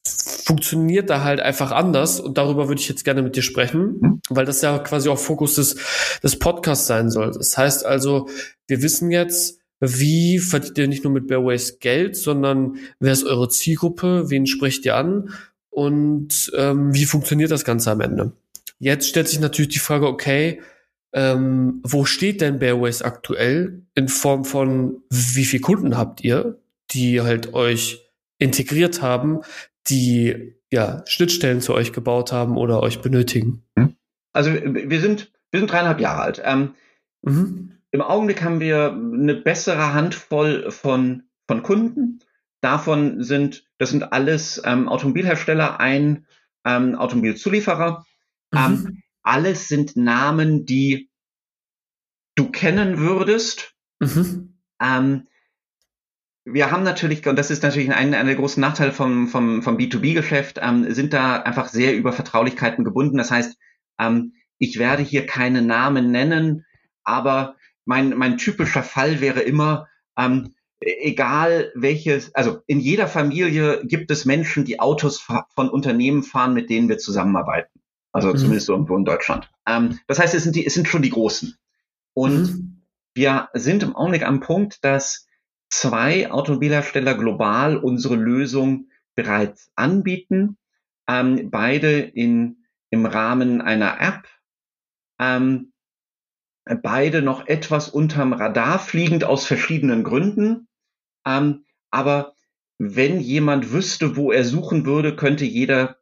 funktioniert 0.04 1.10
da 1.10 1.22
halt 1.22 1.40
einfach 1.40 1.70
anders 1.70 2.18
und 2.18 2.38
darüber 2.38 2.68
würde 2.68 2.80
ich 2.80 2.88
jetzt 2.88 3.04
gerne 3.04 3.22
mit 3.22 3.36
dir 3.36 3.42
sprechen, 3.42 3.98
mhm. 4.00 4.20
weil 4.28 4.44
das 4.44 4.62
ja 4.62 4.78
quasi 4.78 5.08
auch 5.08 5.18
Fokus 5.18 5.56
des, 5.56 5.76
des 6.22 6.38
Podcasts 6.38 6.86
sein 6.86 7.10
soll. 7.10 7.32
Das 7.32 7.58
heißt 7.58 7.84
also, 7.84 8.28
wir 8.66 8.82
wissen 8.82 9.10
jetzt, 9.10 9.58
wie 9.80 10.38
verdient 10.38 10.78
ihr 10.78 10.88
nicht 10.88 11.04
nur 11.04 11.12
mit 11.12 11.26
Bearways 11.26 11.80
Geld, 11.80 12.16
sondern 12.16 12.76
wer 13.00 13.12
ist 13.12 13.24
eure 13.24 13.48
Zielgruppe, 13.48 14.30
wen 14.30 14.46
sprecht 14.46 14.84
ihr 14.84 14.96
an 14.96 15.30
und 15.70 16.52
ähm, 16.56 16.94
wie 16.94 17.04
funktioniert 17.04 17.50
das 17.50 17.64
Ganze 17.64 17.90
am 17.90 18.00
Ende? 18.00 18.32
Jetzt 18.82 19.08
stellt 19.08 19.28
sich 19.28 19.38
natürlich 19.38 19.70
die 19.70 19.78
Frage, 19.78 20.08
okay, 20.08 20.60
ähm, 21.12 21.80
wo 21.84 22.04
steht 22.04 22.40
denn 22.40 22.58
Bearways 22.58 23.00
aktuell 23.00 23.86
in 23.94 24.08
Form 24.08 24.44
von, 24.44 25.04
wie 25.08 25.44
viele 25.44 25.60
Kunden 25.60 25.96
habt 25.96 26.24
ihr, 26.24 26.58
die 26.90 27.20
halt 27.20 27.54
euch 27.54 28.10
integriert 28.38 29.00
haben, 29.00 29.42
die 29.86 30.56
ja 30.72 31.04
Schnittstellen 31.06 31.60
zu 31.60 31.74
euch 31.74 31.92
gebaut 31.92 32.32
haben 32.32 32.56
oder 32.56 32.82
euch 32.82 33.00
benötigen? 33.00 33.62
Hm? 33.78 33.94
Also 34.32 34.50
wir 34.52 35.00
sind, 35.00 35.30
wir 35.52 35.60
sind 35.60 35.70
dreieinhalb 35.70 36.00
Jahre 36.00 36.22
alt. 36.22 36.42
Ähm, 36.44 36.74
mhm. 37.22 37.78
Im 37.92 38.02
Augenblick 38.02 38.42
haben 38.42 38.58
wir 38.58 38.90
eine 38.90 39.36
bessere 39.36 39.94
Handvoll 39.94 40.72
von, 40.72 41.22
von 41.46 41.62
Kunden. 41.62 42.18
Davon 42.60 43.22
sind, 43.22 43.64
das 43.78 43.90
sind 43.90 44.12
alles 44.12 44.60
ähm, 44.64 44.88
Automobilhersteller, 44.88 45.78
ein 45.78 46.26
ähm, 46.64 46.96
Automobilzulieferer 46.96 48.04
mhm. 48.52 48.58
Ähm, 48.58 49.02
alles 49.22 49.68
sind 49.68 49.96
Namen, 49.96 50.66
die 50.66 51.10
du 52.34 52.50
kennen 52.50 52.98
würdest. 52.98 53.74
Mhm. 54.00 54.58
Ähm, 54.80 55.28
wir 56.44 56.72
haben 56.72 56.82
natürlich, 56.82 57.26
und 57.26 57.36
das 57.36 57.50
ist 57.50 57.62
natürlich 57.62 57.92
ein, 57.92 58.14
ein 58.14 58.26
der 58.26 58.34
großen 58.34 58.60
Nachteile 58.60 58.92
vom, 58.92 59.28
vom, 59.28 59.62
vom 59.62 59.76
B2B-Geschäft, 59.76 60.58
ähm, 60.60 60.92
sind 60.92 61.12
da 61.12 61.40
einfach 61.40 61.68
sehr 61.68 61.96
über 61.96 62.12
Vertraulichkeiten 62.12 62.84
gebunden. 62.84 63.16
Das 63.16 63.30
heißt, 63.30 63.56
ähm, 64.00 64.34
ich 64.58 64.78
werde 64.78 65.02
hier 65.02 65.26
keine 65.26 65.62
Namen 65.62 66.10
nennen, 66.10 66.64
aber 67.04 67.56
mein, 67.84 68.10
mein 68.16 68.38
typischer 68.38 68.82
Fall 68.82 69.20
wäre 69.20 69.40
immer, 69.40 69.88
ähm, 70.16 70.54
egal 70.80 71.70
welches, 71.74 72.34
also 72.34 72.60
in 72.66 72.80
jeder 72.80 73.06
Familie 73.06 73.84
gibt 73.84 74.10
es 74.10 74.24
Menschen, 74.24 74.64
die 74.64 74.80
Autos 74.80 75.20
von 75.20 75.68
Unternehmen 75.68 76.22
fahren, 76.22 76.54
mit 76.54 76.70
denen 76.70 76.88
wir 76.88 76.98
zusammenarbeiten. 76.98 77.81
Also 78.12 78.28
mhm. 78.28 78.36
zumindest 78.36 78.68
irgendwo 78.68 78.96
in 78.96 79.04
Deutschland. 79.04 79.50
Ähm, 79.66 79.98
das 80.06 80.18
heißt, 80.18 80.34
es 80.34 80.44
sind, 80.44 80.54
die, 80.54 80.66
es 80.66 80.74
sind 80.74 80.88
schon 80.88 81.02
die 81.02 81.10
Großen. 81.10 81.56
Und 82.14 82.42
mhm. 82.42 82.82
wir 83.14 83.48
sind 83.54 83.82
im 83.82 83.96
Augenblick 83.96 84.24
am 84.24 84.40
Punkt, 84.40 84.84
dass 84.84 85.26
zwei 85.70 86.30
Automobilhersteller 86.30 87.14
global 87.14 87.78
unsere 87.78 88.16
Lösung 88.16 88.88
bereits 89.14 89.70
anbieten. 89.74 90.58
Ähm, 91.08 91.50
beide 91.50 92.00
in, 92.00 92.64
im 92.90 93.06
Rahmen 93.06 93.60
einer 93.60 94.00
App. 94.00 94.28
Ähm, 95.18 95.72
beide 96.82 97.22
noch 97.22 97.46
etwas 97.46 97.88
unterm 97.88 98.32
Radar 98.32 98.78
fliegend 98.78 99.24
aus 99.24 99.46
verschiedenen 99.46 100.04
Gründen. 100.04 100.68
Ähm, 101.26 101.64
aber 101.90 102.34
wenn 102.78 103.20
jemand 103.20 103.72
wüsste, 103.72 104.16
wo 104.16 104.32
er 104.32 104.44
suchen 104.44 104.84
würde, 104.84 105.16
könnte 105.16 105.44
jeder 105.44 105.96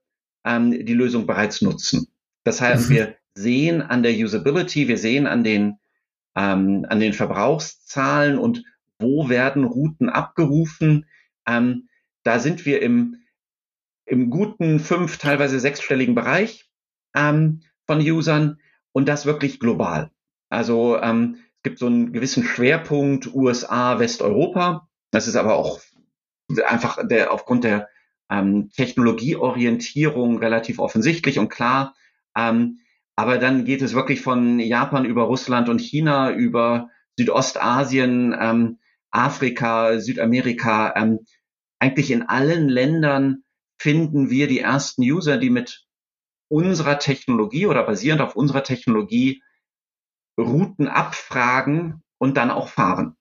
ähm, 0.45 0.71
die 0.71 0.95
Lösung 0.95 1.27
bereits 1.27 1.63
nutzen. 1.63 2.09
Das 2.45 2.61
heißt, 2.61 2.91
mhm. 2.91 2.95
wir, 2.95 3.15
sehen 3.35 3.83
an 3.83 4.03
der 4.03 4.13
Usability, 4.13 4.89
wir 4.89 4.99
sehen 4.99 5.27
an 5.27 5.45
den, 5.45 5.79
ähm, 6.37 6.87
an 6.89 7.01
den 7.01 7.13
Verbrauchszahlen 7.13 8.39
und 8.39 8.65
wo 8.99 9.29
werden 9.29 9.65
Routen 9.65 10.09
abgerufen. 10.09 11.07
Ähm, 11.47 11.89
da 12.23 12.39
sind 12.39 12.67
wir 12.67 12.83
im, 12.83 13.17
im 14.05 14.31
guten 14.31 14.81
fünf, 14.81 15.19
teilweise 15.19 15.59
sechsstelligen 15.59 16.15
Bereich 16.15 16.69
ähm, 17.15 17.63
von 17.87 18.01
Usern 18.01 18.61
und 18.93 19.09
das 19.09 19.27
wirklich 19.27 19.61
global. 19.61 20.11
Also 20.49 21.01
ähm, 21.01 21.37
es 21.57 21.63
gibt 21.63 21.79
so 21.79 21.87
einen 21.87 22.13
gewissen 22.13 22.45
Schwerpunkt 22.45 23.33
USA, 23.35 23.99
Westeuropa. 23.99 24.89
Das 25.11 25.29
ist 25.29 25.37
aber 25.37 25.55
auch 25.57 25.81
einfach 26.67 26.99
der, 27.07 27.33
aufgrund 27.33 27.65
der 27.65 27.89
ähm, 28.31 28.71
Technologieorientierung 28.71 30.39
relativ 30.39 30.79
offensichtlich 30.79 31.39
und 31.39 31.49
klar. 31.49 31.95
Ähm, 32.37 32.81
aber 33.17 33.39
dann 33.39 33.65
geht 33.65 33.83
es 33.83 33.95
wirklich 33.95 34.23
von 34.23 34.59
Japan 34.61 35.05
über 35.05 35.25
Russland 35.25 35.69
und 35.69 35.81
China, 35.81 36.33
über 36.33 36.89
Südostasien, 37.19 38.35
ähm, 38.39 38.79
Afrika, 39.11 39.99
Südamerika. 39.99 40.95
Ähm, 40.97 41.21
eigentlich 41.79 42.11
in 42.11 42.23
allen 42.23 42.69
Ländern 42.69 43.43
finden 43.79 44.31
wir 44.31 44.47
die 44.47 44.61
ersten 44.61 45.03
User, 45.03 45.37
die 45.37 45.51
mit 45.51 45.87
unserer 46.49 46.99
Technologie 46.99 47.67
oder 47.67 47.83
basierend 47.83 48.21
auf 48.21 48.37
unserer 48.37 48.63
Technologie 48.63 49.43
Routen 50.39 50.89
abfragen 50.89 52.03
und 52.19 52.37
dann 52.37 52.51
auch 52.51 52.69
fahren. 52.69 53.17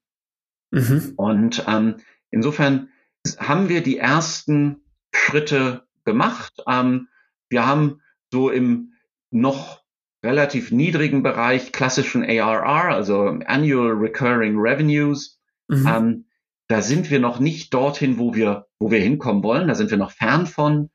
Mhm. 0.72 1.14
Und 1.18 1.66
ähm, 1.68 1.98
insofern 2.32 2.90
haben 3.38 3.70
wir 3.70 3.82
die 3.82 3.98
ersten 3.98 4.82
Schritte 5.20 5.84
gemacht. 6.06 6.54
Ähm, 6.68 7.08
wir 7.50 7.66
haben 7.66 8.02
so 8.32 8.50
im 8.50 8.94
noch 9.32 9.84
relativ 10.24 10.72
niedrigen 10.72 11.24
Bereich 11.24 11.72
klassischen 11.72 12.24
ARR, 12.24 12.94
also 12.94 13.40
Annual 13.46 13.92
Recurring 13.92 14.58
Revenues. 14.58 15.40
Mhm. 15.68 15.88
Ähm, 15.88 16.26
da 16.68 16.82
sind 16.82 17.10
wir 17.10 17.20
noch 17.20 17.40
nicht 17.40 17.74
dorthin, 17.74 18.20
wo 18.20 18.36
wir, 18.36 18.68
wo 18.80 18.92
wir 18.92 19.00
hinkommen 19.00 19.44
wollen. 19.44 19.68
Da 19.68 19.76
sind 19.76 19.90
wir 19.90 19.98
noch 19.98 20.12
fern 20.12 20.46
von. 20.46 20.90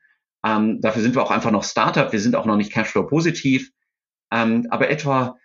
Ähm, 0.45 0.79
dafür 0.79 1.01
sind 1.01 1.15
wir 1.15 1.23
auch 1.23 1.31
einfach 1.31 1.51
noch 1.51 1.63
Startup. 1.63 2.11
Wir 2.11 2.19
sind 2.19 2.35
auch 2.35 2.45
noch 2.45 2.55
nicht 2.55 2.71
Cashflow 2.71 3.07
positiv. 3.07 3.71
Ähm, 4.31 4.67
aber 4.69 4.89
etwa, 4.89 5.37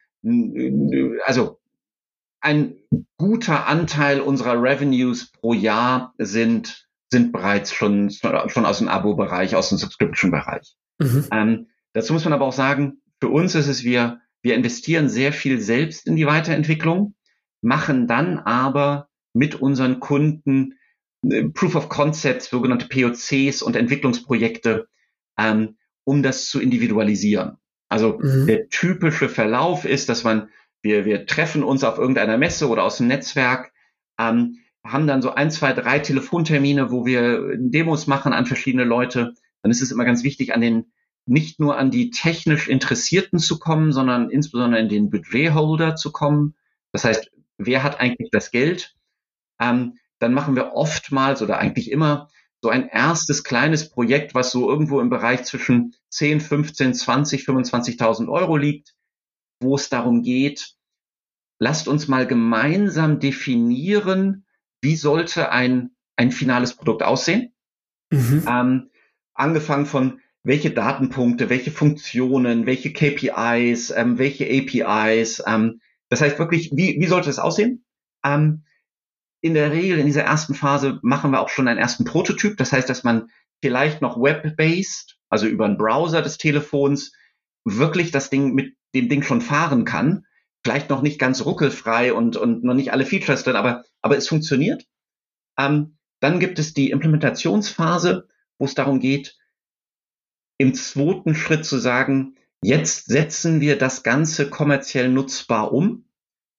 also 1.24 1.60
ein 2.40 2.76
guter 3.18 3.66
Anteil 3.66 4.20
unserer 4.20 4.62
Revenues 4.62 5.32
pro 5.32 5.52
Jahr 5.52 6.14
sind 6.18 6.88
sind 7.10 7.32
bereits 7.32 7.72
schon, 7.72 8.10
schon 8.10 8.64
aus 8.64 8.78
dem 8.78 8.88
Abo-Bereich, 8.88 9.56
aus 9.56 9.68
dem 9.68 9.78
Subscription-Bereich. 9.78 10.76
Mhm. 10.98 11.26
Ähm, 11.32 11.66
dazu 11.92 12.12
muss 12.12 12.24
man 12.24 12.32
aber 12.32 12.46
auch 12.46 12.52
sagen, 12.52 13.02
für 13.20 13.28
uns 13.28 13.54
ist 13.54 13.66
es, 13.66 13.84
wir, 13.84 14.20
wir 14.42 14.54
investieren 14.54 15.08
sehr 15.08 15.32
viel 15.32 15.60
selbst 15.60 16.06
in 16.06 16.16
die 16.16 16.26
Weiterentwicklung, 16.26 17.14
machen 17.62 18.06
dann 18.06 18.38
aber 18.38 19.08
mit 19.32 19.56
unseren 19.56 20.00
Kunden 20.00 20.78
äh, 21.28 21.44
Proof 21.44 21.74
of 21.74 21.88
Concepts, 21.88 22.48
sogenannte 22.48 22.86
POCs 22.86 23.62
und 23.62 23.76
Entwicklungsprojekte, 23.76 24.88
ähm, 25.38 25.76
um 26.04 26.22
das 26.22 26.48
zu 26.48 26.60
individualisieren. 26.60 27.56
Also 27.88 28.18
mhm. 28.18 28.46
der 28.46 28.68
typische 28.68 29.28
Verlauf 29.28 29.84
ist, 29.84 30.08
dass 30.08 30.22
man, 30.22 30.48
wir, 30.80 31.04
wir 31.04 31.26
treffen 31.26 31.64
uns 31.64 31.82
auf 31.82 31.98
irgendeiner 31.98 32.38
Messe 32.38 32.68
oder 32.68 32.84
aus 32.84 32.98
dem 32.98 33.08
Netzwerk, 33.08 33.72
ähm, 34.18 34.59
haben 34.84 35.06
dann 35.06 35.22
so 35.22 35.32
ein, 35.32 35.50
zwei, 35.50 35.72
drei 35.72 35.98
Telefontermine, 35.98 36.90
wo 36.90 37.04
wir 37.04 37.56
Demos 37.56 38.06
machen 38.06 38.32
an 38.32 38.46
verschiedene 38.46 38.84
Leute. 38.84 39.34
Dann 39.62 39.70
ist 39.70 39.82
es 39.82 39.90
immer 39.90 40.04
ganz 40.04 40.24
wichtig, 40.24 40.54
an 40.54 40.60
den 40.60 40.92
nicht 41.26 41.60
nur 41.60 41.76
an 41.76 41.90
die 41.90 42.10
technisch 42.10 42.68
Interessierten 42.68 43.38
zu 43.38 43.58
kommen, 43.58 43.92
sondern 43.92 44.30
insbesondere 44.30 44.80
in 44.80 44.88
den 44.88 45.10
Budgetholder 45.10 45.94
zu 45.96 46.12
kommen. 46.12 46.56
Das 46.92 47.04
heißt, 47.04 47.30
wer 47.58 47.82
hat 47.82 48.00
eigentlich 48.00 48.30
das 48.30 48.50
Geld? 48.50 48.96
Ähm, 49.60 49.98
dann 50.18 50.34
machen 50.34 50.56
wir 50.56 50.72
oftmals 50.72 51.42
oder 51.42 51.58
eigentlich 51.58 51.90
immer 51.90 52.28
so 52.62 52.68
ein 52.68 52.88
erstes 52.88 53.44
kleines 53.44 53.88
Projekt, 53.90 54.34
was 54.34 54.50
so 54.50 54.68
irgendwo 54.68 55.00
im 55.00 55.08
Bereich 55.08 55.44
zwischen 55.44 55.94
10, 56.10 56.40
15, 56.40 56.94
20, 56.94 57.42
25.000 57.42 58.28
Euro 58.28 58.56
liegt, 58.56 58.94
wo 59.60 59.76
es 59.76 59.88
darum 59.88 60.22
geht, 60.22 60.74
lasst 61.58 61.88
uns 61.88 62.08
mal 62.08 62.26
gemeinsam 62.26 63.20
definieren, 63.20 64.44
wie 64.80 64.96
sollte 64.96 65.50
ein, 65.50 65.90
ein 66.16 66.32
finales 66.32 66.74
Produkt 66.74 67.02
aussehen. 67.02 67.52
Mhm. 68.10 68.44
Ähm, 68.48 68.90
angefangen 69.34 69.86
von 69.86 70.20
welche 70.42 70.70
Datenpunkte, 70.70 71.50
welche 71.50 71.70
Funktionen, 71.70 72.66
welche 72.66 72.92
KPIs, 72.92 73.90
ähm, 73.90 74.18
welche 74.18 74.46
APIs. 74.46 75.42
Ähm, 75.46 75.80
das 76.08 76.20
heißt 76.20 76.38
wirklich, 76.38 76.70
wie, 76.74 76.96
wie 76.98 77.06
sollte 77.06 77.30
es 77.30 77.38
aussehen? 77.38 77.84
Ähm, 78.24 78.64
in 79.42 79.54
der 79.54 79.72
Regel 79.72 79.98
in 79.98 80.06
dieser 80.06 80.24
ersten 80.24 80.54
Phase 80.54 80.98
machen 81.02 81.30
wir 81.30 81.40
auch 81.40 81.48
schon 81.48 81.68
einen 81.68 81.78
ersten 81.78 82.04
Prototyp. 82.04 82.56
Das 82.56 82.72
heißt, 82.72 82.88
dass 82.88 83.04
man 83.04 83.30
vielleicht 83.62 84.02
noch 84.02 84.20
web-based, 84.20 85.18
also 85.28 85.46
über 85.46 85.66
einen 85.66 85.78
Browser 85.78 86.22
des 86.22 86.38
Telefons, 86.38 87.12
wirklich 87.64 88.10
das 88.10 88.30
Ding 88.30 88.54
mit 88.54 88.76
dem 88.94 89.08
Ding 89.08 89.22
schon 89.22 89.40
fahren 89.40 89.84
kann 89.84 90.24
vielleicht 90.64 90.90
noch 90.90 91.02
nicht 91.02 91.18
ganz 91.18 91.44
ruckelfrei 91.44 92.12
und, 92.12 92.36
und 92.36 92.64
noch 92.64 92.74
nicht 92.74 92.92
alle 92.92 93.06
Features 93.06 93.44
drin, 93.44 93.56
aber, 93.56 93.84
aber 94.02 94.16
es 94.16 94.28
funktioniert. 94.28 94.84
Ähm, 95.58 95.96
dann 96.20 96.38
gibt 96.38 96.58
es 96.58 96.74
die 96.74 96.90
Implementationsphase, 96.90 98.28
wo 98.58 98.64
es 98.66 98.74
darum 98.74 99.00
geht, 99.00 99.36
im 100.58 100.74
zweiten 100.74 101.34
Schritt 101.34 101.64
zu 101.64 101.78
sagen, 101.78 102.36
jetzt 102.62 103.06
setzen 103.06 103.62
wir 103.62 103.78
das 103.78 104.02
Ganze 104.02 104.50
kommerziell 104.50 105.08
nutzbar 105.08 105.72
um, 105.72 106.04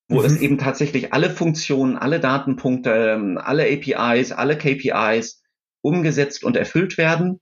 wo 0.09 0.19
mhm. 0.19 0.25
es 0.25 0.37
eben 0.37 0.57
tatsächlich 0.57 1.13
alle 1.13 1.29
Funktionen, 1.29 1.97
alle 1.97 2.19
Datenpunkte, 2.19 2.91
ähm, 2.91 3.37
alle 3.37 3.65
APIs, 3.65 4.31
alle 4.31 4.57
KPIs 4.57 5.43
umgesetzt 5.81 6.43
und 6.43 6.57
erfüllt 6.57 6.97
werden. 6.97 7.39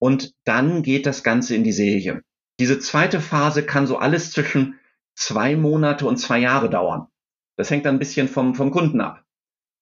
Und 0.00 0.34
dann 0.44 0.82
geht 0.82 1.06
das 1.06 1.22
Ganze 1.22 1.54
in 1.54 1.62
die 1.62 1.72
Serie. 1.72 2.22
Diese 2.58 2.80
zweite 2.80 3.20
Phase 3.20 3.64
kann 3.64 3.86
so 3.86 3.96
alles 3.96 4.32
zwischen 4.32 4.78
zwei 5.14 5.56
Monate 5.56 6.06
und 6.06 6.16
zwei 6.16 6.38
Jahre 6.38 6.70
dauern. 6.70 7.08
Das 7.56 7.70
hängt 7.70 7.86
dann 7.86 7.96
ein 7.96 8.00
bisschen 8.00 8.28
vom, 8.28 8.54
vom 8.54 8.70
Kunden 8.70 9.00
ab. 9.00 9.24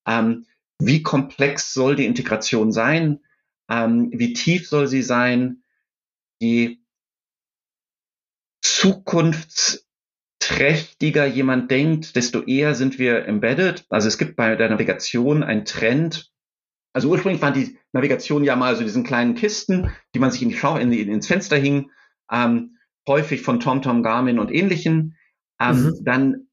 Ähm, 0.07 0.45
wie 0.79 1.01
komplex 1.01 1.73
soll 1.73 1.95
die 1.95 2.05
Integration 2.05 2.71
sein? 2.71 3.19
Ähm, 3.69 4.11
wie 4.13 4.33
tief 4.33 4.67
soll 4.67 4.87
sie 4.87 5.01
sein? 5.01 5.63
Je 6.39 6.77
zukunftsträchtiger 8.61 11.25
jemand 11.25 11.71
denkt, 11.71 12.15
desto 12.15 12.43
eher 12.43 12.75
sind 12.75 12.99
wir 12.99 13.25
embedded. 13.25 13.85
Also 13.89 14.07
es 14.07 14.17
gibt 14.17 14.35
bei 14.35 14.55
der 14.55 14.69
Navigation 14.69 15.43
einen 15.43 15.65
Trend. 15.65 16.31
Also 16.93 17.09
ursprünglich 17.09 17.41
waren 17.41 17.53
die 17.53 17.77
Navigation 17.91 18.43
ja 18.43 18.55
mal 18.55 18.75
so 18.75 18.83
diesen 18.83 19.03
kleinen 19.03 19.35
Kisten, 19.35 19.91
die 20.13 20.19
man 20.19 20.31
sich 20.31 20.41
in 20.41 20.49
die 20.49 20.57
Schau, 20.57 20.77
in 20.77 20.91
ins 20.91 21.27
Fenster 21.27 21.57
hing, 21.57 21.91
ähm, 22.31 22.77
häufig 23.07 23.41
von 23.41 23.59
TomTom, 23.59 24.03
Garmin 24.03 24.39
und 24.39 24.51
ähnlichen. 24.51 25.17
Ähm, 25.69 25.83
mhm. 25.83 25.99
Dann 26.03 26.47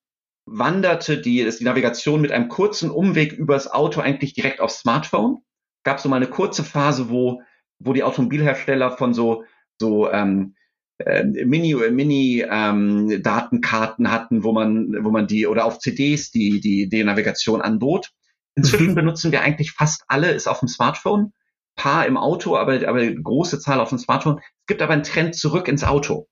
wanderte 0.47 1.21
die, 1.21 1.49
die 1.49 1.65
Navigation 1.65 2.21
mit 2.21 2.33
einem 2.33 2.49
kurzen 2.49 2.91
Umweg 2.91 3.33
übers 3.33 3.71
Auto 3.71 4.01
eigentlich 4.01 4.35
direkt 4.35 4.61
aufs 4.61 4.81
Smartphone. 4.81 5.39
Gab 5.85 6.01
so 6.01 6.09
mal 6.09 6.17
eine 6.17 6.27
kurze 6.27 6.65
Phase, 6.65 7.09
wo, 7.09 7.43
wo 7.79 7.93
die 7.93 8.03
Automobilhersteller 8.03 8.97
von 8.97 9.15
so, 9.15 9.45
so 9.79 10.11
ähm, 10.11 10.55
äh, 10.99 11.25
Mini, 11.25 11.75
Mini 11.75 12.45
ähm, 12.49 13.23
Datenkarten 13.23 14.11
hatten, 14.11 14.45
wo 14.45 14.53
man, 14.53 15.05
wo 15.05 15.11
man 15.11 15.27
die 15.27 15.47
oder 15.47 15.65
auf 15.65 15.79
CDs 15.79 16.31
die 16.31 16.61
die, 16.61 16.89
die 16.89 17.05
Navigation 17.05 17.63
anbot. 17.63 18.11
Inzwischen 18.57 18.91
mhm. 18.91 18.97
benutzen 18.97 19.33
wir 19.33 19.43
eigentlich 19.43 19.73
fast 19.73 20.05
alle, 20.09 20.33
ist 20.33 20.49
auf 20.49 20.59
dem 20.59 20.69
Smartphone, 20.69 21.33
paar 21.77 22.07
im 22.07 22.17
Auto, 22.17 22.57
aber 22.57 22.87
aber 22.87 23.07
große 23.11 23.61
Zahl 23.61 23.81
auf 23.81 23.91
dem 23.91 23.99
Smartphone. 23.99 24.39
Es 24.39 24.67
gibt 24.67 24.83
aber 24.83 24.93
einen 24.93 25.05
Trend 25.05 25.35
zurück 25.35 25.69
ins 25.69 25.85
Auto. 25.85 26.29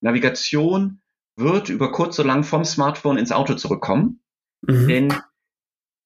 Navigation 0.00 1.00
wird 1.36 1.68
über 1.68 1.92
kurz 1.92 2.18
oder 2.18 2.28
lang 2.28 2.44
vom 2.44 2.64
Smartphone 2.64 3.18
ins 3.18 3.32
Auto 3.32 3.54
zurückkommen. 3.54 4.20
Mhm. 4.62 4.88
Denn 4.88 5.14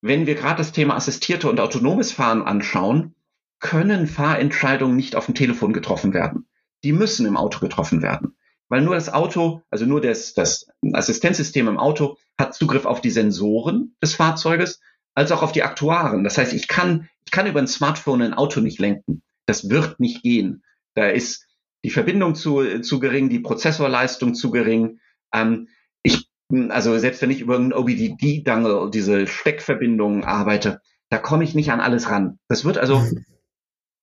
wenn 0.03 0.27
wir 0.27 0.35
gerade 0.35 0.59
das 0.59 0.73
Thema 0.73 0.97
assistierte 0.97 1.49
und 1.49 1.61
autonomes 1.61 2.13
Fahren 2.13 2.43
anschauen, 2.43 3.15
können 3.61 4.07
Fahrentscheidungen 4.07 4.97
nicht 4.97 5.15
auf 5.15 5.27
dem 5.27 5.35
Telefon 5.35 5.73
getroffen 5.73 6.15
werden. 6.15 6.49
Die 6.83 6.93
müssen 6.93 7.27
im 7.27 7.37
Auto 7.37 7.61
getroffen 7.61 8.03
werden. 8.03 8.37
Weil 8.69 8.83
nur 8.83 8.95
das 8.95 9.13
Auto, 9.13 9.63
also 9.69 9.85
nur 9.85 10.01
das, 10.01 10.33
das 10.33 10.69
Assistenzsystem 10.93 11.69
im 11.69 11.79
Auto 11.79 12.17
hat 12.39 12.55
Zugriff 12.55 12.87
auf 12.87 13.01
die 13.01 13.11
Sensoren 13.11 13.97
des 14.03 14.15
Fahrzeuges, 14.15 14.81
als 15.15 15.33
auch 15.33 15.43
auf 15.43 15.53
die 15.53 15.65
Aktuaren. 15.65 16.25
Das 16.25 16.39
heißt, 16.39 16.55
ich 16.55 16.69
kann, 16.69 17.09
ich 17.27 17.33
kann 17.33 17.47
über 17.47 17.61
ein 17.61 17.67
Smartphone 17.67 18.23
ein 18.23 18.35
Auto 18.35 18.61
nicht 18.61 18.79
lenken. 18.79 19.23
Das 19.45 19.69
wird 19.69 20.01
nicht 20.01 20.23
gehen. 20.23 20.63
Da 20.95 21.09
ist 21.09 21.47
die 21.85 21.91
Verbindung 21.91 22.35
zu, 22.35 22.81
zu 22.81 23.01
gering, 23.01 23.29
die 23.29 23.41
Prozessorleistung 23.41 24.35
zu 24.35 24.51
gering, 24.51 25.01
ähm, 25.33 25.69
ich, 26.03 26.31
also 26.69 26.99
selbst 26.99 27.23
wenn 27.23 27.31
ich 27.31 27.41
über 27.41 27.57
einen 27.57 27.73
OBDD-Dangle, 27.73 28.91
diese 28.91 29.27
Steckverbindungen 29.27 30.25
arbeite, 30.25 30.81
da 31.11 31.19
komme 31.19 31.45
ich 31.45 31.55
nicht 31.55 31.71
an 31.71 31.81
alles 31.81 32.11
ran. 32.11 32.39
Das 32.49 32.65
wird 32.65 32.79
also, 32.79 32.99
mhm. 32.99 33.25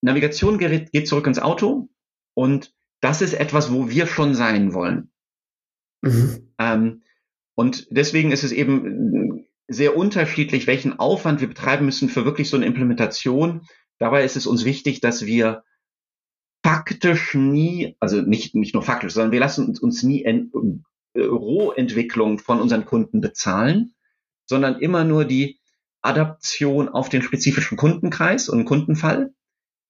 Navigation 0.01 0.57
geht, 0.57 0.91
geht 0.91 1.07
zurück 1.07 1.27
ins 1.27 1.39
Auto 1.39 1.89
und 2.33 2.73
das 3.01 3.21
ist 3.21 3.33
etwas, 3.33 3.71
wo 3.71 3.89
wir 3.89 4.07
schon 4.07 4.35
sein 4.35 4.73
wollen. 4.73 5.11
Mhm. 6.01 6.53
Ähm, 6.59 7.03
und 7.55 7.87
deswegen 7.89 8.31
ist 8.31 8.43
es 8.43 8.51
eben 8.51 9.47
sehr 9.67 9.97
unterschiedlich, 9.97 10.67
welchen 10.67 10.99
Aufwand 10.99 11.41
wir 11.41 11.47
betreiben 11.47 11.85
müssen 11.85 12.09
für 12.09 12.25
wirklich 12.25 12.49
so 12.49 12.57
eine 12.57 12.65
Implementation. 12.65 13.67
Dabei 13.99 14.23
ist 14.23 14.37
es 14.37 14.47
uns 14.47 14.63
wichtig, 14.63 15.01
dass 15.01 15.25
wir 15.25 15.63
faktisch 16.63 17.33
nie, 17.33 17.95
also 17.99 18.21
nicht, 18.21 18.55
nicht 18.55 18.73
nur 18.73 18.83
faktisch, 18.83 19.13
sondern 19.13 19.31
wir 19.31 19.39
lassen 19.39 19.65
uns, 19.67 19.79
uns 19.79 20.03
nie 20.03 20.23
äh, 21.17 21.25
Rohentwicklung 21.25 22.39
von 22.39 22.61
unseren 22.61 22.85
Kunden 22.85 23.21
bezahlen, 23.21 23.93
sondern 24.45 24.79
immer 24.79 25.03
nur 25.03 25.25
die 25.25 25.59
Adaption 26.01 26.89
auf 26.89 27.09
den 27.09 27.21
spezifischen 27.21 27.77
Kundenkreis 27.77 28.49
und 28.49 28.65
Kundenfall. 28.65 29.33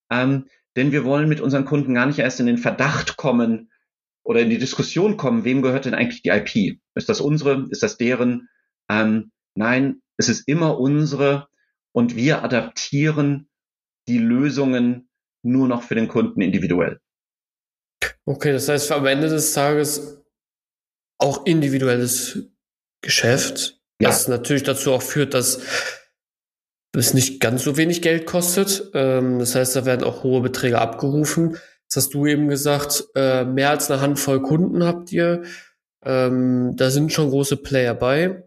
Ähm, 0.10 0.46
denn 0.76 0.92
wir 0.92 1.04
wollen 1.04 1.28
mit 1.28 1.42
unseren 1.42 1.66
Kunden 1.66 1.94
gar 1.94 2.06
nicht 2.06 2.20
erst 2.20 2.40
in 2.40 2.46
den 2.46 2.58
Verdacht 2.58 3.18
kommen 3.18 3.72
oder 4.24 4.42
in 4.42 4.50
die 4.50 4.58
Diskussion 4.58 5.18
kommen, 5.18 5.44
wem 5.44 5.62
gehört 5.62 5.86
denn 5.86 5.94
eigentlich 5.94 6.22
die 6.22 6.30
IP? 6.30 6.80
Ist 6.96 7.10
das 7.10 7.22
unsere? 7.22 7.68
Ist 7.70 7.84
das 7.84 7.98
deren? 7.98 8.50
Ähm, 8.90 9.32
nein, 9.56 10.02
es 10.18 10.30
ist 10.30 10.48
immer 10.48 10.80
unsere 10.80 11.48
und 11.92 12.16
wir 12.16 12.44
adaptieren 12.44 13.50
die 14.08 14.18
Lösungen 14.18 15.10
nur 15.44 15.68
noch 15.68 15.84
für 15.84 15.96
den 15.96 16.08
Kunden 16.08 16.42
individuell. 16.42 17.00
Okay, 18.26 18.52
das 18.52 18.70
heißt 18.70 18.92
am 18.92 19.06
Ende 19.06 19.30
des 19.30 19.54
Tages 19.54 20.24
auch 21.18 21.46
individuelles 21.46 22.40
Geschäft, 23.02 23.80
ja. 24.02 24.10
was 24.10 24.28
natürlich 24.28 24.64
dazu 24.64 24.92
auch 24.92 25.02
führt, 25.02 25.34
dass 25.34 25.60
es 26.94 27.14
nicht 27.14 27.40
ganz 27.40 27.64
so 27.64 27.78
wenig 27.78 28.02
Geld 28.02 28.26
kostet. 28.26 28.92
Ähm, 28.94 29.40
das 29.40 29.56
heißt, 29.56 29.76
da 29.76 29.86
werden 29.86 30.04
auch 30.04 30.24
hohe 30.24 30.42
Beträge 30.42 30.80
abgerufen. 30.80 31.58
Das 31.88 32.04
hast 32.04 32.14
du 32.14 32.26
eben 32.26 32.48
gesagt, 32.48 33.06
äh, 33.16 33.46
mehr 33.46 33.70
als 33.70 33.90
eine 33.90 34.02
Handvoll 34.02 34.42
Kunden 34.42 34.84
habt 34.84 35.12
ihr. 35.12 35.44
Ähm, 36.04 36.76
da 36.76 36.90
sind 36.90 37.14
schon 37.14 37.30
große 37.30 37.58
Player 37.58 37.94
bei. 37.94 38.44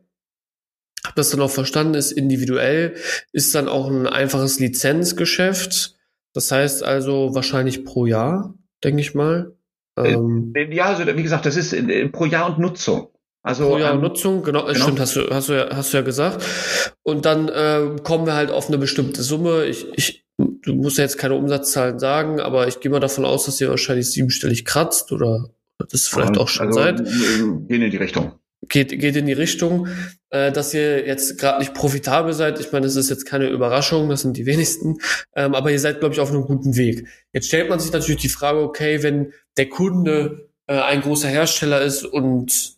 Hab 1.05 1.15
das 1.15 1.31
dann 1.31 1.41
auch 1.41 1.51
verstanden, 1.51 1.95
ist 1.95 2.13
individuell, 2.13 2.95
ist 3.33 3.55
dann 3.55 3.69
auch 3.69 3.89
ein 3.89 4.07
einfaches 4.07 4.59
Lizenzgeschäft. 4.59 5.97
Das 6.35 6.53
heißt 6.53 6.83
also 6.83 7.35
wahrscheinlich 7.35 7.85
pro 7.85 8.07
Jahr, 8.07 8.55
denke 8.85 9.01
ich 9.01 9.15
mal. 9.15 9.57
Ähm, 9.97 10.53
äh, 10.55 10.75
ja, 10.75 10.87
also 10.87 11.07
wie 11.07 11.23
gesagt, 11.23 11.47
das 11.47 11.57
ist 11.57 11.73
äh, 11.73 12.09
pro 12.09 12.25
Jahr 12.25 12.47
und 12.47 12.59
Nutzung. 12.59 13.09
Also 13.43 13.69
pro 13.69 13.79
Jahr 13.79 13.95
ähm, 13.95 14.01
Nutzung, 14.01 14.43
genau, 14.43 14.67
genau, 14.67 14.79
stimmt, 14.79 15.01
hast 15.01 15.17
du, 15.17 15.29
hast 15.31 15.49
du 15.49 15.55
ja, 15.55 15.69
hast 15.75 15.93
du 15.93 15.99
ja 15.99 16.03
gesagt. 16.03 16.45
Und 17.03 17.25
dann 17.25 17.49
äh, 17.49 17.97
kommen 18.03 18.27
wir 18.27 18.35
halt 18.35 18.51
auf 18.51 18.69
eine 18.69 18.79
bestimmte 18.79 19.23
Summe. 19.23 19.65
Ich, 19.65 19.87
ich, 19.97 20.27
du 20.37 20.75
musst 20.75 20.99
ja 20.99 21.05
jetzt 21.05 21.19
keine 21.19 21.35
Umsatzzahlen 21.35 21.99
sagen, 21.99 22.41
aber 22.41 22.69
ich 22.69 22.81
gehe 22.81 22.91
mal 22.91 23.01
davon 23.01 23.25
aus, 23.25 23.47
dass 23.47 23.61
ihr 23.61 23.71
wahrscheinlich 23.71 24.11
siebenstellig 24.11 24.65
kratzt 24.65 25.13
oder 25.13 25.51
das 25.91 26.09
vielleicht 26.09 26.37
auch 26.37 26.49
schon 26.49 26.69
also, 26.69 26.81
seid. 26.81 27.05
Gehen 27.05 27.83
in 27.83 27.91
die 27.91 27.97
Richtung 27.97 28.40
geht, 28.69 28.99
geht 28.99 29.17
in 29.17 29.27
die 29.27 29.33
Richtung, 29.33 29.89
äh, 30.31 30.53
dass 30.53 30.75
ihr 30.75 31.07
jetzt 31.07 31.39
gerade 31.39 31.61
nicht 31.61 31.75
profitabel 31.75 32.33
seid. 32.33 32.61
Ich 32.61 32.73
meine, 32.73 32.87
das 32.87 32.97
ist 32.97 33.11
jetzt 33.11 33.25
keine 33.25 33.49
Überraschung, 33.49 34.09
das 34.09 34.23
sind 34.23 34.37
die 34.37 34.47
wenigsten, 34.47 34.99
ähm, 35.35 35.55
aber 35.55 35.71
ihr 35.71 35.81
seid, 35.81 36.01
glaube 36.01 36.15
ich, 36.15 36.21
auf 36.21 36.31
einem 36.31 36.43
guten 36.43 36.77
Weg. 36.77 37.07
Jetzt 37.33 37.49
stellt 37.49 37.69
man 37.69 37.81
sich 37.81 37.93
natürlich 37.93 38.21
die 38.21 38.29
Frage, 38.29 38.61
okay, 38.61 39.03
wenn 39.03 39.33
der 39.57 39.69
Kunde 39.69 40.51
äh, 40.67 40.79
ein 40.79 41.01
großer 41.01 41.29
Hersteller 41.29 41.81
ist 41.81 42.05
und 42.05 42.75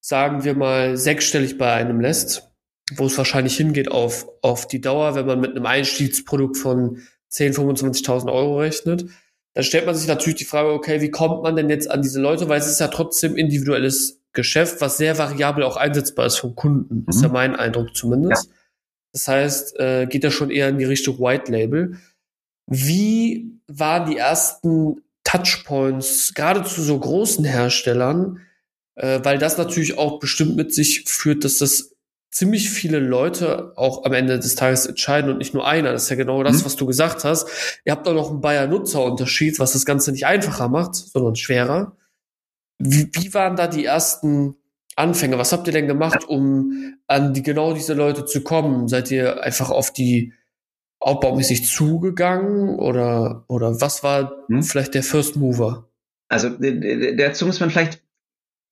sagen 0.00 0.44
wir 0.44 0.54
mal 0.54 0.96
sechsstellig 0.96 1.58
bei 1.58 1.72
einem 1.72 2.00
lässt, 2.00 2.50
wo 2.96 3.06
es 3.06 3.16
wahrscheinlich 3.16 3.56
hingeht 3.56 3.90
auf, 3.90 4.26
auf 4.42 4.68
die 4.68 4.80
Dauer, 4.80 5.14
wenn 5.14 5.26
man 5.26 5.40
mit 5.40 5.52
einem 5.52 5.64
Einstiegsprodukt 5.64 6.56
von 6.56 6.98
10, 7.28 7.54
25.000 7.54 8.30
Euro 8.32 8.58
rechnet, 8.58 9.06
dann 9.54 9.64
stellt 9.64 9.86
man 9.86 9.94
sich 9.94 10.08
natürlich 10.08 10.38
die 10.38 10.44
Frage, 10.44 10.70
okay, 10.70 11.00
wie 11.00 11.10
kommt 11.10 11.42
man 11.42 11.56
denn 11.56 11.70
jetzt 11.70 11.90
an 11.90 12.02
diese 12.02 12.20
Leute, 12.20 12.48
weil 12.48 12.58
es 12.58 12.66
ist 12.66 12.80
ja 12.80 12.88
trotzdem 12.88 13.36
individuelles 13.36 14.20
Geschäft, 14.34 14.80
was 14.80 14.96
sehr 14.96 15.16
variabel 15.16 15.64
auch 15.64 15.76
einsetzbar 15.76 16.26
ist 16.26 16.36
vom 16.36 16.54
Kunden. 16.54 17.02
Mhm. 17.02 17.06
Ist 17.08 17.22
ja 17.22 17.28
mhm. 17.28 17.34
mein 17.34 17.56
Eindruck 17.56 17.96
zumindest. 17.96 18.46
Ja. 18.46 18.52
Das 19.12 19.28
heißt, 19.28 19.78
äh, 19.78 20.06
geht 20.06 20.24
da 20.24 20.30
schon 20.30 20.50
eher 20.50 20.68
in 20.68 20.78
die 20.78 20.84
Richtung 20.84 21.18
White 21.20 21.50
Label. 21.50 21.98
Wie 22.66 23.60
waren 23.68 24.10
die 24.10 24.16
ersten 24.16 25.02
Touchpoints, 25.22 26.34
gerade 26.34 26.64
zu 26.64 26.82
so 26.82 26.98
großen 26.98 27.44
Herstellern, 27.44 28.40
äh, 28.96 29.20
weil 29.22 29.38
das 29.38 29.56
natürlich 29.56 29.98
auch 29.98 30.18
bestimmt 30.18 30.56
mit 30.56 30.74
sich 30.74 31.04
führt, 31.08 31.44
dass 31.44 31.58
das 31.58 31.94
ziemlich 32.30 32.70
viele 32.70 32.98
Leute 32.98 33.72
auch 33.76 34.04
am 34.04 34.12
Ende 34.12 34.38
des 34.40 34.56
Tages 34.56 34.86
entscheiden 34.86 35.30
und 35.30 35.38
nicht 35.38 35.54
nur 35.54 35.66
einer. 35.66 35.92
Das 35.92 36.04
ist 36.04 36.08
ja 36.10 36.16
genau 36.16 36.42
das, 36.42 36.60
mhm. 36.60 36.64
was 36.64 36.76
du 36.76 36.84
gesagt 36.84 37.22
hast. 37.22 37.48
Ihr 37.84 37.92
habt 37.92 38.08
auch 38.08 38.14
noch 38.14 38.30
einen 38.30 38.40
Bayer-Nutzer-Unterschied, 38.40 39.60
was 39.60 39.72
das 39.72 39.84
Ganze 39.84 40.10
nicht 40.10 40.26
einfacher 40.26 40.68
macht, 40.68 40.96
sondern 40.96 41.36
schwerer. 41.36 41.96
Wie, 42.78 43.08
wie 43.12 43.34
waren 43.34 43.56
da 43.56 43.66
die 43.66 43.84
ersten 43.84 44.56
Anfänge? 44.96 45.38
Was 45.38 45.52
habt 45.52 45.66
ihr 45.66 45.72
denn 45.72 45.86
gemacht, 45.86 46.24
um 46.24 46.96
an 47.06 47.34
die 47.34 47.42
genau 47.42 47.74
diese 47.74 47.94
Leute 47.94 48.24
zu 48.24 48.42
kommen? 48.42 48.88
Seid 48.88 49.10
ihr 49.10 49.42
einfach 49.42 49.70
auf 49.70 49.92
die 49.92 50.32
aufbaumäßig 51.00 51.66
zugegangen 51.66 52.78
oder, 52.78 53.44
oder 53.48 53.80
was 53.80 54.02
war 54.02 54.44
hm? 54.48 54.62
vielleicht 54.62 54.94
der 54.94 55.02
First 55.02 55.36
Mover? 55.36 55.90
Also 56.28 56.48
dazu 56.48 57.46
muss 57.46 57.60
man 57.60 57.70
vielleicht, 57.70 58.02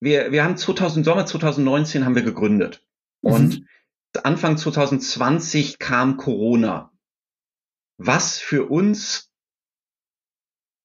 wir, 0.00 0.32
wir 0.32 0.42
haben 0.42 0.56
2000, 0.56 1.04
Sommer 1.04 1.26
2019 1.26 2.04
haben 2.04 2.14
wir 2.14 2.22
gegründet 2.22 2.86
mhm. 3.20 3.32
und 3.32 3.66
Anfang 4.24 4.56
2020 4.56 5.78
kam 5.78 6.16
Corona, 6.16 6.90
was 7.98 8.38
für 8.38 8.70
uns 8.70 9.31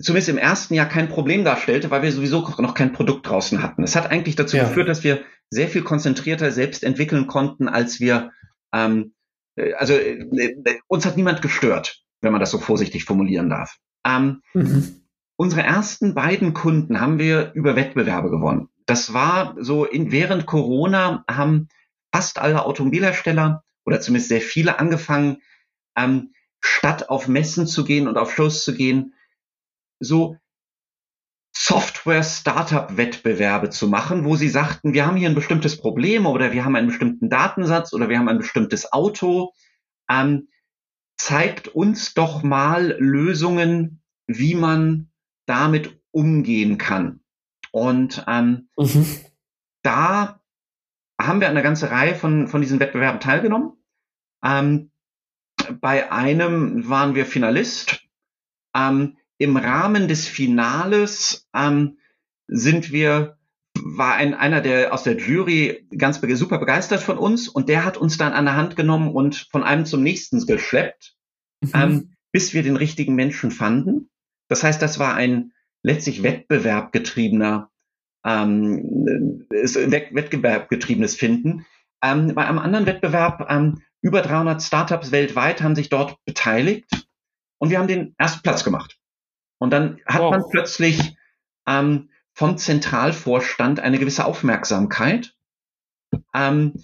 zumindest 0.01 0.29
im 0.29 0.37
ersten 0.37 0.73
Jahr 0.73 0.87
kein 0.87 1.09
Problem 1.09 1.43
darstellte, 1.43 1.89
weil 1.89 2.03
wir 2.03 2.11
sowieso 2.11 2.47
noch 2.59 2.73
kein 2.73 2.93
Produkt 2.93 3.27
draußen 3.27 3.61
hatten. 3.61 3.83
Es 3.83 3.95
hat 3.95 4.09
eigentlich 4.09 4.35
dazu 4.35 4.57
ja. 4.57 4.63
geführt, 4.65 4.87
dass 4.87 5.03
wir 5.03 5.23
sehr 5.49 5.67
viel 5.67 5.83
konzentrierter 5.83 6.51
selbst 6.51 6.83
entwickeln 6.83 7.27
konnten, 7.27 7.67
als 7.67 7.99
wir, 7.99 8.31
ähm, 8.73 9.13
äh, 9.55 9.73
also 9.73 9.93
äh, 9.93 10.19
äh, 10.37 10.79
uns 10.87 11.05
hat 11.05 11.17
niemand 11.17 11.41
gestört, 11.41 12.03
wenn 12.21 12.31
man 12.31 12.41
das 12.41 12.51
so 12.51 12.59
vorsichtig 12.59 13.05
formulieren 13.05 13.49
darf. 13.49 13.77
Ähm, 14.05 14.41
mhm. 14.53 15.01
Unsere 15.35 15.63
ersten 15.63 16.15
beiden 16.15 16.53
Kunden 16.53 16.99
haben 16.99 17.19
wir 17.19 17.51
über 17.53 17.75
Wettbewerbe 17.75 18.29
gewonnen. 18.29 18.69
Das 18.85 19.13
war 19.13 19.55
so 19.59 19.85
in, 19.85 20.11
während 20.11 20.45
Corona 20.45 21.23
haben 21.29 21.67
fast 22.13 22.39
alle 22.39 22.65
Automobilhersteller 22.65 23.63
oder 23.85 23.99
zumindest 24.01 24.29
sehr 24.29 24.41
viele 24.41 24.79
angefangen, 24.79 25.37
ähm, 25.95 26.33
statt 26.59 27.09
auf 27.09 27.27
Messen 27.27 27.67
zu 27.67 27.85
gehen 27.85 28.07
und 28.07 28.17
auf 28.17 28.33
Shows 28.33 28.63
zu 28.63 28.73
gehen, 28.73 29.13
so 29.99 30.37
Software-Startup-Wettbewerbe 31.55 33.69
zu 33.69 33.87
machen, 33.87 34.25
wo 34.25 34.35
sie 34.35 34.49
sagten, 34.49 34.93
wir 34.93 35.05
haben 35.05 35.17
hier 35.17 35.29
ein 35.29 35.35
bestimmtes 35.35 35.77
Problem 35.77 36.25
oder 36.25 36.53
wir 36.53 36.63
haben 36.63 36.75
einen 36.75 36.87
bestimmten 36.87 37.29
Datensatz 37.29 37.93
oder 37.93 38.09
wir 38.09 38.19
haben 38.19 38.29
ein 38.29 38.37
bestimmtes 38.37 38.93
Auto. 38.93 39.53
Ähm, 40.09 40.47
zeigt 41.17 41.67
uns 41.69 42.13
doch 42.13 42.43
mal 42.43 42.95
Lösungen, 42.99 44.03
wie 44.27 44.55
man 44.55 45.09
damit 45.47 45.99
umgehen 46.11 46.77
kann. 46.77 47.21
Und 47.71 48.23
ähm, 48.27 48.69
mhm. 48.77 49.05
da 49.83 50.41
haben 51.19 51.39
wir 51.39 51.47
an 51.47 51.53
einer 51.53 51.63
ganzen 51.63 51.89
Reihe 51.89 52.15
von, 52.15 52.47
von 52.47 52.61
diesen 52.61 52.79
Wettbewerben 52.79 53.19
teilgenommen. 53.19 53.73
Ähm, 54.43 54.91
bei 55.81 56.11
einem 56.11 56.87
waren 56.87 57.15
wir 57.15 57.25
Finalist. 57.25 58.07
Ähm, 58.75 59.17
im 59.37 59.57
Rahmen 59.57 60.07
des 60.07 60.27
Finales 60.27 61.47
ähm, 61.55 61.97
sind 62.47 62.91
wir, 62.91 63.37
war 63.79 64.15
ein, 64.15 64.33
einer 64.33 64.61
der 64.61 64.93
aus 64.93 65.03
der 65.03 65.17
Jury 65.17 65.87
ganz 65.95 66.19
super 66.21 66.57
begeistert 66.57 67.01
von 67.01 67.17
uns 67.17 67.47
und 67.47 67.69
der 67.69 67.85
hat 67.85 67.97
uns 67.97 68.17
dann 68.17 68.33
an 68.33 68.45
der 68.45 68.55
Hand 68.55 68.75
genommen 68.75 69.11
und 69.11 69.47
von 69.51 69.63
einem 69.63 69.85
zum 69.85 70.01
nächsten 70.01 70.45
geschleppt, 70.45 71.15
mhm. 71.61 71.71
ähm, 71.73 72.13
bis 72.31 72.53
wir 72.53 72.63
den 72.63 72.75
richtigen 72.75 73.15
Menschen 73.15 73.51
fanden. 73.51 74.09
Das 74.47 74.63
heißt, 74.63 74.81
das 74.81 74.97
war 74.99 75.13
ein 75.15 75.51
letztlich 75.83 76.23
wettbewerbgetriebener, 76.23 77.69
ähm, 78.25 79.45
wettbewerbgetriebenes 79.49 81.15
Finden. 81.15 81.65
Ähm, 82.03 82.33
bei 82.33 82.45
einem 82.45 82.59
anderen 82.59 82.85
Wettbewerb, 82.85 83.47
ähm, 83.49 83.81
über 84.01 84.21
300 84.21 84.61
Startups 84.61 85.11
weltweit 85.11 85.61
haben 85.61 85.75
sich 85.75 85.89
dort 85.89 86.23
beteiligt 86.25 87.07
und 87.57 87.69
wir 87.69 87.79
haben 87.79 87.87
den 87.87 88.15
ersten 88.17 88.41
Platz 88.43 88.63
gemacht. 88.63 88.96
Und 89.59 89.71
dann 89.71 89.99
hat 90.05 90.21
wow. 90.21 90.31
man 90.31 90.43
plötzlich 90.49 91.17
ähm, 91.67 92.09
vom 92.33 92.57
Zentralvorstand 92.57 93.79
eine 93.79 93.99
gewisse 93.99 94.25
Aufmerksamkeit. 94.25 95.35
Ähm, 96.33 96.83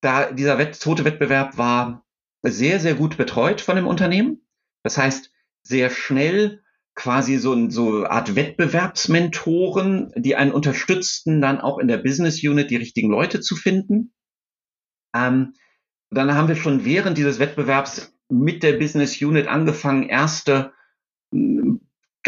da 0.00 0.32
dieser 0.32 0.58
Wett 0.58 0.74
zweite 0.74 1.04
Wettbewerb 1.04 1.58
war 1.58 2.06
sehr, 2.42 2.80
sehr 2.80 2.94
gut 2.94 3.16
betreut 3.16 3.60
von 3.60 3.76
dem 3.76 3.86
Unternehmen. 3.86 4.46
Das 4.82 4.96
heißt, 4.96 5.32
sehr 5.62 5.90
schnell 5.90 6.62
quasi 6.94 7.36
so, 7.36 7.68
so 7.70 7.98
eine 7.98 8.10
Art 8.10 8.34
Wettbewerbsmentoren, 8.34 10.12
die 10.16 10.34
einen 10.34 10.52
unterstützten, 10.52 11.40
dann 11.40 11.60
auch 11.60 11.78
in 11.78 11.88
der 11.88 11.98
Business 11.98 12.42
Unit 12.42 12.70
die 12.70 12.76
richtigen 12.76 13.10
Leute 13.10 13.40
zu 13.40 13.54
finden. 13.54 14.12
Ähm, 15.14 15.54
dann 16.10 16.34
haben 16.34 16.48
wir 16.48 16.56
schon 16.56 16.84
während 16.84 17.18
dieses 17.18 17.38
Wettbewerbs 17.38 18.12
mit 18.28 18.62
der 18.62 18.74
Business 18.74 19.20
Unit 19.20 19.46
angefangen, 19.46 20.08
erste 20.08 20.72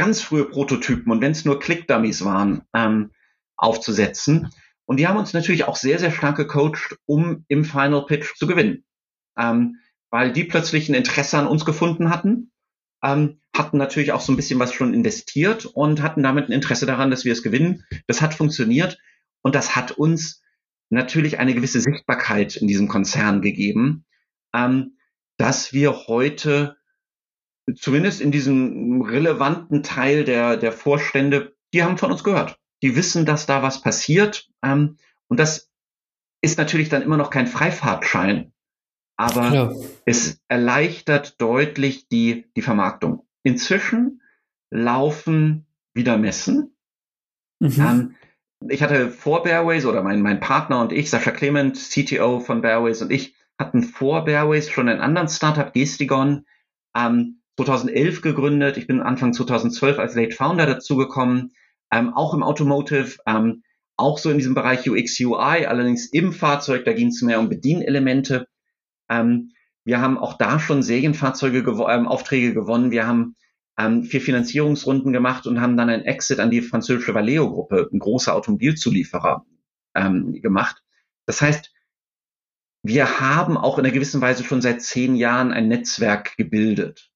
ganz 0.00 0.22
frühe 0.22 0.46
Prototypen 0.46 1.12
und 1.12 1.20
wenn 1.20 1.32
es 1.32 1.44
nur 1.44 1.60
Click-Dummies 1.60 2.24
waren, 2.24 2.62
ähm, 2.74 3.10
aufzusetzen. 3.58 4.48
Und 4.86 4.96
die 4.96 5.06
haben 5.06 5.18
uns 5.18 5.34
natürlich 5.34 5.64
auch 5.64 5.76
sehr, 5.76 5.98
sehr 5.98 6.10
stark 6.10 6.36
gecoacht, 6.36 6.96
um 7.04 7.44
im 7.48 7.66
Final 7.66 8.06
Pitch 8.06 8.34
zu 8.34 8.46
gewinnen. 8.46 8.86
Ähm, 9.38 9.76
weil 10.10 10.32
die 10.32 10.44
plötzlich 10.44 10.88
ein 10.88 10.94
Interesse 10.94 11.36
an 11.36 11.46
uns 11.46 11.66
gefunden 11.66 12.08
hatten, 12.08 12.50
ähm, 13.04 13.42
hatten 13.54 13.76
natürlich 13.76 14.12
auch 14.12 14.22
so 14.22 14.32
ein 14.32 14.36
bisschen 14.36 14.58
was 14.58 14.72
schon 14.72 14.94
investiert 14.94 15.66
und 15.66 16.00
hatten 16.00 16.22
damit 16.22 16.48
ein 16.48 16.52
Interesse 16.52 16.86
daran, 16.86 17.10
dass 17.10 17.26
wir 17.26 17.34
es 17.34 17.42
gewinnen. 17.42 17.84
Das 18.06 18.22
hat 18.22 18.32
funktioniert 18.32 18.96
und 19.42 19.54
das 19.54 19.76
hat 19.76 19.92
uns 19.92 20.42
natürlich 20.88 21.38
eine 21.38 21.54
gewisse 21.54 21.82
Sichtbarkeit 21.82 22.56
in 22.56 22.68
diesem 22.68 22.88
Konzern 22.88 23.42
gegeben, 23.42 24.06
ähm, 24.54 24.96
dass 25.36 25.74
wir 25.74 26.06
heute 26.06 26.79
zumindest 27.76 28.20
in 28.20 28.30
diesem 28.30 29.02
relevanten 29.02 29.82
Teil 29.82 30.24
der, 30.24 30.56
der 30.56 30.72
Vorstände, 30.72 31.54
die 31.72 31.82
haben 31.82 31.98
von 31.98 32.10
uns 32.10 32.24
gehört. 32.24 32.58
Die 32.82 32.96
wissen, 32.96 33.26
dass 33.26 33.46
da 33.46 33.62
was 33.62 33.82
passiert. 33.82 34.48
Ähm, 34.62 34.96
und 35.28 35.38
das 35.38 35.70
ist 36.40 36.58
natürlich 36.58 36.88
dann 36.88 37.02
immer 37.02 37.16
noch 37.16 37.30
kein 37.30 37.46
Freifahrtschein, 37.46 38.52
aber 39.16 39.52
ja. 39.52 39.72
es 40.06 40.40
erleichtert 40.48 41.40
deutlich 41.40 42.08
die, 42.08 42.46
die 42.56 42.62
Vermarktung. 42.62 43.26
Inzwischen 43.42 44.22
laufen 44.70 45.66
wieder 45.92 46.16
Messen. 46.16 46.74
Mhm. 47.58 47.74
Ähm, 47.78 48.14
ich 48.68 48.82
hatte 48.82 49.10
vor 49.10 49.42
Bearways 49.42 49.86
oder 49.86 50.02
mein, 50.02 50.22
mein 50.22 50.40
Partner 50.40 50.80
und 50.80 50.92
ich, 50.92 51.10
Sascha 51.10 51.30
Clement, 51.30 51.76
CTO 51.76 52.40
von 52.40 52.62
Bearways 52.62 53.02
und 53.02 53.10
ich, 53.10 53.34
hatten 53.58 53.82
vor 53.82 54.24
Bearways 54.24 54.70
schon 54.70 54.88
einen 54.88 55.00
anderen 55.00 55.28
Startup, 55.28 55.72
Gestigon, 55.72 56.46
ähm, 56.96 57.39
2011 57.64 58.22
gegründet. 58.22 58.76
Ich 58.76 58.86
bin 58.86 59.00
Anfang 59.00 59.32
2012 59.32 59.98
als 59.98 60.14
Late 60.14 60.34
Founder 60.34 60.66
dazugekommen, 60.66 61.52
ähm, 61.92 62.14
auch 62.14 62.32
im 62.32 62.42
Automotive, 62.42 63.18
ähm, 63.26 63.62
auch 63.96 64.18
so 64.18 64.30
in 64.30 64.38
diesem 64.38 64.54
Bereich 64.54 64.88
UX, 64.88 65.20
UI, 65.20 65.66
allerdings 65.66 66.06
im 66.06 66.32
Fahrzeug, 66.32 66.84
da 66.84 66.92
ging 66.94 67.08
es 67.08 67.20
mehr 67.20 67.38
um 67.38 67.48
Bedienelemente. 67.50 68.46
Ähm, 69.10 69.52
wir 69.84 70.00
haben 70.00 70.18
auch 70.18 70.38
da 70.38 70.58
schon 70.58 70.82
Serienfahrzeuge 70.82 71.62
gew 71.62 71.86
ähm, 71.88 72.08
Aufträge 72.08 72.54
gewonnen. 72.54 72.90
Wir 72.90 73.06
haben 73.06 73.36
ähm, 73.78 74.04
vier 74.04 74.20
Finanzierungsrunden 74.22 75.12
gemacht 75.12 75.46
und 75.46 75.60
haben 75.60 75.76
dann 75.76 75.90
ein 75.90 76.04
Exit 76.04 76.40
an 76.40 76.50
die 76.50 76.62
französische 76.62 77.14
Valeo-Gruppe, 77.14 77.90
ein 77.92 77.98
großer 77.98 78.34
Automobilzulieferer, 78.34 79.44
ähm, 79.94 80.40
gemacht. 80.40 80.82
Das 81.26 81.42
heißt, 81.42 81.72
wir 82.82 83.20
haben 83.20 83.58
auch 83.58 83.78
in 83.78 83.84
einer 83.84 83.92
gewissen 83.92 84.22
Weise 84.22 84.44
schon 84.44 84.62
seit 84.62 84.80
zehn 84.80 85.14
Jahren 85.14 85.52
ein 85.52 85.68
Netzwerk 85.68 86.36
gebildet. 86.38 87.09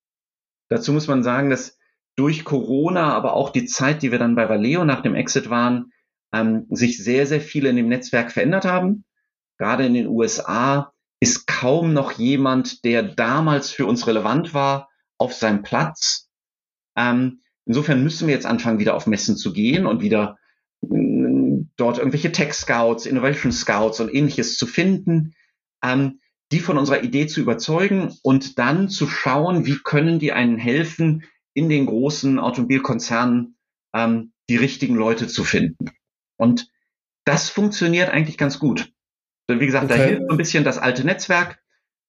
Dazu 0.75 0.93
muss 0.93 1.07
man 1.07 1.23
sagen, 1.23 1.51
dass 1.51 1.79
durch 2.17 2.45
Corona, 2.45 3.15
aber 3.15 3.35
auch 3.35 3.51
die 3.51 3.65
Zeit, 3.65 4.03
die 4.03 4.11
wir 4.11 4.19
dann 4.19 4.35
bei 4.35 4.49
Valeo 4.49 4.85
nach 4.85 5.03
dem 5.03 5.15
Exit 5.15 5.49
waren, 5.49 5.93
ähm, 6.33 6.67
sich 6.69 6.99
sehr, 6.99 7.29
sehr 7.29 7.41
viele 7.41 7.69
in 7.69 7.77
dem 7.77 7.87
Netzwerk 7.87 8.33
verändert 8.33 8.65
haben. 8.65 9.05
Gerade 9.57 9.87
in 9.87 9.95
den 9.95 10.09
USA 10.09 10.93
ist 11.21 11.47
kaum 11.47 11.93
noch 11.93 12.11
jemand, 12.11 12.85
der 12.85 13.05
damals 13.05 13.71
für 13.71 13.87
uns 13.87 14.09
relevant 14.09 14.53
war, 14.53 14.89
auf 15.17 15.33
seinem 15.33 15.63
Platz. 15.63 16.29
Ähm, 16.97 17.43
insofern 17.67 18.03
müssen 18.03 18.27
wir 18.27 18.35
jetzt 18.35 18.47
anfangen, 18.47 18.81
wieder 18.81 18.97
auf 18.97 19.07
Messen 19.07 19.37
zu 19.37 19.53
gehen 19.53 19.87
und 19.87 20.03
wieder 20.03 20.39
äh, 20.83 21.65
dort 21.77 21.99
irgendwelche 21.99 22.33
Tech 22.33 22.53
Scouts, 22.53 23.07
Innovation 23.07 23.53
Scouts 23.53 24.01
und 24.01 24.13
ähnliches 24.13 24.57
zu 24.57 24.67
finden, 24.67 25.37
ähm, 25.85 26.19
die 26.55 26.61
von 26.61 26.79
unserer 26.79 27.03
Idee 27.03 27.27
zu 27.27 27.41
überzeugen 27.41 28.17
und 28.23 28.61
dann 28.61 28.89
zu 28.89 29.09
schauen, 29.09 29.67
wie 29.67 29.81
können 29.83 30.21
die 30.21 30.31
einen 30.31 30.57
helfen, 30.57 31.25
in 31.53 31.69
den 31.69 31.87
großen 31.87 32.39
Automobilkonzernen 32.39 33.57
ähm, 33.93 34.33
die 34.49 34.55
richtigen 34.55 34.95
Leute 34.95 35.27
zu 35.27 35.43
finden. 35.43 35.91
Und 36.37 36.69
das 37.25 37.51
funktioniert 37.51 38.09
eigentlich 38.11 38.39
ganz 38.39 38.61
gut. 38.61 38.93
Wie 39.49 39.67
gesagt, 39.67 39.87
okay. 39.87 39.99
da 39.99 40.05
hilft 40.05 40.31
ein 40.31 40.37
bisschen 40.37 40.63
das 40.63 40.79
alte 40.79 41.05
Netzwerk. 41.05 41.59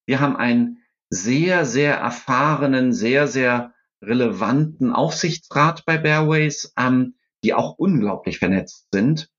Wir 0.06 0.20
haben 0.20 0.36
einen 0.36 0.78
sehr, 1.10 1.66
sehr 1.66 1.96
erfahrenen, 1.96 2.94
sehr, 2.94 3.28
sehr 3.28 3.74
relevanten 4.00 4.94
Aufsichtsrat 4.94 5.86
bei 5.86 5.98
Bearways, 5.98 6.72
ähm, 6.78 7.16
die 7.44 7.56
auch 7.56 7.80
unglaublich 7.80 8.38
vernetzt 8.38 8.90
sind 8.92 9.32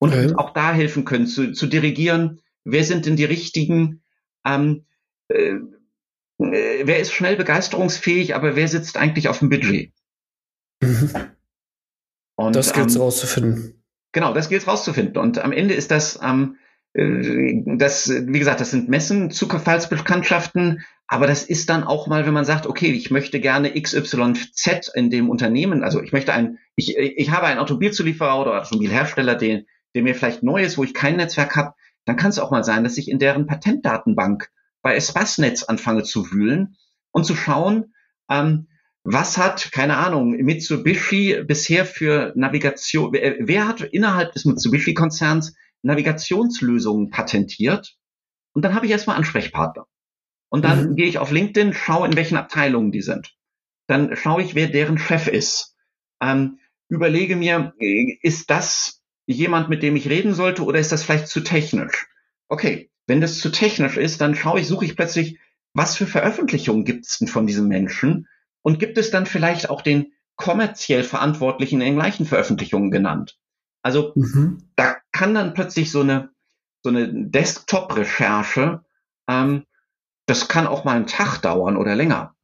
und 0.00 0.14
okay. 0.14 0.34
auch 0.36 0.50
da 0.50 0.72
helfen 0.72 1.04
können 1.04 1.28
zu, 1.28 1.52
zu 1.52 1.68
dirigieren, 1.68 2.40
wer 2.64 2.82
sind 2.82 3.06
denn 3.06 3.14
die 3.14 3.24
richtigen, 3.24 4.02
ähm, 4.54 4.86
äh, 5.28 5.58
äh, 6.38 6.86
wer 6.86 7.00
ist 7.00 7.12
schnell 7.12 7.36
begeisterungsfähig, 7.36 8.34
aber 8.34 8.56
wer 8.56 8.68
sitzt 8.68 8.96
eigentlich 8.96 9.28
auf 9.28 9.40
dem 9.40 9.48
Budget? 9.48 9.92
Mhm. 10.80 11.10
Und, 12.36 12.54
das 12.54 12.72
gilt 12.72 12.94
ähm, 12.94 13.00
rauszufinden. 13.00 13.84
Genau, 14.12 14.32
das 14.32 14.48
gilt 14.48 14.66
rauszufinden. 14.66 15.18
Und 15.18 15.38
am 15.38 15.52
Ende 15.52 15.74
ist 15.74 15.90
das, 15.90 16.20
ähm, 16.22 16.56
äh, 16.94 17.62
das, 17.76 18.08
wie 18.08 18.38
gesagt, 18.38 18.60
das 18.60 18.70
sind 18.70 18.88
Messen, 18.88 19.30
Zufallsbekanntschaften, 19.30 20.84
aber 21.08 21.26
das 21.26 21.42
ist 21.42 21.68
dann 21.68 21.84
auch 21.84 22.06
mal, 22.06 22.26
wenn 22.26 22.34
man 22.34 22.44
sagt, 22.44 22.66
okay, 22.66 22.92
ich 22.92 23.10
möchte 23.10 23.40
gerne 23.40 23.72
XYZ 23.80 24.90
in 24.94 25.10
dem 25.10 25.30
Unternehmen, 25.30 25.82
also 25.82 26.02
ich 26.02 26.12
möchte 26.12 26.32
ein, 26.32 26.58
ich, 26.76 26.96
ich 26.96 27.30
habe 27.30 27.46
einen 27.46 27.58
Automobilzulieferer 27.58 28.40
oder 28.40 28.60
Automobilhersteller, 28.60 29.34
den, 29.34 29.66
der 29.94 30.02
mir 30.02 30.14
vielleicht 30.14 30.42
neu 30.42 30.62
ist, 30.62 30.78
wo 30.78 30.84
ich 30.84 30.94
kein 30.94 31.16
Netzwerk 31.16 31.56
habe, 31.56 31.74
dann 32.08 32.16
kann 32.16 32.30
es 32.30 32.38
auch 32.38 32.50
mal 32.50 32.64
sein, 32.64 32.84
dass 32.84 32.96
ich 32.96 33.10
in 33.10 33.18
deren 33.18 33.46
Patentdatenbank 33.46 34.48
bei 34.80 34.94
Espassnetz 34.94 35.64
anfange 35.64 36.04
zu 36.04 36.32
wühlen 36.32 36.78
und 37.10 37.24
zu 37.24 37.36
schauen, 37.36 37.92
ähm, 38.30 38.68
was 39.04 39.36
hat, 39.36 39.72
keine 39.72 39.98
Ahnung, 39.98 40.30
Mitsubishi 40.30 41.44
bisher 41.46 41.84
für 41.84 42.32
Navigation, 42.34 43.12
wer, 43.12 43.68
hat 43.68 43.82
innerhalb 43.82 44.32
des 44.32 44.46
Mitsubishi-Konzerns 44.46 45.54
Navigationslösungen 45.82 47.10
patentiert? 47.10 47.96
Und 48.54 48.64
dann 48.64 48.74
habe 48.74 48.86
ich 48.86 48.92
erstmal 48.92 49.16
Ansprechpartner. 49.16 49.86
Und 50.48 50.64
dann 50.64 50.90
mhm. 50.90 50.96
gehe 50.96 51.08
ich 51.08 51.18
auf 51.18 51.30
LinkedIn, 51.30 51.74
schaue, 51.74 52.06
in 52.06 52.16
welchen 52.16 52.38
Abteilungen 52.38 52.90
die 52.90 53.02
sind. 53.02 53.34
Dann 53.86 54.16
schaue 54.16 54.42
ich, 54.42 54.54
wer 54.54 54.68
deren 54.68 54.96
Chef 54.96 55.28
ist. 55.28 55.76
Ähm, 56.22 56.58
überlege 56.88 57.36
mir, 57.36 57.74
ist 58.22 58.48
das 58.48 58.97
jemand, 59.28 59.68
mit 59.68 59.82
dem 59.82 59.94
ich 59.94 60.08
reden 60.08 60.34
sollte, 60.34 60.64
oder 60.64 60.78
ist 60.78 60.90
das 60.90 61.02
vielleicht 61.02 61.28
zu 61.28 61.40
technisch? 61.40 62.08
Okay, 62.48 62.90
wenn 63.06 63.20
das 63.20 63.38
zu 63.38 63.50
technisch 63.50 63.98
ist, 63.98 64.20
dann 64.20 64.34
schaue 64.34 64.60
ich, 64.60 64.66
suche 64.66 64.86
ich 64.86 64.96
plötzlich, 64.96 65.38
was 65.74 65.96
für 65.96 66.06
Veröffentlichungen 66.06 66.84
gibt 66.84 67.06
es 67.06 67.18
denn 67.18 67.28
von 67.28 67.46
diesem 67.46 67.68
Menschen? 67.68 68.26
Und 68.62 68.78
gibt 68.78 68.96
es 68.96 69.10
dann 69.10 69.26
vielleicht 69.26 69.68
auch 69.68 69.82
den 69.82 70.12
kommerziell 70.36 71.04
Verantwortlichen 71.04 71.80
in 71.80 71.88
den 71.88 71.96
gleichen 71.96 72.24
Veröffentlichungen 72.24 72.90
genannt? 72.90 73.38
Also 73.82 74.12
mhm. 74.14 74.62
da 74.76 74.96
kann 75.12 75.34
dann 75.34 75.52
plötzlich 75.52 75.90
so 75.90 76.00
eine, 76.00 76.30
so 76.82 76.88
eine 76.88 77.08
Desktop-Recherche, 77.12 78.82
ähm, 79.28 79.64
das 80.24 80.48
kann 80.48 80.66
auch 80.66 80.84
mal 80.84 80.96
einen 80.96 81.06
Tag 81.06 81.38
dauern 81.42 81.76
oder 81.76 81.94
länger. 81.94 82.34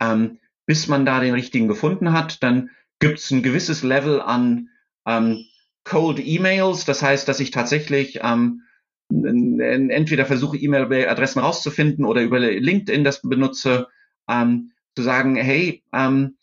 Ähm, 0.00 0.38
bis 0.66 0.86
man 0.86 1.04
da 1.04 1.18
den 1.18 1.34
richtigen 1.34 1.66
gefunden 1.66 2.12
hat, 2.12 2.42
dann 2.44 2.70
gibt 3.00 3.18
es 3.18 3.30
ein 3.32 3.42
gewisses 3.42 3.82
Level 3.82 4.20
an 4.20 4.68
ähm, 5.06 5.44
Cold 5.88 6.18
Emails, 6.18 6.84
das 6.84 7.02
heißt, 7.02 7.26
dass 7.26 7.40
ich 7.40 7.50
tatsächlich 7.50 8.20
ähm, 8.22 8.62
entweder 9.10 10.26
versuche, 10.26 10.58
E-Mail-Adressen 10.58 11.40
rauszufinden 11.40 12.04
oder 12.04 12.22
über 12.22 12.38
LinkedIn 12.38 13.04
das 13.04 13.22
benutze, 13.22 13.88
ähm, 14.28 14.72
zu 14.94 15.02
sagen, 15.02 15.36
hey, 15.36 15.82
ähm, 15.94 16.36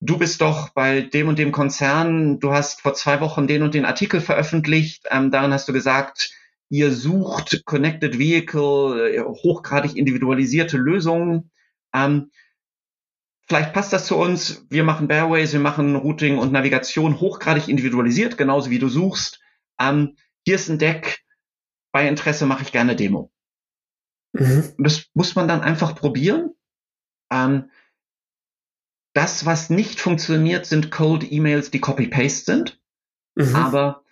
du 0.00 0.18
bist 0.18 0.42
doch 0.42 0.68
bei 0.70 1.00
dem 1.00 1.28
und 1.28 1.38
dem 1.38 1.50
Konzern, 1.50 2.40
du 2.40 2.52
hast 2.52 2.82
vor 2.82 2.92
zwei 2.94 3.20
Wochen 3.20 3.46
den 3.46 3.62
und 3.62 3.74
den 3.74 3.86
Artikel 3.86 4.20
veröffentlicht, 4.20 5.06
ähm, 5.10 5.30
darin 5.30 5.52
hast 5.52 5.68
du 5.68 5.72
gesagt, 5.72 6.32
ihr 6.68 6.92
sucht 6.92 7.62
Connected 7.64 8.18
Vehicle, 8.18 9.14
äh, 9.14 9.20
hochgradig 9.22 9.96
individualisierte 9.96 10.76
Lösungen. 10.76 11.50
Ähm, 11.94 12.30
vielleicht 13.46 13.72
passt 13.72 13.92
das 13.92 14.06
zu 14.06 14.16
uns. 14.16 14.66
Wir 14.70 14.84
machen 14.84 15.08
Bearways, 15.08 15.52
wir 15.52 15.60
machen 15.60 15.96
Routing 15.96 16.38
und 16.38 16.52
Navigation 16.52 17.20
hochgradig 17.20 17.68
individualisiert, 17.68 18.36
genauso 18.36 18.70
wie 18.70 18.78
du 18.78 18.88
suchst. 18.88 19.40
Ähm, 19.78 20.16
hier 20.44 20.56
ist 20.56 20.68
ein 20.68 20.78
Deck. 20.78 21.24
Bei 21.92 22.08
Interesse 22.08 22.46
mache 22.46 22.62
ich 22.62 22.72
gerne 22.72 22.96
Demo. 22.96 23.32
Mhm. 24.32 24.74
Das 24.78 25.06
muss 25.14 25.34
man 25.34 25.48
dann 25.48 25.60
einfach 25.60 25.94
probieren. 25.94 26.54
Ähm, 27.30 27.70
das, 29.14 29.46
was 29.46 29.70
nicht 29.70 30.00
funktioniert, 30.00 30.66
sind 30.66 30.90
Cold 30.90 31.30
E-Mails, 31.30 31.70
die 31.70 31.80
Copy-Paste 31.80 32.44
sind. 32.44 32.80
Mhm. 33.36 33.54
Aber 33.54 34.04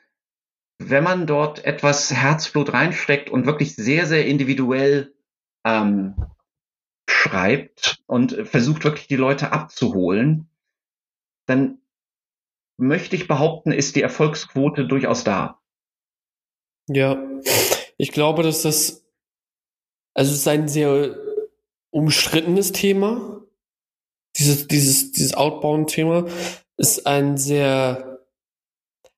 wenn 0.78 1.04
man 1.04 1.26
dort 1.26 1.64
etwas 1.64 2.12
Herzblut 2.12 2.72
reinsteckt 2.72 3.30
und 3.30 3.46
wirklich 3.46 3.74
sehr, 3.74 4.06
sehr 4.06 4.26
individuell 4.26 5.14
ähm, 5.64 6.14
schreibt 7.22 8.02
und 8.06 8.32
versucht 8.48 8.84
wirklich 8.84 9.06
die 9.06 9.16
Leute 9.16 9.52
abzuholen, 9.52 10.48
dann 11.46 11.78
möchte 12.76 13.16
ich 13.16 13.28
behaupten, 13.28 13.70
ist 13.70 13.96
die 13.96 14.02
Erfolgsquote 14.02 14.86
durchaus 14.86 15.22
da. 15.22 15.60
Ja, 16.88 17.22
ich 17.96 18.10
glaube, 18.10 18.42
dass 18.42 18.62
das, 18.62 19.04
also 20.14 20.32
es 20.32 20.38
ist 20.38 20.48
ein 20.48 20.66
sehr 20.68 21.16
umstrittenes 21.90 22.72
Thema. 22.72 23.40
Dieses, 24.36 24.66
dieses, 24.66 25.12
dieses 25.12 25.34
Outbound-Thema 25.34 26.26
ist 26.76 27.06
ein 27.06 27.36
sehr, 27.36 28.18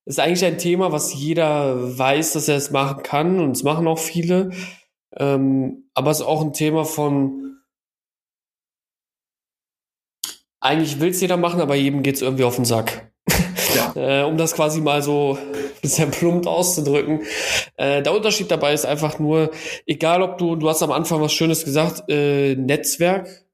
ist 0.04 0.20
eigentlich 0.20 0.44
ein 0.44 0.58
Thema, 0.58 0.92
was 0.92 1.14
jeder 1.14 1.98
weiß, 1.98 2.34
dass 2.34 2.48
er 2.48 2.56
es 2.56 2.70
machen 2.70 3.02
kann 3.02 3.40
und 3.40 3.52
es 3.52 3.62
machen 3.62 3.86
auch 3.86 3.98
viele. 3.98 4.50
Ähm, 5.16 5.88
aber 5.94 6.10
es 6.10 6.20
ist 6.20 6.26
auch 6.26 6.42
ein 6.42 6.52
Thema 6.52 6.84
von, 6.84 7.44
eigentlich 10.64 10.98
will 10.98 11.10
es 11.10 11.20
jeder 11.20 11.36
machen, 11.36 11.60
aber 11.60 11.74
jedem 11.74 12.02
geht 12.02 12.16
es 12.16 12.22
irgendwie 12.22 12.44
auf 12.44 12.56
den 12.56 12.64
Sack. 12.64 13.12
Ja. 13.74 13.92
äh, 14.22 14.24
um 14.24 14.38
das 14.38 14.54
quasi 14.54 14.80
mal 14.80 15.02
so 15.02 15.38
ein 15.38 15.80
bisschen 15.82 16.10
plump 16.10 16.46
auszudrücken. 16.46 17.22
Äh, 17.76 18.02
der 18.02 18.14
Unterschied 18.14 18.50
dabei 18.50 18.72
ist 18.72 18.86
einfach 18.86 19.18
nur, 19.18 19.50
egal 19.86 20.22
ob 20.22 20.38
du, 20.38 20.56
du 20.56 20.68
hast 20.68 20.82
am 20.82 20.90
Anfang 20.90 21.20
was 21.20 21.34
Schönes 21.34 21.64
gesagt, 21.64 22.04
äh, 22.08 22.54
Netzwerk 22.56 23.44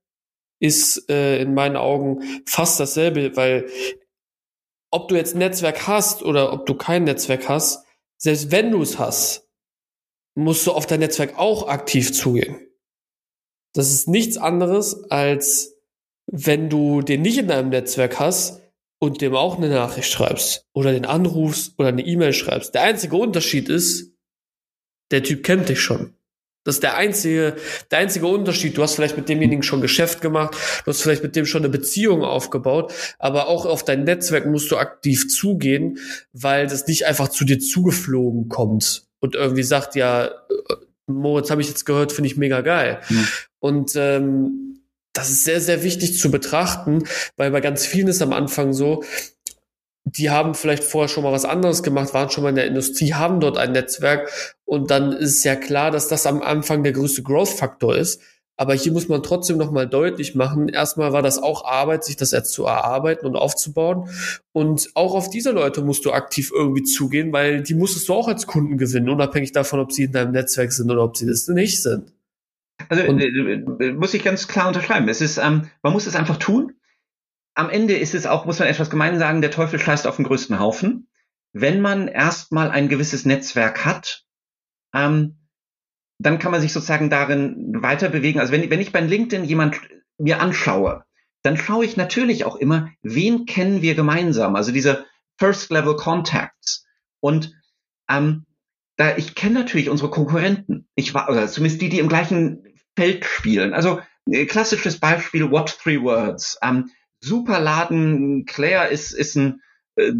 ist 0.60 1.10
äh, 1.10 1.42
in 1.42 1.54
meinen 1.54 1.76
Augen 1.76 2.42
fast 2.46 2.78
dasselbe, 2.78 3.36
weil 3.36 3.68
ob 4.92 5.08
du 5.08 5.16
jetzt 5.16 5.34
ein 5.34 5.38
Netzwerk 5.38 5.88
hast 5.88 6.22
oder 6.22 6.52
ob 6.52 6.66
du 6.66 6.74
kein 6.74 7.04
Netzwerk 7.04 7.48
hast, 7.48 7.84
selbst 8.18 8.52
wenn 8.52 8.70
du 8.70 8.82
es 8.82 8.98
hast, 8.98 9.48
musst 10.36 10.66
du 10.66 10.72
auf 10.72 10.86
dein 10.86 11.00
Netzwerk 11.00 11.38
auch 11.38 11.66
aktiv 11.66 12.12
zugehen. 12.12 12.68
Das 13.72 13.90
ist 13.90 14.06
nichts 14.06 14.36
anderes, 14.36 15.10
als 15.10 15.69
wenn 16.30 16.68
du 16.68 17.02
den 17.02 17.22
nicht 17.22 17.38
in 17.38 17.48
deinem 17.48 17.70
Netzwerk 17.70 18.20
hast 18.20 18.60
und 18.98 19.20
dem 19.20 19.34
auch 19.34 19.56
eine 19.56 19.68
Nachricht 19.68 20.10
schreibst 20.10 20.66
oder 20.72 20.92
den 20.92 21.04
anrufst 21.04 21.74
oder 21.78 21.88
eine 21.88 22.04
E-Mail 22.04 22.32
schreibst. 22.32 22.74
Der 22.74 22.82
einzige 22.82 23.16
Unterschied 23.16 23.68
ist, 23.68 24.12
der 25.10 25.22
Typ 25.22 25.42
kennt 25.42 25.68
dich 25.68 25.80
schon. 25.80 26.14
Das 26.64 26.76
ist 26.76 26.82
der 26.82 26.96
einzige, 26.96 27.56
der 27.90 28.00
einzige 28.00 28.26
Unterschied. 28.26 28.76
Du 28.76 28.82
hast 28.82 28.94
vielleicht 28.94 29.16
mit 29.16 29.28
demjenigen 29.28 29.62
schon 29.62 29.80
Geschäft 29.80 30.20
gemacht, 30.20 30.54
du 30.84 30.90
hast 30.90 31.02
vielleicht 31.02 31.22
mit 31.22 31.34
dem 31.34 31.46
schon 31.46 31.62
eine 31.62 31.70
Beziehung 31.70 32.22
aufgebaut, 32.22 32.92
aber 33.18 33.48
auch 33.48 33.64
auf 33.64 33.82
dein 33.82 34.04
Netzwerk 34.04 34.44
musst 34.46 34.70
du 34.70 34.76
aktiv 34.76 35.28
zugehen, 35.28 35.98
weil 36.32 36.66
das 36.66 36.86
nicht 36.86 37.06
einfach 37.06 37.28
zu 37.28 37.44
dir 37.44 37.58
zugeflogen 37.58 38.48
kommt 38.48 39.04
und 39.20 39.34
irgendwie 39.34 39.62
sagt, 39.62 39.96
ja, 39.96 40.26
äh, 40.26 40.30
Moritz, 41.06 41.50
habe 41.50 41.62
ich 41.62 41.68
jetzt 41.68 41.86
gehört, 41.86 42.12
finde 42.12 42.28
ich 42.28 42.36
mega 42.36 42.60
geil. 42.60 43.00
Mhm. 43.08 43.28
Und 43.58 43.92
ähm, 43.96 44.69
das 45.12 45.30
ist 45.30 45.44
sehr, 45.44 45.60
sehr 45.60 45.82
wichtig 45.82 46.18
zu 46.18 46.30
betrachten, 46.30 47.04
weil 47.36 47.50
bei 47.50 47.60
ganz 47.60 47.84
vielen 47.84 48.08
ist 48.08 48.22
am 48.22 48.32
Anfang 48.32 48.72
so, 48.72 49.02
die 50.04 50.30
haben 50.30 50.54
vielleicht 50.54 50.84
vorher 50.84 51.08
schon 51.08 51.24
mal 51.24 51.32
was 51.32 51.44
anderes 51.44 51.82
gemacht, 51.82 52.14
waren 52.14 52.30
schon 52.30 52.42
mal 52.42 52.50
in 52.50 52.56
der 52.56 52.66
Industrie, 52.66 53.14
haben 53.14 53.40
dort 53.40 53.58
ein 53.58 53.72
Netzwerk 53.72 54.30
und 54.64 54.90
dann 54.90 55.12
ist 55.12 55.44
ja 55.44 55.56
klar, 55.56 55.90
dass 55.90 56.08
das 56.08 56.26
am 56.26 56.42
Anfang 56.42 56.82
der 56.82 56.92
größte 56.92 57.22
Growth-Faktor 57.22 57.96
ist. 57.96 58.20
Aber 58.56 58.74
hier 58.74 58.92
muss 58.92 59.08
man 59.08 59.22
trotzdem 59.22 59.56
nochmal 59.56 59.88
deutlich 59.88 60.34
machen, 60.34 60.68
erstmal 60.68 61.14
war 61.14 61.22
das 61.22 61.38
auch 61.38 61.64
Arbeit, 61.64 62.04
sich 62.04 62.16
das 62.16 62.32
jetzt 62.32 62.52
zu 62.52 62.64
erarbeiten 62.66 63.24
und 63.24 63.34
aufzubauen. 63.34 64.10
Und 64.52 64.90
auch 64.94 65.14
auf 65.14 65.30
diese 65.30 65.50
Leute 65.50 65.80
musst 65.80 66.04
du 66.04 66.12
aktiv 66.12 66.52
irgendwie 66.54 66.82
zugehen, 66.82 67.32
weil 67.32 67.62
die 67.62 67.72
musstest 67.72 68.10
du 68.10 68.12
auch 68.12 68.28
als 68.28 68.46
Kunden 68.46 68.76
gewinnen, 68.76 69.08
unabhängig 69.08 69.52
davon, 69.52 69.80
ob 69.80 69.92
sie 69.92 70.04
in 70.04 70.12
deinem 70.12 70.32
Netzwerk 70.32 70.72
sind 70.72 70.90
oder 70.90 71.02
ob 71.04 71.16
sie 71.16 71.26
das 71.26 71.48
nicht 71.48 71.82
sind. 71.82 72.12
Also 72.88 73.04
und, 73.04 73.20
äh, 73.20 73.26
äh, 73.26 73.92
muss 73.92 74.14
ich 74.14 74.24
ganz 74.24 74.48
klar 74.48 74.68
unterschreiben. 74.68 75.08
Es 75.08 75.20
ist, 75.20 75.38
ähm, 75.38 75.68
man 75.82 75.92
muss 75.92 76.06
es 76.06 76.16
einfach 76.16 76.36
tun 76.36 76.74
am 77.54 77.70
Ende 77.70 77.94
ist 77.96 78.14
es 78.14 78.26
auch, 78.26 78.46
muss 78.46 78.58
man 78.58 78.68
etwas 78.68 78.90
gemein 78.90 79.18
sagen, 79.18 79.42
der 79.42 79.50
Teufel 79.50 79.78
scheißt 79.78 80.06
auf 80.06 80.16
den 80.16 80.24
größten 80.24 80.58
Haufen. 80.58 81.08
Wenn 81.52 81.80
man 81.80 82.08
erstmal 82.08 82.70
ein 82.70 82.88
gewisses 82.88 83.26
Netzwerk 83.26 83.84
hat, 83.84 84.24
ähm, 84.94 85.36
dann 86.18 86.38
kann 86.38 86.52
man 86.52 86.60
sich 86.60 86.72
sozusagen 86.72 87.10
darin 87.10 87.82
weiter 87.82 88.08
bewegen. 88.08 88.40
Also 88.40 88.52
wenn, 88.52 88.70
wenn 88.70 88.80
ich 88.80 88.92
bei 88.92 89.00
LinkedIn 89.00 89.44
jemand 89.44 89.80
mir 90.18 90.40
anschaue, 90.40 91.04
dann 91.42 91.56
schaue 91.56 91.84
ich 91.84 91.96
natürlich 91.96 92.44
auch 92.44 92.56
immer, 92.56 92.90
wen 93.02 93.46
kennen 93.46 93.82
wir 93.82 93.94
gemeinsam, 93.94 94.56
also 94.56 94.72
diese 94.72 95.06
First 95.38 95.70
Level 95.70 95.96
Contacts. 95.96 96.86
Und 97.20 97.54
ähm, 98.08 98.46
da 98.96 99.16
ich 99.16 99.34
kenne 99.34 99.54
natürlich 99.54 99.88
unsere 99.88 100.10
Konkurrenten. 100.10 100.86
Ich 100.94 101.14
war, 101.14 101.28
oder 101.30 101.48
zumindest 101.48 101.80
die, 101.80 101.88
die 101.88 101.98
im 101.98 102.08
gleichen 102.08 102.64
Feld 102.96 103.24
spielen. 103.24 103.72
Also 103.72 104.00
äh, 104.30 104.46
klassisches 104.46 104.98
Beispiel 104.98 105.50
What 105.50 105.78
Three 105.82 106.00
Words. 106.00 106.58
Ähm, 106.62 106.90
super 107.20 107.60
Laden. 107.60 108.44
Claire 108.46 108.88
ist, 108.88 109.12
ist 109.12 109.36
ein 109.36 109.62
äh, 109.96 110.12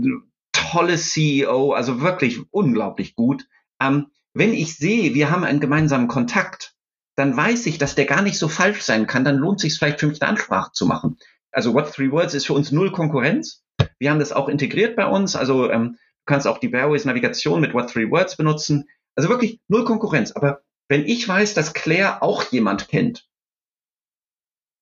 tolles 0.52 1.10
CEO, 1.10 1.72
also 1.72 2.00
wirklich 2.00 2.40
unglaublich 2.50 3.14
gut. 3.14 3.46
Ähm, 3.80 4.08
wenn 4.34 4.54
ich 4.54 4.76
sehe, 4.76 5.14
wir 5.14 5.30
haben 5.30 5.44
einen 5.44 5.60
gemeinsamen 5.60 6.08
Kontakt, 6.08 6.74
dann 7.16 7.36
weiß 7.36 7.66
ich, 7.66 7.78
dass 7.78 7.94
der 7.94 8.06
gar 8.06 8.22
nicht 8.22 8.38
so 8.38 8.48
falsch 8.48 8.82
sein 8.82 9.06
kann. 9.06 9.24
Dann 9.24 9.36
lohnt 9.36 9.60
sich 9.60 9.76
vielleicht 9.76 10.00
für 10.00 10.06
mich 10.06 10.22
eine 10.22 10.30
Ansprache 10.30 10.70
zu 10.72 10.86
machen. 10.86 11.18
Also 11.52 11.74
What 11.74 11.92
Three 11.92 12.10
Words 12.10 12.34
ist 12.34 12.46
für 12.46 12.52
uns 12.52 12.70
null 12.70 12.92
Konkurrenz. 12.92 13.64
Wir 13.98 14.10
haben 14.10 14.20
das 14.20 14.32
auch 14.32 14.48
integriert 14.48 14.96
bei 14.96 15.06
uns. 15.06 15.36
Also 15.36 15.70
ähm, 15.70 15.92
du 15.92 16.24
kannst 16.26 16.46
auch 16.46 16.58
die 16.58 16.68
Bearways 16.68 17.04
Navigation 17.04 17.60
mit 17.60 17.74
What 17.74 17.90
Three 17.90 18.10
Words 18.10 18.36
benutzen. 18.36 18.88
Also 19.16 19.28
wirklich 19.28 19.60
null 19.68 19.84
Konkurrenz. 19.84 20.32
Aber 20.32 20.62
wenn 20.90 21.06
ich 21.06 21.26
weiß, 21.26 21.54
dass 21.54 21.72
Claire 21.72 22.20
auch 22.20 22.50
jemand 22.50 22.88
kennt, 22.88 23.28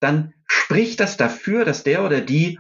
dann 0.01 0.33
spricht 0.47 1.01
das 1.01 1.19
dafür, 1.19 1.67
dass 1.67 1.85
der 1.85 2.03
oder 2.03 2.23
die 2.23 2.59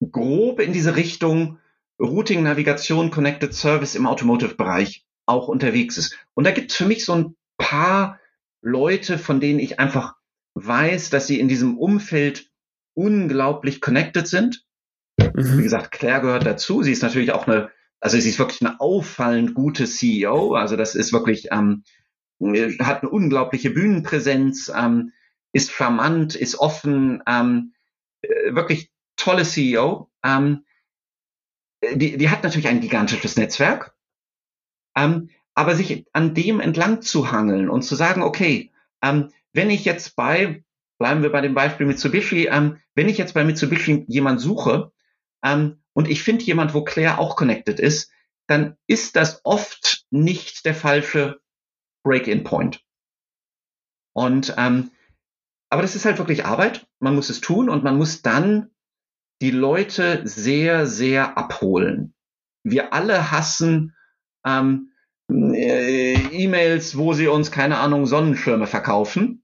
grob 0.00 0.60
in 0.60 0.72
diese 0.72 0.96
Richtung 0.96 1.58
Routing, 2.00 2.42
Navigation, 2.42 3.10
Connected 3.10 3.52
Service 3.52 3.94
im 3.94 4.06
Automotive-Bereich 4.06 5.04
auch 5.26 5.48
unterwegs 5.48 5.98
ist. 5.98 6.16
Und 6.32 6.44
da 6.44 6.52
gibt 6.52 6.70
es 6.70 6.76
für 6.78 6.86
mich 6.86 7.04
so 7.04 7.14
ein 7.14 7.36
paar 7.58 8.18
Leute, 8.62 9.18
von 9.18 9.40
denen 9.40 9.58
ich 9.58 9.78
einfach 9.78 10.14
weiß, 10.54 11.10
dass 11.10 11.26
sie 11.26 11.38
in 11.38 11.48
diesem 11.48 11.76
Umfeld 11.76 12.50
unglaublich 12.94 13.82
connected 13.82 14.26
sind. 14.26 14.64
Mhm. 15.18 15.58
Wie 15.58 15.62
gesagt, 15.64 15.90
Claire 15.90 16.22
gehört 16.22 16.46
dazu. 16.46 16.82
Sie 16.82 16.92
ist 16.92 17.02
natürlich 17.02 17.32
auch 17.32 17.46
eine, 17.46 17.70
also 18.00 18.18
sie 18.18 18.30
ist 18.30 18.38
wirklich 18.38 18.62
eine 18.62 18.80
auffallend 18.80 19.52
gute 19.52 19.84
CEO. 19.84 20.54
Also 20.54 20.76
das 20.76 20.94
ist 20.94 21.12
wirklich, 21.12 21.48
ähm, 21.52 21.84
hat 22.40 23.02
eine 23.02 23.10
unglaubliche 23.10 23.70
Bühnenpräsenz. 23.70 24.72
Ähm, 24.74 25.12
ist 25.52 25.72
charmant, 25.72 26.34
ist 26.34 26.58
offen, 26.58 27.22
ähm, 27.26 27.74
äh, 28.22 28.54
wirklich 28.54 28.90
tolle 29.16 29.44
CEO. 29.44 30.10
Ähm, 30.24 30.64
die, 31.94 32.16
die 32.16 32.30
hat 32.30 32.42
natürlich 32.42 32.68
ein 32.68 32.80
gigantisches 32.80 33.36
Netzwerk, 33.36 33.94
ähm, 34.96 35.30
aber 35.54 35.74
sich 35.74 36.06
an 36.12 36.34
dem 36.34 36.60
entlang 36.60 37.02
zu 37.02 37.32
hangeln 37.32 37.70
und 37.70 37.82
zu 37.82 37.94
sagen, 37.94 38.22
okay, 38.22 38.70
ähm, 39.02 39.30
wenn 39.52 39.70
ich 39.70 39.84
jetzt 39.84 40.14
bei, 40.14 40.62
bleiben 40.98 41.22
wir 41.22 41.32
bei 41.32 41.40
dem 41.40 41.54
Beispiel 41.54 41.86
Mitsubishi, 41.86 42.46
ähm, 42.46 42.78
wenn 42.94 43.08
ich 43.08 43.18
jetzt 43.18 43.34
bei 43.34 43.44
Mitsubishi 43.44 44.04
jemand 44.08 44.40
suche 44.40 44.92
ähm, 45.42 45.82
und 45.94 46.08
ich 46.08 46.22
finde 46.22 46.44
jemand, 46.44 46.74
wo 46.74 46.84
Claire 46.84 47.18
auch 47.18 47.34
connected 47.34 47.80
ist, 47.80 48.12
dann 48.46 48.76
ist 48.86 49.16
das 49.16 49.40
oft 49.44 50.04
nicht 50.10 50.64
der 50.66 50.74
falsche 50.74 51.40
Break-in-Point. 52.02 52.84
Und 54.12 54.54
ähm, 54.56 54.90
aber 55.70 55.82
das 55.82 55.94
ist 55.94 56.04
halt 56.04 56.18
wirklich 56.18 56.44
Arbeit. 56.44 56.86
Man 56.98 57.14
muss 57.14 57.30
es 57.30 57.40
tun 57.40 57.70
und 57.70 57.84
man 57.84 57.96
muss 57.96 58.22
dann 58.22 58.70
die 59.40 59.52
Leute 59.52 60.22
sehr, 60.24 60.86
sehr 60.86 61.38
abholen. 61.38 62.12
Wir 62.64 62.92
alle 62.92 63.30
hassen 63.30 63.94
ähm, 64.44 64.90
äh, 65.30 66.14
E-Mails, 66.14 66.98
wo 66.98 67.12
sie 67.12 67.28
uns, 67.28 67.50
keine 67.50 67.78
Ahnung, 67.78 68.06
Sonnenschirme 68.06 68.66
verkaufen. 68.66 69.42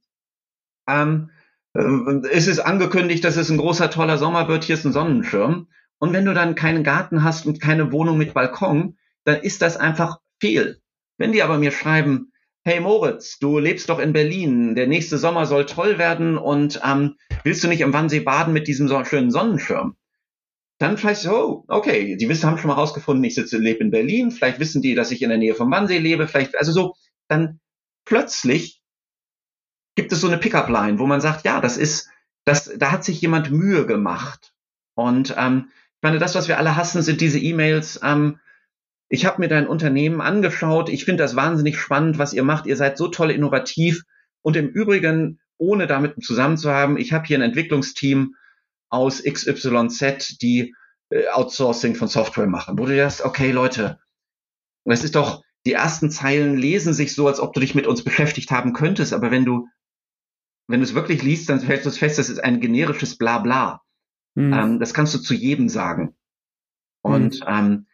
Ähm, 0.89 1.31
äh, 1.75 2.29
es 2.33 2.49
ist 2.49 2.59
angekündigt, 2.59 3.25
dass 3.25 3.37
es 3.37 3.49
ein 3.49 3.59
großer, 3.59 3.91
toller 3.91 4.19
Sommer 4.19 4.49
wird, 4.49 4.65
hier 4.65 4.75
ist 4.75 4.85
ein 4.85 4.93
Sonnenschirm. 4.93 5.69
Und 5.99 6.13
wenn 6.13 6.27
du 6.27 6.35
dann 6.35 6.57
keinen 6.57 6.85
Garten 6.85 7.23
hast 7.23 7.47
und 7.47 7.61
keine 7.61 7.93
Wohnung 7.93 8.19
mit 8.19 8.35
Balkon, 8.35 8.99
dann 9.25 9.37
ist 9.37 9.63
das 9.63 9.77
einfach 9.77 10.21
fehl. 10.41 10.83
Wenn 11.19 11.33
die 11.33 11.43
aber 11.43 11.57
mir 11.57 11.71
schreiben, 11.71 12.33
hey 12.67 12.81
Moritz, 12.81 13.39
du 13.39 13.61
lebst 13.61 13.89
doch 13.89 14.01
in 14.01 14.13
Berlin, 14.13 14.75
der 14.75 14.89
nächste 14.89 15.19
Sommer 15.19 15.47
soll 15.47 15.67
toll 15.67 15.99
werden 15.99 16.37
und 16.37 16.81
ähm, 16.85 17.15
willst 17.45 17.63
du 17.63 17.69
nicht 17.69 17.81
im 17.81 17.93
Wannsee 17.93 18.19
baden 18.19 18.53
mit 18.53 18.67
diesem 18.67 18.89
so 18.89 19.05
schönen 19.05 19.31
Sonnenschirm? 19.31 19.97
Dann 20.79 20.99
vielleicht 20.99 21.21
so, 21.21 21.65
okay, 21.69 22.17
die 22.17 22.29
wissen, 22.29 22.51
haben 22.51 22.59
schon 22.59 22.67
mal 22.67 22.75
rausgefunden, 22.75 23.23
ich 23.23 23.37
sitze, 23.37 23.59
lebe 23.59 23.85
in 23.85 23.93
Berlin, 23.93 24.33
vielleicht 24.33 24.59
wissen 24.59 24.83
die, 24.83 24.97
dass 24.97 25.13
ich 25.13 25.23
in 25.23 25.29
der 25.29 25.39
Nähe 25.39 25.55
vom 25.55 25.71
Wannsee 25.71 25.99
lebe, 25.99 26.27
vielleicht, 26.27 26.59
also 26.59 26.73
so, 26.73 26.97
dann 27.29 27.61
plötzlich 28.05 28.83
gibt 29.95 30.11
es 30.11 30.21
so 30.21 30.27
eine 30.27 30.39
Pickup-Line, 30.39 30.99
wo 30.99 31.07
man 31.07 31.21
sagt, 31.21 31.45
ja, 31.45 31.61
das 31.61 31.77
ist, 31.77 32.11
das, 32.45 32.73
da 32.77 32.91
hat 32.91 33.05
sich 33.05 33.21
jemand 33.21 33.53
Mühe 33.53 33.87
gemacht. 33.87 34.55
Und 34.97 35.37
ähm, 35.39 35.69
ich 35.69 36.03
meine, 36.03 36.19
das, 36.19 36.35
was 36.35 36.49
wir 36.49 36.59
alle 36.59 36.75
hassen, 36.75 37.03
sind 37.03 37.21
diese 37.21 37.39
E-Mails, 37.39 38.01
ähm, 38.03 38.41
ich 39.09 39.25
habe 39.25 39.41
mir 39.41 39.49
dein 39.49 39.69
Unternehmen 39.69 40.21
angeschaut. 40.21 40.89
Ich 40.89 41.05
finde 41.05 41.23
das 41.23 41.37
wahnsinnig 41.37 41.79
spannend, 41.79 42.19
was 42.19 42.33
ihr 42.33 42.43
macht. 42.43 42.67
Ihr 42.67 42.77
seid 42.77 42.99
so 42.99 43.09
toll 43.09 43.31
innovativ. 43.31 44.03
Und 44.43 44.57
im 44.57 44.69
Übrigen, 44.69 45.41
ohne 45.59 45.87
damit 45.87 46.23
zusammen 46.25 46.57
zu 46.57 46.71
haben, 46.71 46.97
ich 46.97 47.13
habe 47.13 47.27
hier 47.27 47.39
ein 47.39 47.43
Entwicklungsteam 47.43 48.35
aus 48.89 49.23
XYZ, 49.23 50.39
die 50.39 50.75
äh, 51.11 51.29
Outsourcing 51.29 51.95
von 51.95 52.09
Software 52.09 52.47
machen. 52.47 52.79
Wo 52.79 52.87
du 52.87 52.97
sagst, 52.97 53.23
okay, 53.23 53.53
Leute, 53.53 54.01
das 54.85 55.05
ist 55.05 55.15
doch, 55.15 55.43
die 55.67 55.73
ersten 55.73 56.11
Zeilen 56.11 56.57
lesen 56.57 56.95
sich 56.95 57.15
so, 57.15 57.27
als 57.27 57.41
ob 57.41 57.53
du 57.53 57.61
dich 57.61 57.75
mit 57.75 57.87
uns 57.87 58.03
beschäftigt 58.05 58.51
haben 58.51 58.73
könntest. 58.73 59.13
Aber 59.13 59.31
wenn 59.31 59.45
du, 59.45 59.69
wenn 60.69 60.81
du 60.81 60.85
es 60.85 60.95
wirklich 60.95 61.23
liest, 61.23 61.49
dann 61.49 61.61
stellst 61.61 61.87
du 61.87 61.91
fest, 61.91 62.19
das 62.19 62.29
ist 62.29 62.43
ein 62.43 62.61
generisches 62.61 63.19
Blabla. 63.19 63.83
Mhm. 64.35 64.53
Ähm, 64.53 64.79
das 64.81 64.95
kannst 64.95 65.15
du 65.15 65.19
zu 65.19 65.35
jedem 65.35 65.69
sagen. 65.69 66.17
Und 67.03 67.41
mhm. 67.41 67.47
ähm, 67.47 67.87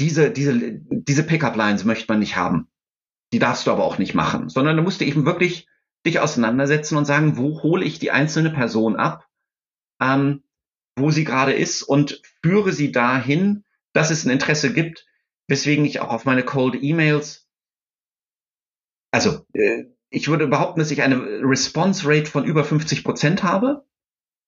diese, 0.00 0.30
diese, 0.30 0.52
diese 0.60 1.22
Pickup-Lines 1.22 1.84
möchte 1.84 2.06
man 2.08 2.18
nicht 2.18 2.36
haben. 2.36 2.68
Die 3.32 3.38
darfst 3.38 3.66
du 3.66 3.70
aber 3.70 3.84
auch 3.84 3.98
nicht 3.98 4.14
machen, 4.14 4.48
sondern 4.48 4.76
du 4.76 4.82
musst 4.82 5.02
eben 5.02 5.24
wirklich 5.24 5.68
dich 6.06 6.20
auseinandersetzen 6.20 6.96
und 6.96 7.04
sagen, 7.04 7.36
wo 7.36 7.62
hole 7.62 7.84
ich 7.84 7.98
die 7.98 8.10
einzelne 8.10 8.50
Person 8.50 8.96
ab, 8.96 9.28
ähm, 10.00 10.42
wo 10.96 11.10
sie 11.10 11.24
gerade 11.24 11.52
ist 11.52 11.82
und 11.82 12.20
führe 12.42 12.72
sie 12.72 12.92
dahin, 12.92 13.64
dass 13.92 14.10
es 14.10 14.24
ein 14.24 14.30
Interesse 14.30 14.72
gibt, 14.72 15.06
weswegen 15.48 15.84
ich 15.84 16.00
auch 16.00 16.10
auf 16.10 16.24
meine 16.24 16.44
Cold 16.44 16.76
E-Mails, 16.80 17.44
also 19.14 19.46
äh, 19.52 19.84
ich 20.10 20.26
würde 20.26 20.48
behaupten, 20.48 20.80
dass 20.80 20.90
ich 20.90 21.02
eine 21.02 21.16
Response 21.42 22.04
Rate 22.04 22.28
von 22.28 22.44
über 22.44 22.64
50 22.64 23.04
Prozent 23.04 23.44
habe. 23.44 23.86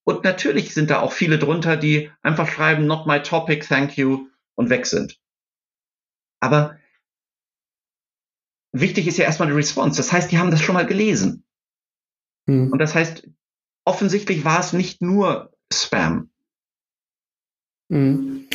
Und 0.04 0.24
natürlich 0.24 0.74
sind 0.74 0.90
da 0.90 1.00
auch 1.00 1.12
viele 1.12 1.38
drunter, 1.38 1.76
die 1.76 2.10
einfach 2.22 2.48
schreiben, 2.48 2.86
not 2.86 3.06
my 3.06 3.20
topic, 3.22 3.64
thank 3.66 3.96
you 3.96 4.28
und 4.56 4.68
weg 4.68 4.86
sind. 4.86 5.20
Aber 6.46 6.78
wichtig 8.72 9.08
ist 9.08 9.18
ja 9.18 9.24
erstmal 9.24 9.48
die 9.48 9.54
Response. 9.54 9.96
Das 9.96 10.12
heißt, 10.12 10.30
die 10.30 10.38
haben 10.38 10.52
das 10.52 10.62
schon 10.62 10.74
mal 10.74 10.86
gelesen. 10.86 11.44
Hm. 12.48 12.70
Und 12.70 12.78
das 12.78 12.94
heißt, 12.94 13.28
offensichtlich 13.84 14.44
war 14.44 14.60
es 14.60 14.72
nicht 14.72 15.02
nur 15.02 15.52
Spam. 15.72 16.30
Hm. 17.90 18.48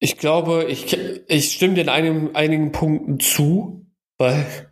Ich 0.00 0.16
glaube, 0.16 0.64
ich, 0.64 0.96
ich 1.28 1.52
stimme 1.52 1.74
dir 1.74 1.82
in 1.82 1.88
einigen, 1.88 2.34
einigen 2.34 2.72
Punkten 2.72 3.20
zu, 3.20 3.86
weil 4.18 4.69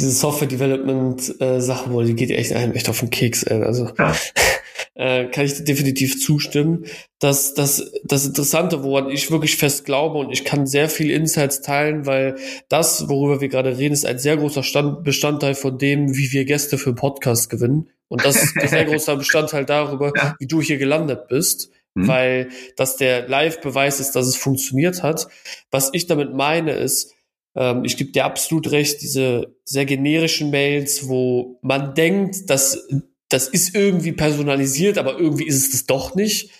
diese 0.00 0.12
Software 0.12 0.48
Development 0.48 1.40
äh, 1.40 1.60
Sache, 1.60 1.92
wo 1.92 2.02
die 2.02 2.14
geht 2.14 2.30
echt 2.30 2.52
einem 2.52 2.72
echt 2.72 2.88
auf 2.88 3.00
den 3.00 3.10
Keks, 3.10 3.42
ey. 3.44 3.62
Also 3.62 3.90
ja. 3.98 4.14
äh, 4.94 5.26
kann 5.26 5.44
ich 5.44 5.64
definitiv 5.64 6.20
zustimmen. 6.20 6.86
dass 7.18 7.54
das, 7.54 7.92
das 8.04 8.26
Interessante, 8.26 8.82
woran 8.82 9.10
ich 9.10 9.30
wirklich 9.30 9.56
fest 9.56 9.84
glaube, 9.84 10.18
und 10.18 10.30
ich 10.32 10.44
kann 10.44 10.66
sehr 10.66 10.88
viel 10.88 11.10
Insights 11.10 11.60
teilen, 11.60 12.06
weil 12.06 12.36
das, 12.68 13.08
worüber 13.08 13.40
wir 13.40 13.48
gerade 13.48 13.76
reden, 13.76 13.92
ist 13.92 14.06
ein 14.06 14.18
sehr 14.18 14.36
großer 14.36 14.62
Stand, 14.62 15.04
Bestandteil 15.04 15.54
von 15.54 15.78
dem, 15.78 16.16
wie 16.16 16.32
wir 16.32 16.44
Gäste 16.44 16.78
für 16.78 16.90
einen 16.90 16.96
Podcast 16.96 17.50
gewinnen. 17.50 17.90
Und 18.08 18.24
das 18.24 18.42
ist 18.42 18.56
ein 18.56 18.68
sehr 18.68 18.84
großer 18.86 19.16
Bestandteil 19.16 19.64
darüber, 19.64 20.12
ja. 20.16 20.34
wie 20.38 20.46
du 20.46 20.60
hier 20.60 20.78
gelandet 20.78 21.28
bist. 21.28 21.70
Mhm. 21.94 22.08
Weil 22.08 22.48
das 22.76 22.96
der 22.96 23.28
Live-Beweis 23.28 24.00
ist, 24.00 24.12
dass 24.12 24.26
es 24.26 24.36
funktioniert 24.36 25.02
hat. 25.02 25.28
Was 25.70 25.90
ich 25.92 26.06
damit 26.06 26.34
meine, 26.34 26.72
ist, 26.72 27.14
ähm, 27.54 27.84
ich 27.84 27.96
gebe 27.96 28.12
dir 28.12 28.24
absolut 28.24 28.70
recht, 28.70 29.02
diese 29.02 29.56
sehr 29.64 29.86
generischen 29.86 30.50
Mails, 30.50 31.08
wo 31.08 31.58
man 31.62 31.94
denkt, 31.94 32.48
dass 32.48 32.88
das 33.28 33.48
ist 33.48 33.74
irgendwie 33.74 34.12
personalisiert, 34.12 34.98
aber 34.98 35.18
irgendwie 35.18 35.46
ist 35.46 35.62
es 35.64 35.70
das 35.70 35.86
doch 35.86 36.14
nicht. 36.14 36.50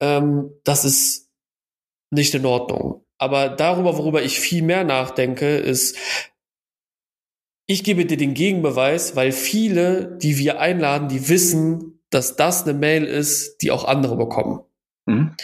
Ähm, 0.00 0.50
das 0.64 0.84
ist 0.84 1.30
nicht 2.10 2.34
in 2.34 2.44
Ordnung. 2.44 3.04
Aber 3.18 3.48
darüber, 3.48 3.96
worüber 3.96 4.22
ich 4.22 4.38
viel 4.38 4.62
mehr 4.62 4.84
nachdenke, 4.84 5.56
ist, 5.56 5.96
ich 7.66 7.84
gebe 7.84 8.04
dir 8.04 8.16
den 8.16 8.34
Gegenbeweis, 8.34 9.16
weil 9.16 9.32
viele, 9.32 10.18
die 10.18 10.36
wir 10.36 10.60
einladen, 10.60 11.08
die 11.08 11.28
wissen, 11.28 12.00
dass 12.10 12.36
das 12.36 12.64
eine 12.64 12.74
Mail 12.74 13.04
ist, 13.04 13.58
die 13.62 13.70
auch 13.70 13.84
andere 13.84 14.16
bekommen. 14.16 14.60
Mhm. 15.06 15.34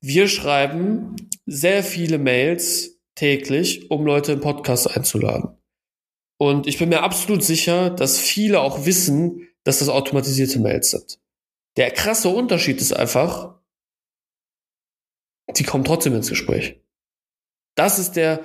Wir 0.00 0.28
schreiben 0.28 1.16
sehr 1.44 1.82
viele 1.82 2.18
Mails 2.18 2.97
täglich, 3.18 3.90
um 3.90 4.06
Leute 4.06 4.32
im 4.32 4.40
Podcast 4.40 4.88
einzuladen. 4.96 5.58
Und 6.40 6.68
ich 6.68 6.78
bin 6.78 6.88
mir 6.88 7.02
absolut 7.02 7.42
sicher, 7.42 7.90
dass 7.90 8.20
viele 8.20 8.60
auch 8.60 8.86
wissen, 8.86 9.48
dass 9.64 9.80
das 9.80 9.88
automatisierte 9.88 10.60
Mails 10.60 10.92
sind. 10.92 11.20
Der 11.76 11.90
krasse 11.90 12.28
Unterschied 12.28 12.80
ist 12.80 12.92
einfach, 12.92 13.60
die 15.56 15.64
kommen 15.64 15.84
trotzdem 15.84 16.14
ins 16.14 16.28
Gespräch. 16.28 16.80
Das 17.74 17.98
ist 17.98 18.12
der, 18.12 18.44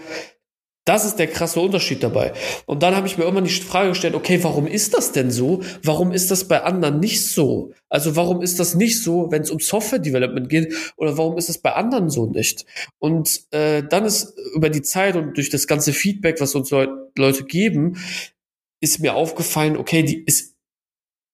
das 0.85 1.05
ist 1.05 1.17
der 1.17 1.27
krasse 1.27 1.59
Unterschied 1.59 2.03
dabei. 2.03 2.33
Und 2.65 2.83
dann 2.83 2.95
habe 2.95 3.07
ich 3.07 3.17
mir 3.17 3.23
irgendwann 3.23 3.45
die 3.45 3.51
Frage 3.51 3.89
gestellt, 3.89 4.15
okay, 4.15 4.43
warum 4.43 4.67
ist 4.67 4.93
das 4.93 5.13
denn 5.13 5.31
so? 5.31 5.61
Warum 5.81 6.11
ist 6.11 6.29
das 6.29 6.47
bei 6.47 6.63
anderen 6.63 6.99
nicht 6.99 7.25
so? 7.25 7.71
Also 7.89 8.15
warum 8.15 8.41
ist 8.41 8.59
das 8.59 8.75
nicht 8.75 9.01
so, 9.01 9.31
wenn 9.31 9.43
es 9.43 9.51
um 9.51 9.59
Software 9.59 9.99
Development 9.99 10.49
geht? 10.49 10.73
Oder 10.97 11.17
warum 11.17 11.37
ist 11.37 11.49
es 11.49 11.57
bei 11.57 11.73
anderen 11.73 12.09
so 12.09 12.25
nicht? 12.25 12.65
Und 12.99 13.43
äh, 13.51 13.83
dann 13.83 14.05
ist 14.05 14.37
über 14.55 14.69
die 14.69 14.81
Zeit 14.81 15.15
und 15.15 15.37
durch 15.37 15.49
das 15.49 15.67
ganze 15.67 15.93
Feedback, 15.93 16.41
was 16.41 16.55
uns 16.55 16.69
Leut 16.71 16.89
Leute 17.17 17.45
geben, 17.45 17.97
ist 18.81 18.99
mir 18.99 19.15
aufgefallen, 19.15 19.77
okay, 19.77 20.03
die 20.03 20.23
ist 20.25 20.53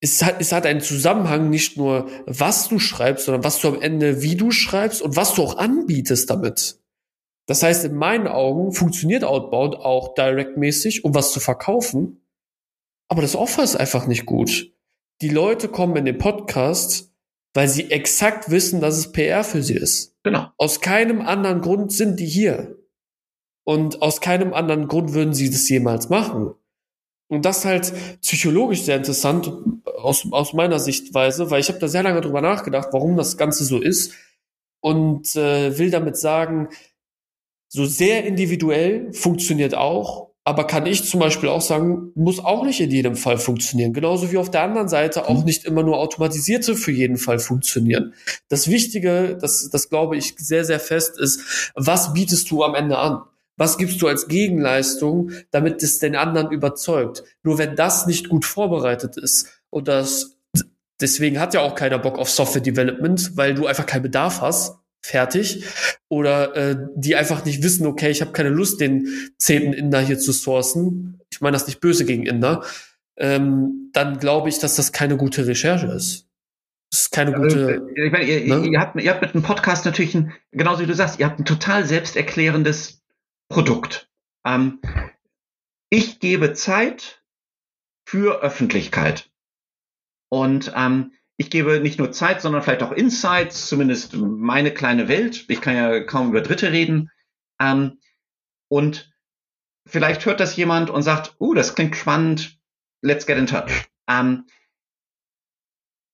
es 0.02 0.24
hat, 0.24 0.40
es 0.40 0.52
hat 0.52 0.66
einen 0.66 0.82
Zusammenhang 0.82 1.50
nicht 1.50 1.76
nur, 1.76 2.10
was 2.26 2.70
du 2.70 2.80
schreibst, 2.80 3.26
sondern 3.26 3.44
was 3.44 3.60
du 3.60 3.68
am 3.68 3.82
Ende, 3.82 4.22
wie 4.22 4.38
du 4.38 4.52
schreibst 4.52 5.02
und 5.02 5.16
was 5.18 5.34
du 5.34 5.44
auch 5.44 5.58
anbietest 5.58 6.30
damit. 6.30 6.80
Das 7.50 7.64
heißt, 7.64 7.84
in 7.84 7.96
meinen 7.96 8.28
Augen 8.28 8.74
funktioniert 8.74 9.24
Outbound 9.24 9.76
auch 9.76 10.14
directmäßig, 10.14 11.04
um 11.04 11.16
was 11.16 11.32
zu 11.32 11.40
verkaufen. 11.40 12.22
Aber 13.08 13.24
das 13.24 13.36
Offer 13.36 13.64
ist 13.64 13.76
einfach 13.76 14.06
nicht 14.06 14.28
gut. 14.28 14.72
Die 15.24 15.30
Leute 15.30 15.68
kommen 15.68 15.96
in 15.96 16.06
den 16.06 16.20
Podcast, 16.20 17.12
weil 17.56 17.68
sie 17.68 17.90
exakt 17.90 18.52
wissen, 18.52 18.82
dass 18.82 19.00
es 19.00 19.12
PR 19.12 19.44
für 19.44 19.64
sie 19.64 19.74
ist. 19.74 20.16
Genau. 20.22 20.50
Aus 20.58 20.80
keinem 20.80 21.22
anderen 21.22 21.62
Grund 21.62 21.92
sind 21.92 22.20
die 22.20 22.28
hier. 22.28 22.78
Und 23.64 24.04
aus 24.04 24.22
keinem 24.22 24.54
anderen 24.54 24.88
Grund 24.88 25.14
würden 25.14 25.34
sie 25.34 25.50
das 25.50 25.68
jemals 25.70 26.08
machen. 26.08 26.54
Und 27.30 27.46
das 27.46 27.66
halt 27.66 27.92
psychologisch 28.22 28.84
sehr 28.84 28.98
interessant 28.98 29.52
aus, 29.86 30.28
aus 30.30 30.54
meiner 30.54 30.78
Sichtweise, 30.78 31.50
weil 31.50 31.62
ich 31.62 31.70
habe 31.70 31.80
da 31.80 31.88
sehr 31.88 32.04
lange 32.04 32.22
drüber 32.22 32.42
nachgedacht, 32.42 32.90
warum 32.92 33.18
das 33.18 33.38
Ganze 33.38 33.66
so 33.66 33.82
ist. 33.82 34.14
Und 34.82 35.36
äh, 35.36 35.80
will 35.80 35.90
damit 35.90 36.16
sagen, 36.16 36.70
so 37.70 37.86
sehr 37.86 38.26
individuell 38.26 39.14
funktioniert 39.14 39.76
auch, 39.76 40.30
aber 40.44 40.66
kann 40.66 40.88
ich 40.88 41.08
zum 41.08 41.20
Beispiel 41.20 41.50
auch 41.50 41.62
sagen, 41.62 42.12
muss 42.16 42.44
auch 42.44 42.66
nicht 42.66 42.80
in 42.80 42.90
jedem 42.90 43.16
Fall 43.16 43.38
funktionieren. 43.38 43.94
Genauso 43.94 44.32
wie 44.32 44.38
auf 44.38 44.50
der 44.50 44.64
anderen 44.64 44.90
Seite 44.90 45.30
auch 45.30 45.40
mhm. 45.40 45.46
nicht 45.46 45.64
immer 45.66 45.84
nur 45.84 46.00
automatisierte 46.00 46.76
für 46.76 46.92
jeden 46.92 47.18
Fall 47.18 47.38
funktionieren. 47.38 48.16
Das 48.48 48.68
Wichtige, 48.68 49.38
das, 49.40 49.70
das 49.70 49.90
glaube 49.90 50.18
ich 50.18 50.34
sehr, 50.38 50.66
sehr 50.66 50.80
fest 50.80 51.20
ist, 51.20 51.72
was 51.76 52.14
bietest 52.14 52.50
du 52.50 52.64
am 52.64 52.74
Ende 52.74 52.98
an? 52.98 53.22
Was 53.58 53.78
gibst 53.78 54.02
du 54.02 54.08
als 54.08 54.28
Gegenleistung, 54.28 55.32
damit 55.52 55.84
es 55.84 56.00
den 56.00 56.16
anderen 56.16 56.50
überzeugt? 56.50 57.24
Nur 57.44 57.60
wenn 57.60 57.76
das 57.76 58.08
nicht 58.08 58.30
gut 58.30 58.46
vorbereitet 58.46 59.18
ist 59.18 59.62
und 59.70 59.88
das 59.88 60.36
Deswegen 61.02 61.40
hat 61.40 61.54
ja 61.54 61.62
auch 61.62 61.76
keiner 61.76 61.98
Bock 61.98 62.20
auf 62.20 62.30
Software 62.30 62.62
Development, 62.62 63.38
weil 63.38 63.54
du 63.54 63.68
einfach 63.68 63.86
keinen 63.86 64.02
Bedarf 64.02 64.42
hast 64.42 64.79
fertig 65.02 65.64
oder 66.10 66.56
äh, 66.56 66.78
die 66.96 67.16
einfach 67.16 67.46
nicht 67.46 67.64
wissen, 67.64 67.86
okay, 67.86 68.10
ich 68.10 68.22
habe 68.22 68.32
keine 68.32 68.50
Lust, 68.50 68.82
den 68.82 69.08
zehnten 69.38 69.74
Inder 69.74 70.02
hier 70.02 70.20
zu 70.20 70.32
sourcen. 70.32 71.22
Ich 71.32 71.42
meine 71.42 71.54
das 71.54 71.68
nicht 71.68 71.80
böse 71.80 72.06
gegen 72.06 72.26
Inder. 72.26 72.64
Ähm, 73.18 73.90
dann 73.94 74.20
glaube 74.20 74.50
ich, 74.50 74.60
dass 74.60 74.76
das 74.76 74.92
keine 74.92 75.18
gute 75.18 75.48
Recherche 75.48 75.88
ist. 75.88 76.28
Das 76.92 77.02
ist 77.02 77.12
keine 77.12 77.34
gute. 77.34 77.68
Also, 77.68 77.88
ich 77.96 78.12
meine, 78.12 78.26
ihr, 78.26 78.56
ne? 78.56 78.68
ihr, 78.68 78.80
habt, 78.80 79.00
ihr 79.00 79.12
habt 79.12 79.22
mit 79.22 79.34
dem 79.34 79.44
Podcast 79.44 79.86
natürlich 79.86 80.16
ein, 80.16 80.34
genauso 80.52 80.82
wie 80.82 80.88
du 80.88 80.96
sagst, 80.96 81.20
ihr 81.20 81.26
habt 81.26 81.40
ein 81.40 81.46
total 81.46 81.86
selbsterklärendes 81.86 83.04
Produkt. 83.50 84.10
Ähm, 84.46 84.80
ich 85.90 86.20
gebe 86.20 86.54
Zeit 86.54 87.24
für 88.08 88.42
Öffentlichkeit. 88.42 89.30
Und 90.30 90.72
ähm, 90.76 91.14
ich 91.40 91.50
gebe 91.50 91.80
nicht 91.80 91.98
nur 91.98 92.12
Zeit, 92.12 92.42
sondern 92.42 92.62
vielleicht 92.62 92.84
auch 92.84 92.92
Insights, 92.92 93.68
zumindest 93.68 94.14
meine 94.14 94.74
kleine 94.74 95.08
Welt. 95.08 95.46
Ich 95.48 95.62
kann 95.62 95.74
ja 95.74 96.02
kaum 96.02 96.32
über 96.32 96.42
Dritte 96.42 96.74
reden. 96.74 97.12
Ähm, 97.62 98.00
und 98.68 99.10
vielleicht 99.88 100.26
hört 100.26 100.42
das 100.42 100.58
jemand 100.58 100.90
und 100.90 101.02
sagt, 101.02 101.38
uh, 101.40 101.54
das 101.54 101.76
klingt 101.76 101.96
spannend, 101.96 102.60
let's 103.02 103.26
get 103.26 103.38
in 103.38 103.48
touch. 103.48 103.72
Ähm, 104.10 104.48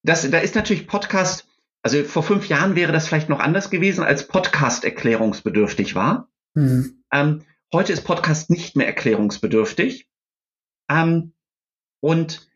das, 0.03 0.29
da 0.29 0.37
ist 0.37 0.53
natürlich 0.53 0.85
Podcast, 0.85 1.47
also 1.81 2.03
vor 2.03 2.21
fünf 2.21 2.47
Jahren 2.47 2.75
wäre 2.75 2.91
das 2.91 3.07
vielleicht 3.07 3.27
noch 3.27 3.39
anders 3.39 3.71
gewesen, 3.71 4.03
als 4.03 4.27
Podcast 4.27 4.85
erklärungsbedürftig 4.85 5.95
war. 5.95 6.29
Mhm. 6.53 7.03
Ähm, 7.11 7.41
heute 7.73 7.93
ist 7.93 8.03
Podcast 8.03 8.51
nicht 8.51 8.75
mehr 8.75 8.85
erklärungsbedürftig. 8.85 10.07
Ähm, 10.87 11.33
und 11.99 12.47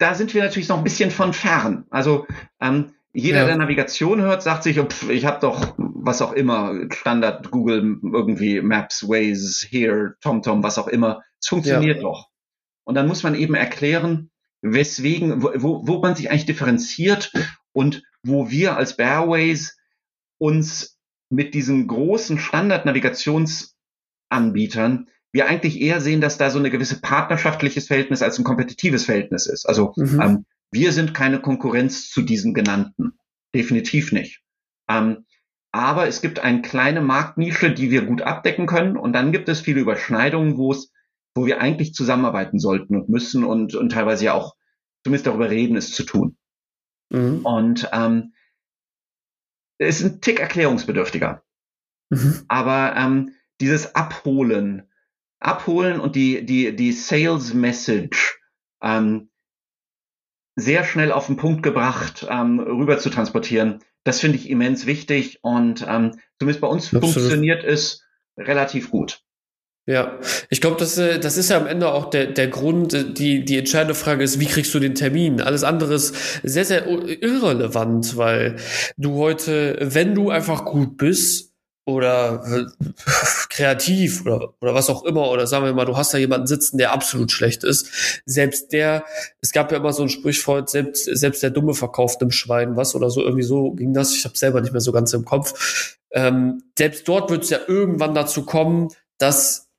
da 0.00 0.14
sind 0.14 0.34
wir 0.34 0.42
natürlich 0.42 0.68
noch 0.68 0.78
ein 0.78 0.84
bisschen 0.84 1.10
von 1.10 1.34
fern. 1.34 1.84
Also 1.90 2.26
ähm, 2.60 2.94
jeder, 3.12 3.40
ja. 3.40 3.46
der 3.46 3.56
Navigation 3.56 4.20
hört, 4.20 4.40
sagt 4.42 4.62
sich, 4.62 4.78
pff, 4.80 5.10
ich 5.10 5.26
habe 5.26 5.40
doch 5.40 5.74
was 5.76 6.22
auch 6.22 6.32
immer, 6.32 6.74
Standard 6.90 7.50
Google 7.50 7.98
irgendwie 8.02 8.62
Maps, 8.62 9.06
Waze, 9.06 9.66
Here, 9.68 10.14
TomTom, 10.22 10.62
was 10.62 10.78
auch 10.78 10.88
immer. 10.88 11.20
Es 11.38 11.48
funktioniert 11.48 11.96
ja. 11.96 12.02
doch. 12.02 12.30
Und 12.84 12.94
dann 12.94 13.08
muss 13.08 13.22
man 13.22 13.34
eben 13.34 13.54
erklären, 13.54 14.30
weswegen, 14.62 15.42
wo, 15.42 15.86
wo 15.86 15.98
man 15.98 16.16
sich 16.16 16.30
eigentlich 16.30 16.46
differenziert 16.46 17.30
und 17.72 18.02
wo 18.22 18.50
wir 18.50 18.78
als 18.78 18.96
Bearways 18.96 19.76
uns 20.38 20.98
mit 21.28 21.52
diesen 21.54 21.86
großen 21.86 22.38
Standard-Navigationsanbietern 22.38 25.10
wir 25.32 25.46
eigentlich 25.46 25.80
eher 25.80 26.00
sehen, 26.00 26.20
dass 26.20 26.38
da 26.38 26.50
so 26.50 26.58
eine 26.58 26.70
gewisse 26.70 27.00
partnerschaftliches 27.00 27.86
Verhältnis 27.86 28.22
als 28.22 28.38
ein 28.38 28.44
kompetitives 28.44 29.04
Verhältnis 29.04 29.46
ist. 29.46 29.66
Also 29.66 29.92
mhm. 29.96 30.20
ähm, 30.20 30.46
wir 30.72 30.92
sind 30.92 31.14
keine 31.14 31.40
Konkurrenz 31.40 32.10
zu 32.10 32.22
diesen 32.22 32.54
genannten. 32.54 33.18
Definitiv 33.54 34.12
nicht. 34.12 34.42
Ähm, 34.88 35.24
Aber 35.72 36.08
es 36.08 36.20
gibt 36.20 36.40
eine 36.40 36.62
kleine 36.62 37.00
Marktnische, 37.00 37.72
die 37.72 37.90
wir 37.90 38.02
gut 38.02 38.22
abdecken 38.22 38.66
können. 38.66 38.96
Und 38.96 39.12
dann 39.12 39.30
gibt 39.30 39.48
es 39.48 39.60
viele 39.60 39.80
Überschneidungen, 39.80 40.56
wo 40.56 40.72
es, 40.72 40.92
wo 41.34 41.46
wir 41.46 41.60
eigentlich 41.60 41.94
zusammenarbeiten 41.94 42.58
sollten 42.58 42.96
und 42.96 43.08
müssen 43.08 43.44
und, 43.44 43.76
und 43.76 43.90
teilweise 43.90 44.24
ja 44.24 44.34
auch 44.34 44.56
zumindest 45.04 45.26
darüber 45.28 45.48
reden, 45.48 45.76
es 45.76 45.92
zu 45.92 46.02
tun. 46.02 46.36
Mhm. 47.10 47.44
Und 47.44 47.88
ähm, 47.92 48.34
es 49.78 50.00
ist 50.00 50.06
ein 50.06 50.20
Tick 50.20 50.40
erklärungsbedürftiger. 50.40 51.42
Mhm. 52.10 52.44
Aber 52.48 52.94
ähm, 52.96 53.34
dieses 53.60 53.94
Abholen, 53.94 54.89
Abholen 55.40 56.00
und 56.00 56.16
die, 56.16 56.44
die, 56.44 56.76
die 56.76 56.92
Sales 56.92 57.54
Message 57.54 58.38
ähm, 58.82 59.30
sehr 60.56 60.84
schnell 60.84 61.12
auf 61.12 61.26
den 61.26 61.36
Punkt 61.36 61.62
gebracht, 61.62 62.26
ähm, 62.28 62.60
rüber 62.60 62.98
zu 62.98 63.10
transportieren, 63.10 63.82
das 64.04 64.20
finde 64.20 64.36
ich 64.36 64.48
immens 64.48 64.86
wichtig 64.86 65.38
und 65.42 65.84
ähm, 65.88 66.18
zumindest 66.38 66.60
bei 66.60 66.68
uns 66.68 66.94
Absolut. 66.94 67.14
funktioniert 67.14 67.64
es 67.64 68.04
relativ 68.36 68.90
gut. 68.90 69.22
Ja, 69.86 70.20
ich 70.50 70.60
glaube, 70.60 70.76
das, 70.78 70.98
äh, 70.98 71.18
das 71.18 71.36
ist 71.36 71.50
ja 71.50 71.56
am 71.56 71.66
Ende 71.66 71.92
auch 71.92 72.10
der, 72.10 72.26
der 72.26 72.48
Grund. 72.48 72.94
Äh, 72.94 73.12
die, 73.12 73.44
die 73.44 73.58
entscheidende 73.58 73.94
Frage 73.94 74.22
ist, 74.22 74.38
wie 74.38 74.46
kriegst 74.46 74.72
du 74.74 74.78
den 74.78 74.94
Termin? 74.94 75.40
Alles 75.40 75.64
andere 75.64 75.94
ist 75.94 76.14
sehr, 76.42 76.64
sehr 76.64 76.86
irrelevant, 76.86 78.16
weil 78.16 78.56
du 78.96 79.14
heute, 79.14 79.78
wenn 79.80 80.14
du 80.14 80.30
einfach 80.30 80.64
gut 80.64 80.96
bist, 80.96 81.49
oder 81.90 82.42
äh, 82.46 82.90
kreativ 83.48 84.24
oder, 84.24 84.54
oder 84.60 84.74
was 84.74 84.90
auch 84.90 85.04
immer, 85.04 85.30
oder 85.30 85.46
sagen 85.46 85.64
wir 85.64 85.72
mal, 85.72 85.84
du 85.84 85.96
hast 85.96 86.14
da 86.14 86.18
jemanden 86.18 86.46
sitzen, 86.46 86.78
der 86.78 86.92
absolut 86.92 87.32
schlecht 87.32 87.64
ist. 87.64 88.22
Selbst 88.24 88.72
der, 88.72 89.04
es 89.40 89.52
gab 89.52 89.70
ja 89.72 89.78
immer 89.78 89.92
so 89.92 90.02
ein 90.02 90.08
Sprichwort, 90.08 90.70
selbst, 90.70 91.04
selbst 91.04 91.42
der 91.42 91.50
Dumme 91.50 91.74
verkauft 91.74 92.20
dem 92.20 92.30
Schwein 92.30 92.76
was 92.76 92.94
oder 92.94 93.10
so, 93.10 93.22
irgendwie 93.22 93.42
so 93.42 93.72
ging 93.72 93.92
das. 93.92 94.14
Ich 94.14 94.24
habe 94.24 94.36
selber 94.36 94.60
nicht 94.60 94.72
mehr 94.72 94.80
so 94.80 94.92
ganz 94.92 95.12
im 95.12 95.24
Kopf. 95.24 95.96
Ähm, 96.12 96.62
selbst 96.76 97.06
dort 97.06 97.30
wird 97.30 97.44
es 97.44 97.50
ja 97.50 97.58
irgendwann 97.66 98.14
dazu 98.14 98.44
kommen, 98.44 98.88
dass 99.18 99.70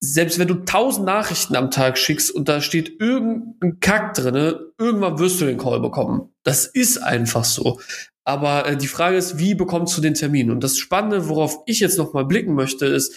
selbst 0.00 0.38
wenn 0.38 0.48
du 0.48 0.54
tausend 0.54 1.06
Nachrichten 1.06 1.56
am 1.56 1.70
Tag 1.70 1.96
schickst 1.98 2.30
und 2.30 2.48
da 2.48 2.60
steht 2.60 3.00
irgendein 3.00 3.80
Kack 3.80 4.14
drinne, 4.14 4.60
irgendwann 4.78 5.18
wirst 5.18 5.40
du 5.40 5.46
den 5.46 5.58
Call 5.58 5.80
bekommen. 5.80 6.32
Das 6.42 6.66
ist 6.66 6.98
einfach 6.98 7.44
so. 7.44 7.80
Aber 8.24 8.66
äh, 8.66 8.76
die 8.76 8.86
Frage 8.86 9.16
ist, 9.16 9.38
wie 9.38 9.54
bekommst 9.54 9.96
du 9.96 10.00
den 10.00 10.14
Termin? 10.14 10.50
Und 10.50 10.64
das 10.64 10.78
Spannende, 10.78 11.28
worauf 11.28 11.58
ich 11.66 11.80
jetzt 11.80 11.98
noch 11.98 12.12
mal 12.12 12.24
blicken 12.24 12.54
möchte, 12.54 12.86
ist, 12.86 13.14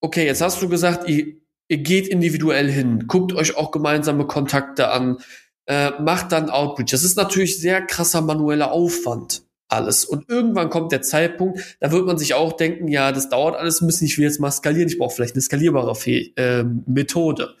okay, 0.00 0.24
jetzt 0.24 0.40
hast 0.40 0.62
du 0.62 0.68
gesagt, 0.68 1.08
ihr, 1.08 1.34
ihr 1.68 1.78
geht 1.78 2.08
individuell 2.08 2.70
hin, 2.70 3.06
guckt 3.06 3.32
euch 3.32 3.56
auch 3.56 3.70
gemeinsame 3.70 4.26
Kontakte 4.26 4.90
an, 4.90 5.18
äh, 5.66 5.90
macht 6.00 6.32
dann 6.32 6.50
Outreach. 6.50 6.90
Das 6.90 7.04
ist 7.04 7.16
natürlich 7.16 7.60
sehr 7.60 7.82
krasser 7.82 8.22
manueller 8.22 8.72
Aufwand 8.72 9.42
alles. 9.70 10.04
Und 10.04 10.28
irgendwann 10.28 10.70
kommt 10.70 10.92
der 10.92 11.02
Zeitpunkt, 11.02 11.76
da 11.80 11.92
wird 11.92 12.06
man 12.06 12.18
sich 12.18 12.34
auch 12.34 12.52
denken, 12.52 12.88
ja, 12.88 13.12
das 13.12 13.28
dauert 13.28 13.56
alles 13.56 13.80
ein 13.80 13.86
bisschen, 13.86 14.06
ich 14.06 14.18
will 14.18 14.24
jetzt 14.24 14.40
mal 14.40 14.50
skalieren, 14.50 14.88
ich 14.88 14.98
brauche 14.98 15.14
vielleicht 15.14 15.34
eine 15.34 15.42
skalierbare 15.42 15.94
Fe 15.94 16.32
äh, 16.36 16.64
Methode. 16.86 17.54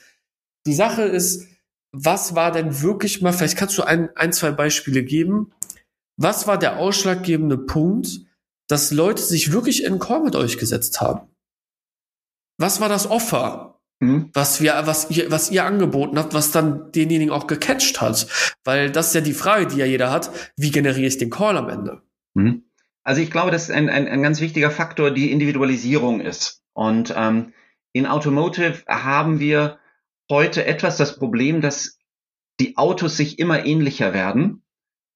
Die 0.66 0.74
Sache 0.74 1.02
ist, 1.02 1.46
was 1.92 2.34
war 2.34 2.52
denn 2.52 2.82
wirklich 2.82 3.22
mal, 3.22 3.32
vielleicht 3.32 3.56
kannst 3.56 3.78
du 3.78 3.82
ein, 3.82 4.10
ein, 4.16 4.32
zwei 4.32 4.50
Beispiele 4.50 5.02
geben, 5.02 5.52
was 6.20 6.46
war 6.46 6.58
der 6.58 6.76
ausschlaggebende 6.76 7.56
Punkt, 7.56 8.26
dass 8.68 8.92
Leute 8.92 9.22
sich 9.22 9.52
wirklich 9.52 9.84
in 9.84 9.98
Call 9.98 10.22
mit 10.22 10.36
euch 10.36 10.58
gesetzt 10.58 11.00
haben? 11.00 11.28
Was 12.58 12.78
war 12.78 12.90
das 12.90 13.08
Offer, 13.08 13.80
mhm. 14.00 14.28
was 14.34 14.60
wir, 14.60 14.82
was 14.84 15.10
ihr, 15.10 15.30
was 15.30 15.50
ihr 15.50 15.64
angeboten 15.64 16.18
habt, 16.18 16.34
was 16.34 16.50
dann 16.50 16.92
denjenigen 16.92 17.32
auch 17.32 17.46
gecatcht 17.46 18.02
hat? 18.02 18.26
Weil 18.64 18.90
das 18.90 19.08
ist 19.08 19.14
ja 19.14 19.22
die 19.22 19.32
Frage, 19.32 19.66
die 19.66 19.78
ja 19.78 19.86
jeder 19.86 20.10
hat. 20.10 20.30
Wie 20.56 20.70
generiere 20.70 21.06
ich 21.06 21.16
den 21.16 21.30
Call 21.30 21.56
am 21.56 21.70
Ende? 21.70 22.02
Mhm. 22.34 22.64
Also 23.02 23.22
ich 23.22 23.30
glaube, 23.30 23.50
dass 23.50 23.70
ein, 23.70 23.88
ein, 23.88 24.06
ein 24.06 24.22
ganz 24.22 24.42
wichtiger 24.42 24.70
Faktor 24.70 25.12
die 25.12 25.32
Individualisierung 25.32 26.20
ist. 26.20 26.62
Und 26.74 27.14
ähm, 27.16 27.54
in 27.92 28.06
Automotive 28.06 28.82
haben 28.86 29.40
wir 29.40 29.78
heute 30.30 30.66
etwas 30.66 30.98
das 30.98 31.18
Problem, 31.18 31.62
dass 31.62 31.98
die 32.60 32.76
Autos 32.76 33.16
sich 33.16 33.38
immer 33.38 33.64
ähnlicher 33.64 34.12
werden 34.12 34.62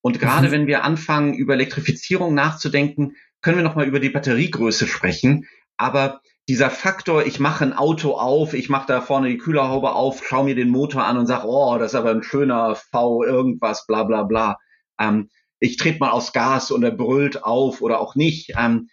und 0.05 0.19
gerade 0.19 0.49
mhm. 0.49 0.51
wenn 0.51 0.67
wir 0.67 0.83
anfangen, 0.83 1.33
über 1.33 1.55
Elektrifizierung 1.55 2.35
nachzudenken, 2.35 3.15
können 3.41 3.57
wir 3.57 3.63
nochmal 3.63 3.87
über 3.87 3.99
die 3.99 4.11
Batteriegröße 4.11 4.85
sprechen. 4.85 5.47
Aber 5.77 6.21
dieser 6.47 6.69
Faktor, 6.69 7.25
ich 7.25 7.39
mache 7.39 7.65
ein 7.65 7.73
Auto 7.73 8.13
auf, 8.13 8.53
ich 8.53 8.69
mache 8.69 8.85
da 8.85 9.01
vorne 9.01 9.29
die 9.29 9.39
Kühlerhaube 9.39 9.93
auf, 9.93 10.23
schaue 10.23 10.45
mir 10.45 10.53
den 10.53 10.69
Motor 10.69 11.05
an 11.05 11.17
und 11.17 11.25
sage, 11.25 11.47
oh, 11.47 11.79
das 11.79 11.93
ist 11.93 11.95
aber 11.95 12.11
ein 12.11 12.21
schöner 12.21 12.75
V, 12.75 13.23
irgendwas, 13.23 13.87
bla 13.87 14.03
bla 14.03 14.21
bla. 14.21 14.59
Ähm, 14.99 15.31
ich 15.57 15.77
trete 15.77 15.97
mal 15.97 16.11
aufs 16.11 16.33
Gas 16.33 16.69
und 16.69 16.83
er 16.83 16.91
brüllt 16.91 17.43
auf 17.43 17.81
oder 17.81 17.99
auch 17.99 18.13
nicht. 18.13 18.53
Ähm, 18.55 18.89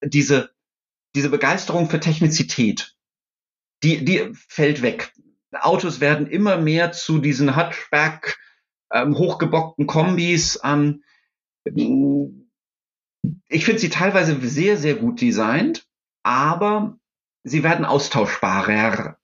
diese, 0.00 0.50
diese 1.16 1.28
Begeisterung 1.28 1.90
für 1.90 1.98
Technizität, 1.98 2.94
die, 3.82 4.04
die 4.04 4.30
fällt 4.32 4.80
weg. 4.80 5.12
Autos 5.50 5.98
werden 5.98 6.28
immer 6.28 6.56
mehr 6.56 6.92
zu 6.92 7.18
diesen 7.18 7.56
Hatchback, 7.56 8.38
ähm, 8.92 9.16
hochgebockten 9.16 9.86
Kombis. 9.86 10.60
Ähm, 10.64 11.02
ich 13.48 13.64
finde 13.64 13.80
sie 13.80 13.90
teilweise 13.90 14.38
sehr, 14.40 14.76
sehr 14.76 14.94
gut 14.94 15.20
designt, 15.20 15.86
aber 16.22 16.98
sie 17.44 17.62
werden 17.62 17.84
austauschbarer. 17.84 19.18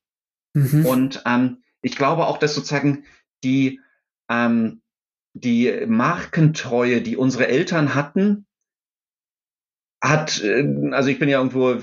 Mhm. 0.54 0.86
Und 0.86 1.22
ähm, 1.26 1.62
ich 1.82 1.96
glaube 1.96 2.26
auch, 2.26 2.38
dass 2.38 2.54
sozusagen 2.54 3.04
die, 3.42 3.80
ähm, 4.30 4.82
die 5.34 5.84
Markentreue, 5.86 7.02
die 7.02 7.16
unsere 7.16 7.48
Eltern 7.48 7.94
hatten, 7.94 8.46
hat, 10.02 10.42
äh, 10.42 10.90
also 10.92 11.08
ich 11.08 11.18
bin 11.18 11.28
ja 11.28 11.38
irgendwo 11.38 11.76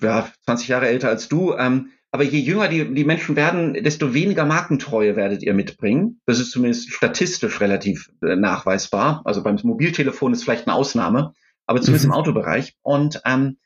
ja, 0.00 0.32
20 0.44 0.68
Jahre 0.68 0.88
älter 0.88 1.08
als 1.08 1.28
du, 1.28 1.54
ähm, 1.54 1.90
aber 2.14 2.22
je 2.22 2.38
jünger 2.38 2.68
die, 2.68 2.94
die 2.94 3.04
Menschen 3.04 3.34
werden, 3.34 3.74
desto 3.74 4.14
weniger 4.14 4.44
Markentreue 4.44 5.16
werdet 5.16 5.42
ihr 5.42 5.52
mitbringen. 5.52 6.20
Das 6.26 6.38
ist 6.38 6.52
zumindest 6.52 6.92
statistisch 6.92 7.60
relativ 7.60 8.08
äh, 8.22 8.36
nachweisbar. 8.36 9.22
Also 9.24 9.42
beim 9.42 9.58
Mobiltelefon 9.60 10.32
ist 10.32 10.44
vielleicht 10.44 10.68
eine 10.68 10.76
Ausnahme, 10.76 11.34
aber 11.66 11.80
zumindest 11.80 12.06
mhm. 12.06 12.12
im 12.12 12.16
Autobereich. 12.16 12.76
Und 12.82 13.20
ähm, 13.24 13.58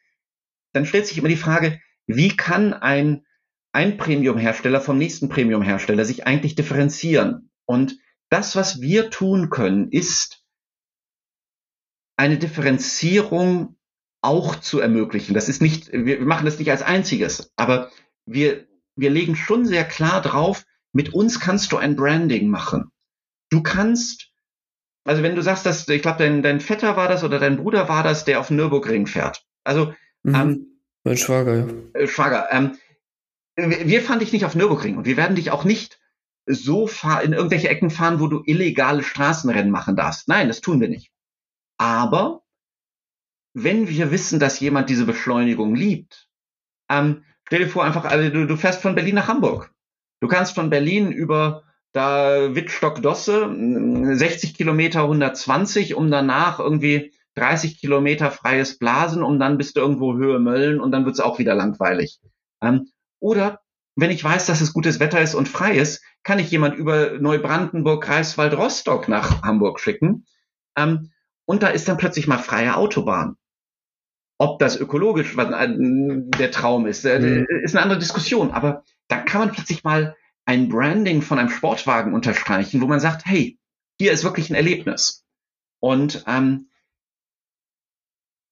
dann 0.72 0.86
stellt 0.86 1.06
sich 1.06 1.18
immer 1.18 1.28
die 1.28 1.36
Frage, 1.36 1.78
wie 2.06 2.34
kann 2.38 2.72
ein, 2.72 3.26
ein 3.72 3.98
Premium-Hersteller 3.98 4.80
vom 4.80 4.96
nächsten 4.96 5.28
Premium-Hersteller 5.28 6.06
sich 6.06 6.26
eigentlich 6.26 6.54
differenzieren? 6.54 7.50
Und 7.66 7.98
das, 8.30 8.56
was 8.56 8.80
wir 8.80 9.10
tun 9.10 9.50
können, 9.50 9.90
ist 9.90 10.42
eine 12.16 12.38
Differenzierung 12.38 13.76
auch 14.22 14.56
zu 14.56 14.80
ermöglichen. 14.80 15.34
Das 15.34 15.50
ist 15.50 15.60
nicht, 15.60 15.92
wir 15.92 16.22
machen 16.22 16.46
das 16.46 16.58
nicht 16.58 16.70
als 16.70 16.80
einziges, 16.80 17.52
aber 17.56 17.90
wir, 18.28 18.66
wir 18.96 19.10
legen 19.10 19.36
schon 19.36 19.66
sehr 19.66 19.84
klar 19.84 20.22
drauf, 20.22 20.64
mit 20.92 21.12
uns 21.14 21.40
kannst 21.40 21.72
du 21.72 21.76
ein 21.76 21.96
Branding 21.96 22.48
machen. 22.48 22.90
Du 23.50 23.62
kannst, 23.62 24.30
also 25.04 25.22
wenn 25.22 25.36
du 25.36 25.42
sagst, 25.42 25.66
dass, 25.66 25.88
ich 25.88 26.02
glaube, 26.02 26.18
dein, 26.18 26.42
dein 26.42 26.60
Vetter 26.60 26.96
war 26.96 27.08
das 27.08 27.24
oder 27.24 27.38
dein 27.38 27.56
Bruder 27.56 27.88
war 27.88 28.02
das, 28.02 28.24
der 28.24 28.40
auf 28.40 28.50
Nürburgring 28.50 29.06
fährt. 29.06 29.44
Also, 29.64 29.94
mhm. 30.22 30.34
ähm, 30.34 30.80
mein 31.04 31.16
Schwager, 31.16 31.56
ja. 31.56 32.00
Äh, 32.00 32.08
Schwager, 32.08 32.48
ähm, 32.50 32.76
wir, 33.56 34.02
fahren 34.02 34.20
dich 34.20 34.32
nicht 34.32 34.44
auf 34.44 34.54
Nürburgring 34.54 34.96
und 34.96 35.06
wir 35.06 35.16
werden 35.16 35.36
dich 35.36 35.50
auch 35.50 35.64
nicht 35.64 35.98
so 36.46 36.88
in 37.22 37.32
irgendwelche 37.32 37.68
Ecken 37.68 37.90
fahren, 37.90 38.20
wo 38.20 38.28
du 38.28 38.42
illegale 38.44 39.02
Straßenrennen 39.02 39.70
machen 39.70 39.96
darfst. 39.96 40.28
Nein, 40.28 40.48
das 40.48 40.60
tun 40.60 40.80
wir 40.80 40.88
nicht. 40.88 41.10
Aber 41.76 42.42
wenn 43.54 43.88
wir 43.88 44.10
wissen, 44.10 44.38
dass 44.38 44.60
jemand 44.60 44.88
diese 44.88 45.04
Beschleunigung 45.04 45.74
liebt, 45.74 46.28
ähm, 46.88 47.24
Stell 47.48 47.60
dir 47.60 47.68
vor, 47.68 47.82
einfach, 47.82 48.04
also 48.04 48.28
du, 48.28 48.46
du 48.46 48.56
fährst 48.56 48.82
von 48.82 48.94
Berlin 48.94 49.14
nach 49.14 49.28
Hamburg. 49.28 49.72
Du 50.20 50.28
kannst 50.28 50.54
von 50.54 50.68
Berlin 50.68 51.12
über 51.12 51.62
da 51.92 52.54
Wittstock-Dosse 52.54 53.50
60 54.16 54.52
Kilometer 54.52 55.04
120, 55.04 55.94
um 55.94 56.10
danach 56.10 56.60
irgendwie 56.60 57.14
30 57.36 57.80
Kilometer 57.80 58.30
freies 58.30 58.76
Blasen, 58.76 59.22
um 59.22 59.38
dann 59.38 59.56
bist 59.56 59.76
du 59.76 59.80
irgendwo 59.80 60.12
Höhe 60.12 60.38
Mölln 60.38 60.78
und 60.78 60.92
dann 60.92 61.06
wird's 61.06 61.20
auch 61.20 61.38
wieder 61.38 61.54
langweilig. 61.54 62.20
Ähm, 62.62 62.90
oder 63.18 63.60
wenn 63.96 64.10
ich 64.10 64.22
weiß, 64.22 64.44
dass 64.44 64.60
es 64.60 64.74
gutes 64.74 65.00
Wetter 65.00 65.22
ist 65.22 65.34
und 65.34 65.48
frei 65.48 65.78
ist, 65.78 66.02
kann 66.24 66.38
ich 66.38 66.50
jemand 66.50 66.76
über 66.76 67.18
Neubrandenburg, 67.18 68.04
Greifswald, 68.04 68.58
Rostock 68.58 69.08
nach 69.08 69.40
Hamburg 69.42 69.80
schicken. 69.80 70.26
Ähm, 70.76 71.12
und 71.46 71.62
da 71.62 71.68
ist 71.68 71.88
dann 71.88 71.96
plötzlich 71.96 72.26
mal 72.26 72.36
freie 72.36 72.76
Autobahn. 72.76 73.38
Ob 74.38 74.60
das 74.60 74.76
ökologisch 74.76 75.34
der 75.36 76.50
Traum 76.52 76.86
ist, 76.86 77.04
äh, 77.04 77.18
mhm. 77.18 77.46
ist 77.64 77.74
eine 77.74 77.82
andere 77.82 77.98
Diskussion. 77.98 78.52
Aber 78.52 78.84
da 79.08 79.18
kann 79.18 79.40
man 79.40 79.52
plötzlich 79.52 79.82
mal 79.82 80.16
ein 80.46 80.68
Branding 80.68 81.22
von 81.22 81.38
einem 81.38 81.50
Sportwagen 81.50 82.14
unterstreichen, 82.14 82.80
wo 82.80 82.86
man 82.86 83.00
sagt, 83.00 83.26
hey, 83.26 83.58
hier 84.00 84.12
ist 84.12 84.24
wirklich 84.24 84.48
ein 84.48 84.54
Erlebnis. 84.54 85.26
Und 85.80 86.24
ähm, 86.26 86.70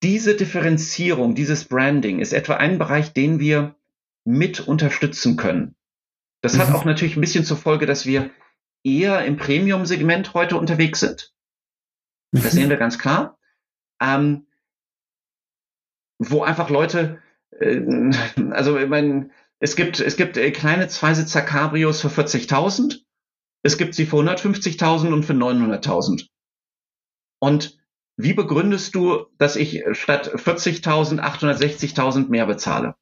diese 0.02 0.36
Differenzierung, 0.36 1.34
dieses 1.34 1.64
Branding 1.64 2.18
ist 2.18 2.32
etwa 2.32 2.56
ein 2.56 2.78
Bereich, 2.78 3.12
den 3.12 3.38
wir 3.38 3.76
mit 4.24 4.60
unterstützen 4.60 5.36
können. 5.36 5.76
Das 6.42 6.54
mhm. 6.54 6.58
hat 6.58 6.74
auch 6.74 6.84
natürlich 6.84 7.16
ein 7.16 7.20
bisschen 7.20 7.44
zur 7.44 7.56
Folge, 7.56 7.86
dass 7.86 8.06
wir 8.06 8.30
eher 8.84 9.24
im 9.24 9.36
Premium-Segment 9.36 10.34
heute 10.34 10.56
unterwegs 10.58 11.00
sind. 11.00 11.32
Das 12.32 12.44
mhm. 12.44 12.48
sehen 12.48 12.70
wir 12.70 12.76
ganz 12.76 12.98
klar. 12.98 13.38
Ähm, 14.00 14.45
wo 16.18 16.42
einfach 16.42 16.70
Leute, 16.70 17.20
äh, 17.58 17.82
also 18.50 18.78
ich 18.78 18.88
meine, 18.88 19.30
es 19.58 19.76
gibt, 19.76 20.00
es 20.00 20.16
gibt 20.16 20.36
äh, 20.36 20.50
kleine 20.50 20.88
Zweisitzer 20.88 21.42
Cabrios 21.42 22.00
für 22.00 22.08
40.000, 22.08 23.02
es 23.62 23.78
gibt 23.78 23.94
sie 23.94 24.06
für 24.06 24.16
150.000 24.16 25.12
und 25.12 25.24
für 25.24 25.32
900.000. 25.32 26.28
Und 27.40 27.78
wie 28.16 28.32
begründest 28.32 28.94
du, 28.94 29.26
dass 29.38 29.56
ich 29.56 29.84
statt 29.92 30.32
40.000 30.34 31.20
860.000 31.20 32.28
mehr 32.28 32.46
bezahle? 32.46 32.96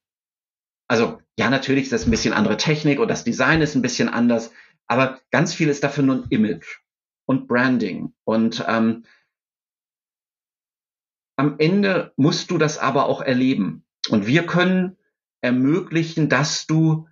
Also 0.89 1.21
ja, 1.39 1.51
natürlich 1.51 1.85
ist 1.85 1.93
das 1.93 2.07
ein 2.07 2.11
bisschen 2.11 2.35
andere 2.35 2.57
Technik 2.57 2.99
und 2.99 3.09
das 3.09 3.25
Design 3.25 3.63
ist 3.63 3.75
ein 3.75 3.83
bisschen 3.83 4.09
anders, 4.09 4.53
aber 4.87 5.21
ganz 5.31 5.55
viel 5.55 5.69
ist 5.69 5.83
dafür 5.85 6.05
nur 6.05 6.17
ein 6.17 6.27
Image 6.31 6.81
und 7.27 7.49
Branding. 7.49 8.13
Und 8.25 8.65
ähm, 8.69 9.05
am 11.37 11.57
Ende 11.59 12.13
musst 12.17 12.51
du 12.51 12.59
das 12.59 12.79
aber 12.79 13.07
auch 13.07 13.21
erleben. 13.21 13.85
Und 14.09 14.27
wir 14.27 14.47
können 14.47 14.97
ermöglichen, 15.41 16.29
dass 16.29 16.67
du 16.67 17.09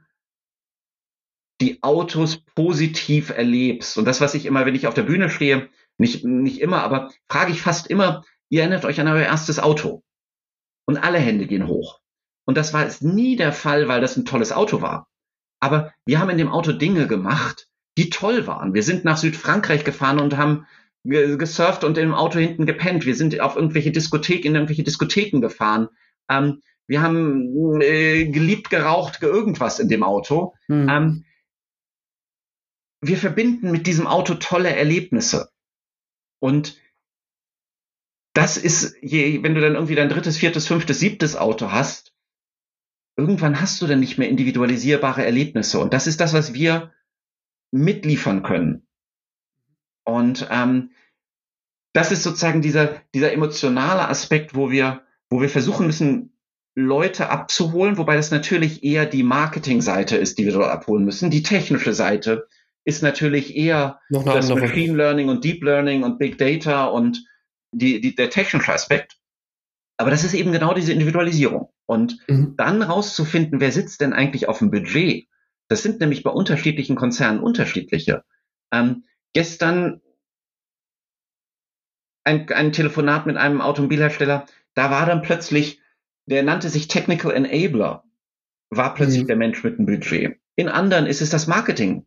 die 1.60 1.82
Autos 1.82 2.42
positiv 2.54 3.30
erlebst. 3.30 3.96
Und 3.98 4.04
das, 4.04 4.20
was 4.20 4.34
ich 4.34 4.46
immer, 4.46 4.66
wenn 4.66 4.74
ich 4.74 4.86
auf 4.86 4.94
der 4.94 5.02
Bühne 5.02 5.30
stehe, 5.30 5.68
nicht, 5.98 6.24
nicht 6.24 6.60
immer, 6.60 6.82
aber 6.82 7.10
frage 7.28 7.52
ich 7.52 7.62
fast 7.62 7.86
immer, 7.86 8.24
ihr 8.48 8.60
erinnert 8.60 8.84
euch 8.84 9.00
an 9.00 9.08
euer 9.08 9.26
erstes 9.26 9.58
Auto. 9.58 10.02
Und 10.86 10.96
alle 10.96 11.18
Hände 11.18 11.46
gehen 11.46 11.68
hoch. 11.68 12.00
Und 12.44 12.56
das 12.56 12.72
war 12.72 12.84
es 12.84 13.00
nie 13.00 13.36
der 13.36 13.52
Fall, 13.52 13.86
weil 13.86 14.00
das 14.00 14.16
ein 14.16 14.24
tolles 14.24 14.52
Auto 14.52 14.82
war. 14.82 15.08
Aber 15.60 15.92
wir 16.04 16.18
haben 16.18 16.30
in 16.30 16.38
dem 16.38 16.50
Auto 16.50 16.72
Dinge 16.72 17.06
gemacht, 17.06 17.68
die 17.96 18.10
toll 18.10 18.46
waren. 18.48 18.74
Wir 18.74 18.82
sind 18.82 19.04
nach 19.04 19.16
Südfrankreich 19.16 19.84
gefahren 19.84 20.18
und 20.18 20.36
haben 20.36 20.66
gesurft 21.04 21.84
und 21.84 21.98
im 21.98 22.14
Auto 22.14 22.38
hinten 22.38 22.66
gepennt. 22.66 23.06
Wir 23.06 23.14
sind 23.14 23.40
auf 23.40 23.56
irgendwelche 23.56 23.90
Diskotheken, 23.90 24.48
in 24.48 24.54
irgendwelche 24.54 24.84
Diskotheken 24.84 25.40
gefahren. 25.40 25.88
Ähm, 26.28 26.62
wir 26.86 27.02
haben 27.02 27.80
äh, 27.80 28.26
geliebt, 28.26 28.70
geraucht, 28.70 29.20
ge 29.20 29.28
irgendwas 29.28 29.78
in 29.78 29.88
dem 29.88 30.02
Auto. 30.02 30.54
Hm. 30.66 30.88
Ähm, 30.88 31.24
wir 33.00 33.16
verbinden 33.16 33.72
mit 33.72 33.86
diesem 33.86 34.06
Auto 34.06 34.34
tolle 34.34 34.74
Erlebnisse. 34.74 35.50
Und 36.40 36.80
das 38.34 38.56
ist, 38.56 38.96
je, 39.02 39.42
wenn 39.42 39.54
du 39.54 39.60
dann 39.60 39.74
irgendwie 39.74 39.94
dein 39.94 40.08
drittes, 40.08 40.36
viertes, 40.36 40.66
fünftes, 40.66 41.00
siebtes 41.00 41.36
Auto 41.36 41.72
hast, 41.72 42.14
irgendwann 43.16 43.60
hast 43.60 43.82
du 43.82 43.86
dann 43.86 44.00
nicht 44.00 44.18
mehr 44.18 44.28
individualisierbare 44.28 45.24
Erlebnisse. 45.24 45.78
Und 45.80 45.92
das 45.92 46.06
ist 46.06 46.20
das, 46.20 46.32
was 46.32 46.54
wir 46.54 46.92
mitliefern 47.72 48.42
können. 48.42 48.86
Und 50.04 50.48
ähm, 50.50 50.90
das 51.92 52.10
ist 52.10 52.22
sozusagen 52.22 52.62
dieser, 52.62 53.00
dieser 53.14 53.32
emotionale 53.32 54.08
Aspekt, 54.08 54.54
wo 54.54 54.70
wir, 54.70 55.02
wo 55.30 55.40
wir 55.40 55.48
versuchen 55.48 55.86
müssen, 55.86 56.32
Leute 56.74 57.28
abzuholen, 57.28 57.98
wobei 57.98 58.16
das 58.16 58.30
natürlich 58.30 58.82
eher 58.82 59.04
die 59.04 59.22
Marketingseite 59.22 60.16
ist, 60.16 60.38
die 60.38 60.46
wir 60.46 60.52
dort 60.52 60.70
abholen 60.70 61.04
müssen. 61.04 61.30
Die 61.30 61.42
technische 61.42 61.92
Seite 61.92 62.48
ist 62.84 63.02
natürlich 63.02 63.54
eher 63.54 64.00
das 64.10 64.50
andere. 64.50 64.68
Machine 64.68 64.96
Learning 64.96 65.28
und 65.28 65.44
Deep 65.44 65.62
Learning 65.62 66.02
und 66.02 66.18
Big 66.18 66.38
Data 66.38 66.86
und 66.86 67.24
die, 67.72 68.00
die, 68.00 68.14
der 68.14 68.30
technische 68.30 68.72
Aspekt. 68.72 69.18
Aber 69.98 70.10
das 70.10 70.24
ist 70.24 70.34
eben 70.34 70.52
genau 70.52 70.74
diese 70.74 70.92
Individualisierung. 70.92 71.68
Und 71.86 72.18
mhm. 72.26 72.54
dann 72.56 72.80
rauszufinden, 72.80 73.60
wer 73.60 73.70
sitzt 73.70 74.00
denn 74.00 74.12
eigentlich 74.12 74.48
auf 74.48 74.58
dem 74.58 74.70
Budget, 74.70 75.28
das 75.68 75.82
sind 75.82 76.00
nämlich 76.00 76.22
bei 76.22 76.30
unterschiedlichen 76.30 76.96
Konzernen 76.96 77.40
unterschiedliche. 77.40 78.24
Ähm, 78.72 79.04
gestern 79.32 80.00
ein, 82.24 82.48
ein 82.50 82.72
Telefonat 82.72 83.26
mit 83.26 83.36
einem 83.36 83.60
Automobilhersteller, 83.60 84.46
da 84.74 84.90
war 84.90 85.06
dann 85.06 85.22
plötzlich, 85.22 85.80
der 86.26 86.42
nannte 86.42 86.68
sich 86.68 86.88
Technical 86.88 87.32
Enabler, 87.32 88.04
war 88.70 88.94
plötzlich 88.94 89.24
mhm. 89.24 89.26
der 89.26 89.36
Mensch 89.36 89.62
mit 89.64 89.78
dem 89.78 89.86
Budget. 89.86 90.38
In 90.56 90.68
anderen 90.68 91.06
ist 91.06 91.20
es 91.20 91.30
das 91.30 91.46
Marketing. 91.46 92.06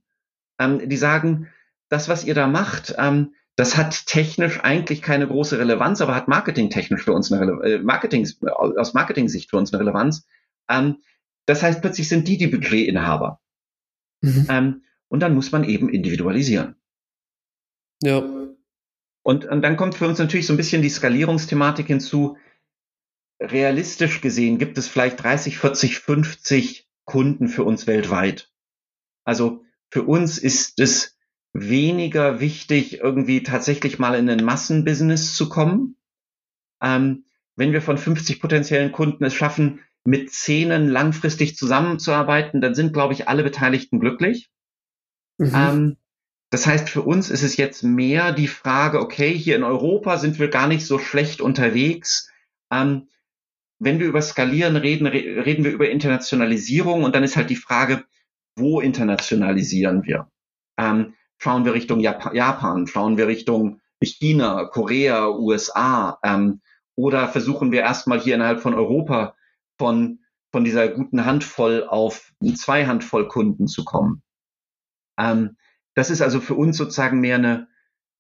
Ähm, 0.60 0.88
die 0.88 0.98
sagen, 0.98 1.48
das, 1.90 2.08
was 2.10 2.24
ihr 2.24 2.34
da 2.34 2.48
macht, 2.48 2.96
ähm, 2.98 3.34
das 3.56 3.78
hat 3.78 4.06
technisch 4.06 4.60
eigentlich 4.62 5.02
keine 5.02 5.28
große 5.28 5.58
Relevanz, 5.58 6.02
aber 6.02 6.16
hat 6.16 6.28
marketingtechnisch 6.28 7.04
für 7.04 7.14
uns 7.14 7.32
eine 7.32 7.42
Rele 7.42 7.76
äh, 7.76 7.80
Marketing, 7.80 8.28
aus 8.48 8.94
Marketing-Sicht 8.94 9.50
für 9.50 9.58
uns 9.58 9.74
eine 9.74 9.82
Relevanz. 9.82 10.28
Ähm, 10.70 10.98
das 11.46 11.62
heißt, 11.62 11.82
plötzlich 11.82 12.10
sind 12.10 12.28
die 12.28 12.38
die 12.38 12.48
Budgetinhaber. 12.48 13.40
Mhm. 14.22 14.48
Ähm, 14.50 14.82
und 15.08 15.20
dann 15.22 15.36
muss 15.36 15.52
man 15.52 15.64
eben 15.64 15.90
individualisieren. 15.90 16.76
Ja. 18.02 18.20
Und, 19.24 19.46
und 19.46 19.62
dann 19.62 19.78
kommt 19.78 19.96
für 19.96 20.08
uns 20.08 20.20
natürlich 20.20 20.46
so 20.46 20.54
ein 20.54 20.58
bisschen 20.58 20.82
die 20.82 20.90
Skalierungsthematik 20.90 21.88
hinzu. 21.88 22.38
Realistisch 23.42 24.22
gesehen 24.22 24.60
gibt 24.60 24.78
es 24.78 24.88
vielleicht 24.88 25.22
30, 25.24 25.58
40, 25.58 26.00
50 26.00 26.88
Kunden 27.06 27.48
für 27.48 27.64
uns 27.64 27.88
weltweit. 27.88 28.52
Also 29.24 29.64
für 29.90 30.04
uns 30.04 30.38
ist 30.38 30.80
es 30.80 31.18
weniger 31.54 32.40
wichtig, 32.40 33.00
irgendwie 33.00 33.44
tatsächlich 33.44 33.98
mal 33.98 34.16
in 34.16 34.30
ein 34.30 34.44
Massenbusiness 34.44 35.36
zu 35.36 35.50
kommen. 35.50 35.98
Ähm, 36.82 37.26
wenn 37.56 37.72
wir 37.72 37.82
von 37.82 37.98
50 37.98 38.40
potenziellen 38.40 38.92
Kunden 38.92 39.24
es 39.24 39.34
schaffen, 39.34 39.80
mit 40.04 40.32
Szenen 40.32 40.88
langfristig 40.88 41.56
zusammenzuarbeiten, 41.56 42.62
dann 42.62 42.76
sind, 42.76 42.94
glaube 42.94 43.14
ich, 43.14 43.28
alle 43.28 43.44
Beteiligten 43.44 44.00
glücklich. 44.00 44.52
Mhm. 45.38 45.52
Ähm, 45.56 45.98
das 46.52 46.68
heißt, 46.68 46.90
für 46.90 47.02
uns 47.02 47.30
ist 47.30 47.44
es 47.44 47.58
jetzt 47.58 47.84
mehr 47.84 48.32
die 48.32 48.48
Frage, 48.48 49.00
okay, 49.00 49.34
hier 49.34 49.56
in 49.56 49.64
Europa 49.64 50.18
sind 50.18 50.40
wir 50.40 50.50
gar 50.50 50.68
nicht 50.68 50.86
so 50.86 51.00
schlecht 51.00 51.42
unterwegs. 51.42 52.32
Ähm, 52.72 53.10
wenn 53.80 54.00
wir 54.00 54.08
über 54.08 54.22
Skalieren 54.22 54.76
reden, 54.76 55.08
re 55.08 55.46
reden 55.46 55.64
wir 55.64 55.72
über 55.72 55.90
Internationalisierung 55.90 57.04
und 57.04 57.16
dann 57.16 57.24
ist 57.24 57.36
halt 57.36 57.50
die 57.50 57.56
Frage, 57.56 58.06
wo 58.56 58.80
internationalisieren 58.80 60.04
wir? 60.04 60.32
Ähm, 60.78 61.14
schauen 61.38 61.66
wir 61.66 61.74
Richtung 61.74 62.00
Jap 62.00 62.34
Japan, 62.34 62.88
schauen 62.88 63.18
wir 63.18 63.28
Richtung 63.28 63.82
China, 64.02 64.66
Korea, 64.66 65.30
USA 65.30 66.20
ähm, 66.24 66.62
oder 66.96 67.28
versuchen 67.28 67.72
wir 67.72 67.82
erstmal 67.82 68.20
hier 68.20 68.36
innerhalb 68.36 68.62
von 68.62 68.74
Europa 68.74 69.36
von, 69.78 70.20
von 70.52 70.64
dieser 70.64 70.88
guten 70.88 71.26
Handvoll 71.26 71.86
auf 71.88 72.32
zwei 72.56 72.86
Handvoll 72.86 73.28
Kunden 73.28 73.68
zu 73.68 73.84
kommen. 73.84 74.22
Ähm, 75.18 75.58
das 75.96 76.10
ist 76.10 76.22
also 76.22 76.40
für 76.40 76.56
uns 76.56 76.78
sozusagen 76.78 77.20
mehr 77.20 77.38
eine, 77.38 77.68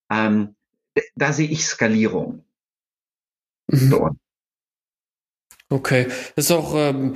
ähm, 0.09 0.55
da 1.15 1.33
sehe 1.33 1.49
ich 1.49 1.65
Skalierung. 1.65 2.43
Mhm. 3.67 3.89
So. 3.89 4.09
Okay, 5.69 6.07
das 6.35 6.45
ist 6.45 6.51
auch 6.51 6.73
ähm, 6.75 7.15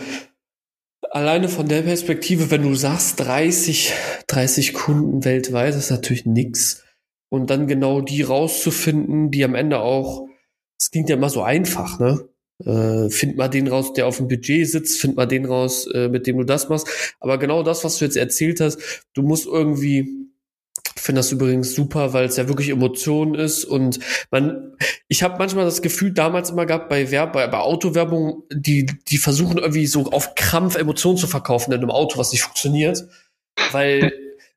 alleine 1.12 1.49
von 1.49 1.68
der 1.68 1.84
Perspektive, 1.84 2.51
wenn 2.51 2.64
du 2.64 2.76
sagst 2.76 3.20
30, 3.20 3.93
30 4.28 4.74
Kunden 4.74 5.24
weltweit, 5.24 5.74
das 5.74 5.86
ist 5.86 5.91
natürlich 5.91 6.26
nix. 6.26 6.84
Und 7.30 7.51
dann 7.51 7.68
genau 7.68 8.01
die 8.01 8.24
rauszufinden, 8.24 9.30
die 9.30 9.43
am 9.43 9.55
Ende 9.55 9.80
auch, 9.80 10.28
das 10.80 10.89
klingt 10.91 11.10
ja 11.10 11.16
immer 11.16 11.30
so 11.30 11.43
einfach, 11.43 11.99
ne? 11.99 12.28
Äh, 12.66 13.10
find 13.10 13.38
mal 13.38 13.47
den 13.47 13.68
raus, 13.70 13.93
der 13.93 14.07
auf 14.07 14.18
dem 14.18 14.28
Budget 14.28 14.68
sitzt, 14.68 14.99
find 14.99 15.16
mal 15.16 15.28
den 15.28 15.45
raus, 15.45 15.88
äh, 15.93 16.10
mit 16.10 16.28
dem 16.28 16.38
du 16.38 16.43
das 16.43 16.68
machst. 16.68 17.16
Aber 17.20 17.38
genau 17.38 17.64
das, 17.64 17.86
was 17.86 17.97
du 17.97 18.05
jetzt 18.05 18.18
erzählt 18.18 18.60
hast, 18.60 19.05
du 19.14 19.22
musst 19.22 19.45
irgendwie, 19.45 20.18
finde 20.96 21.20
das 21.20 21.32
übrigens 21.32 21.76
super, 21.76 22.14
weil 22.14 22.26
es 22.26 22.38
ja 22.38 22.48
wirklich 22.48 22.70
Emotion 22.70 23.36
ist 23.36 23.66
und 23.66 24.00
man, 24.32 24.76
ich 25.08 25.24
habe 25.24 25.38
manchmal 25.38 25.66
das 25.66 25.82
Gefühl 25.82 26.12
damals 26.12 26.50
immer 26.50 26.66
gehabt 26.66 26.90
bei 26.90 27.12
Werb, 27.12 27.34
bei, 27.34 27.48
bei 27.48 27.60
Autowerbung, 27.60 28.44
die 28.52 28.86
die 28.86 29.18
versuchen 29.18 29.58
irgendwie 29.58 29.88
so 29.88 30.12
auf 30.12 30.36
Krampf 30.36 30.76
Emotionen 30.76 31.18
zu 31.18 31.28
verkaufen 31.28 31.72
in 31.72 31.80
einem 31.80 31.92
Auto, 31.92 32.18
was 32.18 32.32
nicht 32.32 32.44
funktioniert, 32.44 33.08
weil 33.72 34.12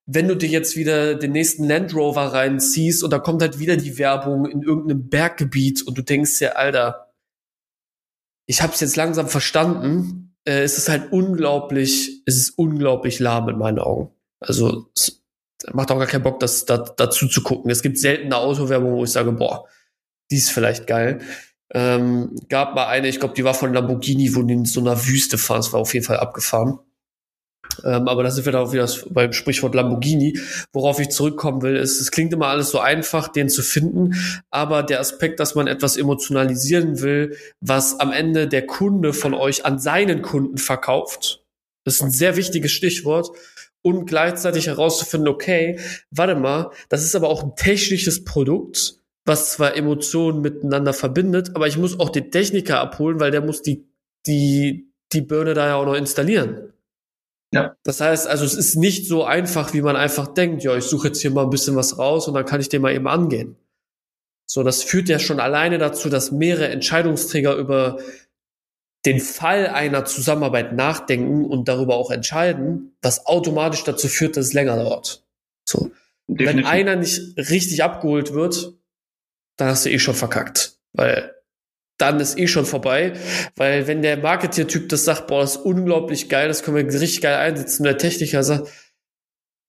wenn 0.07 0.28
du 0.28 0.37
dir 0.37 0.49
jetzt 0.49 0.76
wieder 0.76 1.14
den 1.14 1.33
nächsten 1.33 1.64
Land 1.64 1.95
Rover 1.95 2.33
reinziehst 2.33 3.05
und 3.05 3.11
da 3.12 3.18
kommt 3.18 3.43
halt 3.43 3.59
wieder 3.59 3.76
die 3.76 3.99
Werbung 3.99 4.47
in 4.47 4.62
irgendeinem 4.62 5.09
Berggebiet 5.09 5.83
und 5.87 5.97
du 5.97 6.03
denkst 6.03 6.39
dir, 6.39 6.59
Alter, 6.59 7.12
ich 8.47 8.62
habe 8.62 8.72
es 8.72 8.80
jetzt 8.80 8.97
langsam 8.97 9.28
verstanden. 9.28 10.35
Äh, 10.45 10.62
es 10.62 10.76
ist 10.76 10.89
halt 10.89 11.12
unglaublich, 11.12 12.22
es 12.26 12.37
ist 12.37 12.51
unglaublich 12.51 13.20
lahm 13.20 13.49
in 13.49 13.59
meinen 13.59 13.78
Augen. 13.78 14.11
Also 14.41 14.91
macht 15.72 15.90
auch 15.90 15.98
gar 15.98 16.06
keinen 16.06 16.22
Bock, 16.22 16.40
das 16.40 16.64
da, 16.64 16.78
dazu 16.78 17.28
zu 17.28 17.42
gucken. 17.42 17.70
Es 17.70 17.82
gibt 17.82 17.98
seltene 17.98 18.36
Autowerbung, 18.36 18.94
wo 18.94 19.04
ich 19.04 19.10
sage, 19.10 19.32
boah, 19.32 19.66
die 20.30 20.36
ist 20.36 20.50
vielleicht 20.50 20.86
geil. 20.86 21.20
Ähm, 21.74 22.36
gab 22.48 22.74
mal 22.74 22.86
eine, 22.86 23.08
ich 23.08 23.18
glaube, 23.18 23.34
die 23.34 23.44
war 23.44 23.54
von 23.54 23.72
Lamborghini, 23.72 24.34
wo 24.34 24.42
die 24.42 24.54
in 24.54 24.64
so 24.64 24.80
einer 24.80 25.06
Wüste 25.06 25.38
fahren. 25.38 25.60
Es 25.60 25.72
war 25.72 25.80
auf 25.80 25.94
jeden 25.94 26.04
Fall 26.04 26.18
abgefahren. 26.18 26.78
Ähm, 27.84 28.08
aber 28.08 28.22
da 28.22 28.30
sind 28.30 28.44
wir 28.44 28.52
dann 28.52 28.66
auch 28.66 28.72
wieder 28.72 28.88
beim 29.10 29.32
Sprichwort 29.32 29.74
Lamborghini. 29.74 30.38
Worauf 30.72 31.00
ich 31.00 31.08
zurückkommen 31.08 31.62
will, 31.62 31.76
ist, 31.76 32.00
es 32.00 32.10
klingt 32.10 32.32
immer 32.32 32.48
alles 32.48 32.70
so 32.70 32.80
einfach, 32.80 33.28
den 33.28 33.48
zu 33.48 33.62
finden, 33.62 34.14
aber 34.50 34.82
der 34.82 35.00
Aspekt, 35.00 35.40
dass 35.40 35.54
man 35.54 35.66
etwas 35.66 35.96
emotionalisieren 35.96 37.00
will, 37.00 37.36
was 37.60 38.00
am 38.00 38.12
Ende 38.12 38.48
der 38.48 38.66
Kunde 38.66 39.12
von 39.12 39.32
euch 39.32 39.64
an 39.64 39.78
seinen 39.78 40.22
Kunden 40.22 40.58
verkauft, 40.58 41.42
das 41.84 41.94
ist 41.94 42.02
ein 42.02 42.10
sehr 42.10 42.36
wichtiges 42.36 42.72
Stichwort. 42.72 43.30
Und 43.83 44.07
gleichzeitig 44.07 44.68
herauszufinden, 44.68 45.28
okay, 45.28 45.78
warte 46.11 46.37
mal, 46.37 46.70
das 46.89 47.03
ist 47.03 47.16
aber 47.16 47.28
auch 47.28 47.43
ein 47.43 47.57
technisches 47.57 48.24
Produkt, 48.24 48.95
was 49.24 49.53
zwar 49.53 49.76
Emotionen 49.76 50.41
miteinander 50.41 50.93
verbindet, 50.93 51.51
aber 51.55 51.66
ich 51.66 51.78
muss 51.78 51.99
auch 51.99 52.11
den 52.11 52.30
Techniker 52.30 52.80
abholen, 52.80 53.20
weil 53.20 53.30
der 53.30 53.41
muss 53.41 53.62
die 53.62 53.87
die 54.26 54.93
die 55.12 55.20
Birne 55.20 55.55
da 55.55 55.66
ja 55.66 55.74
auch 55.76 55.85
noch 55.85 55.95
installieren. 55.95 56.72
Ja. 57.53 57.76
Das 57.83 58.01
heißt, 58.01 58.26
also 58.26 58.45
es 58.45 58.55
ist 58.55 58.76
nicht 58.76 59.07
so 59.07 59.24
einfach, 59.24 59.74
wie 59.74 59.83
man 59.83 59.95
einfach 59.95 60.28
denkt, 60.28 60.64
ja, 60.64 60.74
ich 60.76 60.85
suche 60.85 61.09
jetzt 61.09 61.20
hier 61.20 61.30
mal 61.30 61.45
ein 61.45 61.51
bisschen 61.51 61.76
was 61.76 61.99
raus 61.99 62.26
und 62.26 62.35
dann 62.35 62.47
kann 62.47 62.61
ich 62.61 62.70
den 62.70 62.80
mal 62.80 62.95
eben 62.95 63.07
angehen. 63.07 63.57
So, 64.47 64.62
das 64.62 64.83
führt 64.83 65.09
ja 65.09 65.18
schon 65.18 65.39
alleine 65.39 65.78
dazu, 65.78 66.09
dass 66.09 66.33
mehrere 66.33 66.68
Entscheidungsträger 66.68 67.55
über 67.57 67.99
den 69.05 69.20
Fall 69.20 69.66
einer 69.66 70.05
Zusammenarbeit 70.05 70.74
nachdenken 70.74 71.44
und 71.44 71.68
darüber 71.68 71.96
auch 71.96 72.11
entscheiden, 72.11 72.96
was 73.03 73.26
automatisch 73.26 73.84
dazu 73.84 74.09
führt, 74.09 74.36
dass 74.36 74.46
es 74.46 74.53
länger 74.53 74.76
dauert. 74.76 75.24
So. 75.68 75.90
Definitiv. 76.28 76.57
Wenn 76.57 76.66
einer 76.66 76.96
nicht 76.96 77.36
richtig 77.36 77.82
abgeholt 77.82 78.32
wird, 78.32 78.74
dann 79.57 79.68
hast 79.68 79.84
du 79.84 79.90
eh 79.90 79.98
schon 79.98 80.14
verkackt. 80.14 80.78
Weil 80.92 81.34
dann 81.98 82.20
ist 82.20 82.38
eh 82.38 82.46
schon 82.46 82.64
vorbei. 82.64 83.12
Weil 83.57 83.86
wenn 83.86 84.03
der 84.03 84.16
Marketing-Typ 84.18 84.88
das 84.88 85.05
sagt, 85.05 85.26
boah, 85.26 85.40
das 85.40 85.57
ist 85.57 85.64
unglaublich 85.64 86.28
geil, 86.28 86.48
das 86.48 86.62
können 86.62 86.76
wir 86.76 86.84
richtig 86.84 87.20
geil 87.20 87.36
einsetzen, 87.36 87.82
und 87.82 87.86
der 87.86 87.98
Techniker 87.98 88.42
sagt, 88.42 88.68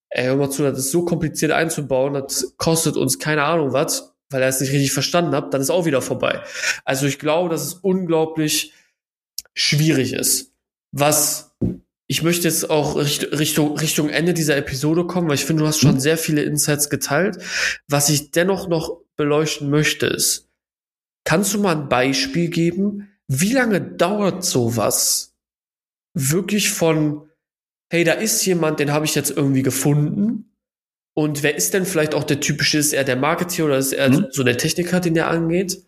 ey, 0.10 0.26
hör 0.26 0.36
mal 0.36 0.50
zu, 0.50 0.64
das 0.64 0.80
ist 0.80 0.92
so 0.92 1.06
kompliziert 1.06 1.52
einzubauen, 1.52 2.14
das 2.14 2.56
kostet 2.58 2.98
uns 2.98 3.20
keine 3.20 3.44
Ahnung 3.44 3.74
was, 3.74 4.16
weil 4.30 4.42
er 4.42 4.48
es 4.48 4.62
nicht 4.62 4.72
richtig 4.72 4.94
verstanden 4.94 5.36
hat, 5.36 5.54
dann 5.54 5.62
ist 5.62 5.70
auch 5.70 5.86
wieder 5.86 6.02
vorbei. 6.02 6.42
Also 6.86 7.08
ich 7.08 7.20
glaube, 7.20 7.50
dass 7.50 7.64
es 7.64 7.74
unglaublich 7.74 8.74
schwierig 9.54 10.14
ist. 10.14 10.54
Was 10.92 11.54
ich 12.08 12.22
möchte 12.22 12.48
jetzt 12.48 12.70
auch 12.70 12.96
Richtung, 12.96 13.78
Richtung 13.78 14.10
Ende 14.10 14.34
dieser 14.34 14.58
Episode 14.58 15.08
kommen, 15.08 15.30
weil 15.30 15.36
ich 15.36 15.46
finde, 15.46 15.64
du 15.64 15.68
hast 15.68 15.80
schon 15.80 16.00
sehr 16.00 16.18
viele 16.18 16.44
Insights 16.44 16.90
geteilt. 16.90 17.38
Was 17.88 18.10
ich 18.10 18.32
dennoch 18.32 18.68
noch 18.68 19.00
beleuchten 19.16 19.70
möchte, 19.70 20.08
ist, 20.08 20.50
kannst 21.24 21.54
du 21.54 21.60
mal 21.60 21.76
ein 21.76 21.90
Beispiel 21.90 22.50
geben, 22.50 23.10
wie 23.28 23.54
lange 23.54 23.82
dauert 23.82 24.44
sowas 24.44 25.36
wirklich 26.14 26.70
von, 26.70 27.30
hey, 27.90 28.04
da 28.04 28.14
ist 28.14 28.46
jemand, 28.46 28.80
den 28.80 28.92
habe 28.92 29.06
ich 29.06 29.16
jetzt 29.16 29.32
irgendwie 29.32 29.64
gefunden. 29.64 30.56
Und 31.16 31.42
wer 31.42 31.56
ist 31.56 31.74
denn 31.74 31.86
vielleicht 31.86 32.16
auch 32.16 32.24
der 32.24 32.40
typische, 32.40 32.78
ist 32.78 32.94
er 32.94 33.04
der 33.04 33.16
Marketeer 33.16 33.66
oder 33.66 33.78
ist 33.78 33.94
er 33.94 34.10
mhm. 34.10 34.28
so 34.30 34.44
der 34.44 34.58
Techniker, 34.58 35.00
den 35.00 35.14
der 35.14 35.30
angeht? 35.30 35.84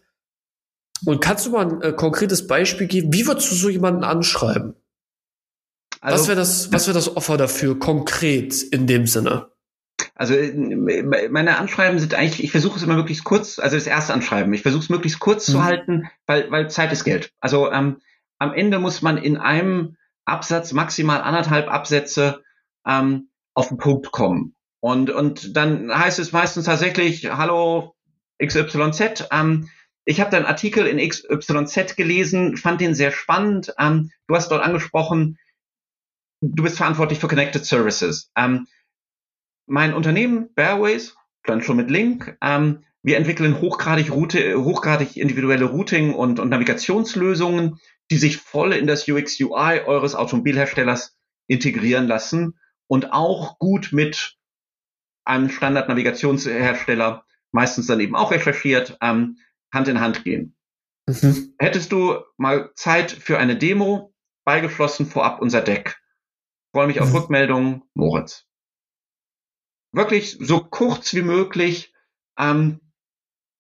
Und 1.05 1.21
kannst 1.21 1.45
du 1.45 1.51
mal 1.51 1.67
ein 1.67 1.81
äh, 1.81 1.93
konkretes 1.93 2.47
Beispiel 2.47 2.87
geben? 2.87 3.11
Wie 3.11 3.27
würdest 3.27 3.51
du 3.51 3.55
so 3.55 3.69
jemanden 3.69 4.03
anschreiben? 4.03 4.75
Also, 6.01 6.19
was 6.19 6.27
wäre 6.27 6.37
das, 6.37 6.71
was 6.71 6.87
wäre 6.87 6.95
das 6.95 7.15
Offer 7.15 7.37
dafür 7.37 7.79
konkret 7.79 8.61
in 8.61 8.87
dem 8.87 9.07
Sinne? 9.07 9.49
Also 10.13 10.33
äh, 10.33 11.29
meine 11.29 11.57
Anschreiben 11.57 11.99
sind 11.99 12.13
eigentlich, 12.13 12.43
ich 12.43 12.51
versuche 12.51 12.77
es 12.77 12.83
immer 12.83 12.95
möglichst 12.95 13.23
kurz, 13.23 13.59
also 13.59 13.75
das 13.75 13.87
erste 13.87 14.13
Anschreiben, 14.13 14.53
ich 14.53 14.61
versuche 14.61 14.83
es 14.83 14.89
möglichst 14.89 15.19
kurz 15.19 15.47
mhm. 15.47 15.51
zu 15.53 15.63
halten, 15.63 16.09
weil, 16.25 16.49
weil 16.51 16.69
Zeit 16.69 16.91
ist 16.91 17.03
Geld. 17.03 17.31
Also 17.39 17.71
ähm, 17.71 17.97
am 18.37 18.53
Ende 18.53 18.79
muss 18.79 19.01
man 19.01 19.17
in 19.17 19.37
einem 19.37 19.97
Absatz, 20.25 20.73
maximal 20.73 21.21
anderthalb 21.21 21.69
Absätze 21.69 22.43
ähm, 22.85 23.29
auf 23.53 23.69
den 23.69 23.77
Punkt 23.77 24.11
kommen. 24.11 24.55
Und, 24.79 25.09
und 25.09 25.55
dann 25.55 25.91
heißt 25.93 26.19
es 26.19 26.31
meistens 26.31 26.65
tatsächlich, 26.65 27.31
hallo 27.31 27.95
XYZ, 28.43 29.29
ähm, 29.31 29.69
ich 30.05 30.21
habe 30.21 30.29
deinen 30.29 30.45
Artikel 30.45 30.85
in 30.85 30.97
XYZ 30.97 31.95
gelesen, 31.95 32.57
fand 32.57 32.79
den 32.79 32.93
sehr 32.93 33.11
spannend. 33.11 33.73
Ähm, 33.79 34.11
du 34.27 34.35
hast 34.35 34.49
dort 34.51 34.63
angesprochen, 34.63 35.39
du 36.41 36.63
bist 36.63 36.77
verantwortlich 36.77 37.19
für 37.19 37.27
Connected 37.27 37.65
Services. 37.65 38.31
Ähm, 38.35 38.67
mein 39.65 39.93
Unternehmen, 39.93 40.53
Bearways, 40.53 41.15
dann 41.43 41.63
schon 41.63 41.77
mit 41.77 41.89
Link, 41.89 42.37
ähm, 42.41 42.83
wir 43.01 43.17
entwickeln 43.17 43.61
hochgradig, 43.61 44.11
Route, 44.11 44.63
hochgradig 44.63 45.15
individuelle 45.17 45.65
Routing- 45.65 46.13
und, 46.13 46.39
und 46.39 46.49
Navigationslösungen, 46.49 47.79
die 48.09 48.17
sich 48.17 48.37
voll 48.37 48.73
in 48.73 48.87
das 48.87 49.07
UX-UI 49.07 49.81
eures 49.85 50.15
Automobilherstellers 50.15 51.15
integrieren 51.47 52.07
lassen 52.07 52.57
und 52.87 53.13
auch 53.13 53.59
gut 53.59 53.89
mit 53.91 54.37
einem 55.23 55.49
Standard-Navigationshersteller, 55.49 57.25
meistens 57.51 57.87
dann 57.87 57.99
eben 57.99 58.15
auch 58.15 58.31
recherchiert, 58.31 58.97
ähm, 59.01 59.37
Hand 59.75 59.87
in 59.87 60.01
Hand 60.01 60.23
gehen. 60.23 60.55
Mhm. 61.07 61.53
Hättest 61.59 61.91
du 61.91 62.15
mal 62.37 62.71
Zeit 62.73 63.11
für 63.11 63.37
eine 63.37 63.55
Demo, 63.55 64.13
beigeschlossen 64.43 65.05
vorab 65.05 65.41
unser 65.41 65.61
Deck. 65.61 66.01
Freue 66.73 66.87
mich 66.87 66.99
auf 66.99 67.09
mhm. 67.09 67.15
Rückmeldungen, 67.15 67.83
Moritz. 67.93 68.45
Wirklich 69.91 70.37
so 70.39 70.59
kurz 70.59 71.13
wie 71.13 71.21
möglich. 71.21 71.93
Ähm, 72.37 72.81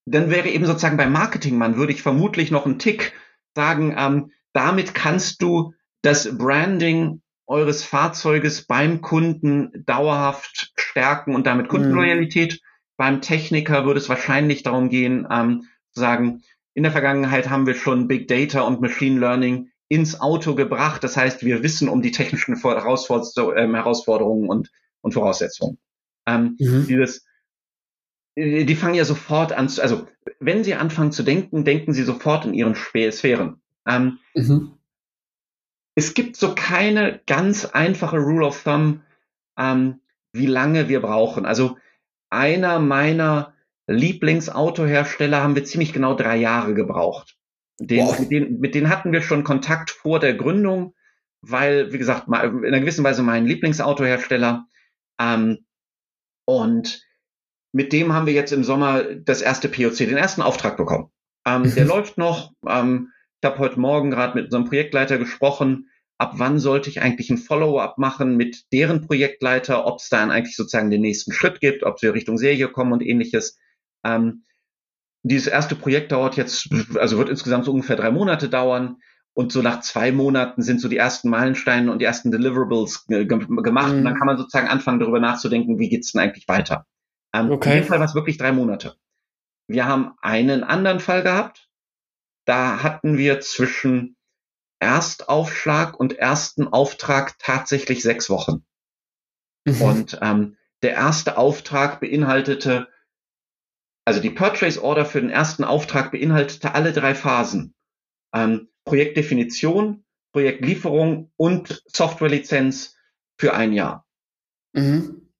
dann 0.05 0.29
wäre 0.29 0.49
eben 0.49 0.65
sozusagen 0.65 0.97
beim 0.97 1.11
Marketingmann, 1.11 1.77
würde 1.77 1.93
ich 1.93 2.01
vermutlich 2.01 2.51
noch 2.51 2.65
einen 2.65 2.79
Tick 2.79 3.13
sagen, 3.55 3.95
ähm, 3.97 4.31
damit 4.53 4.93
kannst 4.93 5.41
du 5.41 5.73
das 6.01 6.37
Branding 6.37 7.21
eures 7.47 7.83
Fahrzeuges 7.83 8.65
beim 8.65 9.01
Kunden 9.01 9.71
dauerhaft 9.85 10.73
stärken 10.75 11.35
und 11.35 11.47
damit 11.47 11.67
mhm. 11.67 11.69
Kundenloyalität. 11.69 12.53
Mhm. 12.53 12.65
Beim 12.97 13.21
Techniker 13.21 13.85
würde 13.85 13.99
es 13.99 14.09
wahrscheinlich 14.09 14.63
darum 14.63 14.89
gehen, 14.89 15.27
ähm, 15.29 15.67
sagen, 15.95 16.43
in 16.73 16.83
der 16.83 16.91
Vergangenheit 16.91 17.49
haben 17.49 17.65
wir 17.65 17.75
schon 17.75 18.07
Big 18.07 18.27
Data 18.27 18.61
und 18.61 18.81
Machine 18.81 19.19
Learning 19.19 19.71
ins 19.87 20.19
Auto 20.19 20.55
gebracht. 20.55 21.03
Das 21.03 21.15
heißt, 21.15 21.43
wir 21.43 21.63
wissen 21.63 21.89
um 21.89 22.01
die 22.01 22.11
technischen 22.11 22.55
ähm, 22.55 23.75
Herausforderungen 23.75 24.49
und, 24.49 24.71
und 25.01 25.13
Voraussetzungen. 25.13 25.77
Ähm, 26.27 26.57
mhm. 26.59 26.85
Dieses, 26.87 27.25
äh, 28.35 28.65
die 28.65 28.75
fangen 28.75 28.95
ja 28.95 29.05
sofort 29.05 29.53
an, 29.53 29.69
zu, 29.69 29.81
also 29.81 30.07
wenn 30.39 30.63
sie 30.63 30.75
anfangen 30.75 31.11
zu 31.11 31.23
denken, 31.23 31.65
denken 31.65 31.93
sie 31.93 32.03
sofort 32.03 32.45
in 32.45 32.53
ihren 32.53 32.75
Sphären. 32.75 33.61
Ähm, 33.87 34.19
mhm. 34.33 34.73
Es 35.95 36.13
gibt 36.13 36.35
so 36.35 36.53
keine 36.55 37.21
ganz 37.25 37.65
einfache 37.65 38.17
Rule 38.17 38.45
of 38.45 38.63
Thumb, 38.63 39.01
ähm, 39.57 40.01
wie 40.33 40.47
lange 40.47 40.89
wir 40.89 41.01
brauchen. 41.01 41.45
Also 41.45 41.77
einer 42.29 42.79
meiner 42.79 43.54
Lieblingsautohersteller 43.87 45.41
haben 45.41 45.55
wir 45.55 45.63
ziemlich 45.63 45.93
genau 45.93 46.15
drei 46.15 46.37
Jahre 46.37 46.73
gebraucht. 46.73 47.37
Den, 47.79 48.07
mit, 48.19 48.31
denen, 48.31 48.59
mit 48.59 48.75
denen 48.75 48.89
hatten 48.89 49.11
wir 49.11 49.21
schon 49.21 49.43
Kontakt 49.43 49.91
vor 49.91 50.19
der 50.19 50.33
Gründung, 50.33 50.95
weil, 51.41 51.91
wie 51.91 51.97
gesagt, 51.97 52.27
in 52.27 52.33
einer 52.33 52.79
gewissen 52.79 53.03
Weise 53.03 53.21
mein 53.21 53.45
Lieblingsautohersteller. 53.45 54.65
Ähm, 55.19 55.65
und 56.45 57.05
mit 57.73 57.91
dem 57.91 58.13
haben 58.13 58.25
wir 58.25 58.33
jetzt 58.33 58.53
im 58.53 58.63
Sommer 58.63 59.03
das 59.03 59.41
erste 59.41 59.67
POC, 59.67 59.97
den 59.97 60.17
ersten 60.17 60.41
Auftrag 60.41 60.77
bekommen. 60.77 61.11
Ähm, 61.45 61.73
der 61.75 61.85
läuft 61.85 62.17
noch. 62.17 62.53
Ähm, 62.67 63.11
ich 63.41 63.45
habe 63.45 63.59
heute 63.59 63.79
Morgen 63.79 64.11
gerade 64.11 64.35
mit 64.35 64.45
unserem 64.45 64.65
Projektleiter 64.65 65.17
gesprochen. 65.17 65.89
Ab 66.17 66.35
wann 66.37 66.59
sollte 66.59 66.89
ich 66.89 67.01
eigentlich 67.01 67.29
ein 67.29 67.37
Follow-up 67.37 67.97
machen 67.97 68.37
mit 68.37 68.71
deren 68.71 69.01
Projektleiter, 69.01 69.85
ob 69.85 69.99
es 69.99 70.07
dann 70.07 70.31
eigentlich 70.31 70.55
sozusagen 70.55 70.89
den 70.89 71.01
nächsten 71.01 71.33
Schritt 71.33 71.59
gibt, 71.59 71.83
ob 71.83 72.01
wir 72.01 72.13
Richtung 72.13 72.37
Serie 72.37 72.69
kommen 72.69 72.93
und 72.93 73.03
ähnliches. 73.03 73.59
Ähm, 74.05 74.43
dieses 75.23 75.47
erste 75.47 75.75
Projekt 75.75 76.11
dauert 76.11 76.37
jetzt, 76.37 76.69
also 76.95 77.17
wird 77.17 77.29
insgesamt 77.29 77.65
so 77.65 77.71
ungefähr 77.71 77.95
drei 77.95 78.11
Monate 78.11 78.47
dauern. 78.47 78.97
Und 79.33 79.51
so 79.51 79.61
nach 79.61 79.81
zwei 79.81 80.13
Monaten 80.13 80.61
sind 80.61 80.79
so 80.79 80.87
die 80.87 80.95
ersten 80.95 81.29
Meilensteine 81.29 81.91
und 81.91 81.99
die 81.99 82.05
ersten 82.05 82.31
Deliverables 82.31 83.05
ge 83.07 83.25
gemacht. 83.25 83.91
Mhm. 83.91 83.97
Und 83.97 84.05
dann 84.05 84.17
kann 84.17 84.27
man 84.27 84.37
sozusagen 84.37 84.69
anfangen, 84.69 84.99
darüber 84.99 85.19
nachzudenken, 85.19 85.77
wie 85.77 85.89
geht's 85.89 86.13
denn 86.13 86.21
eigentlich 86.21 86.47
weiter. 86.47 86.85
Ähm, 87.33 87.51
okay. 87.51 87.71
In 87.71 87.83
dem 87.83 87.87
Fall 87.87 87.99
war 87.99 88.05
es 88.05 88.15
wirklich 88.15 88.37
drei 88.37 88.53
Monate. 88.53 88.95
Wir 89.67 89.87
haben 89.87 90.13
einen 90.21 90.63
anderen 90.63 91.01
Fall 91.01 91.23
gehabt. 91.23 91.67
Da 92.45 92.81
hatten 92.83 93.17
wir 93.17 93.41
zwischen 93.41 94.15
Erstaufschlag 94.79 95.99
und 95.99 96.17
ersten 96.17 96.67
Auftrag 96.67 97.37
tatsächlich 97.39 98.03
sechs 98.03 98.29
Wochen. 98.29 98.65
Mhm. 99.65 99.81
Und 99.81 100.19
ähm, 100.21 100.57
der 100.81 100.93
erste 100.93 101.37
Auftrag 101.37 101.99
beinhaltete 101.99 102.87
also 104.05 104.21
die 104.21 104.29
Purchase 104.29 104.81
Order 104.81 105.05
für 105.05 105.19
den 105.19 105.31
ersten 105.31 105.63
Auftrag 105.63 106.11
beinhaltete 106.11 106.75
alle 106.75 106.93
drei 106.93 107.15
Phasen. 107.15 107.73
Ähm, 108.33 108.69
Projektdefinition, 108.85 110.05
Projektlieferung 110.31 111.31
und 111.37 111.83
Softwarelizenz 111.87 112.95
für 113.39 113.55
ein 113.55 113.73
Jahr. 113.73 114.05
Mhm. 114.73 115.31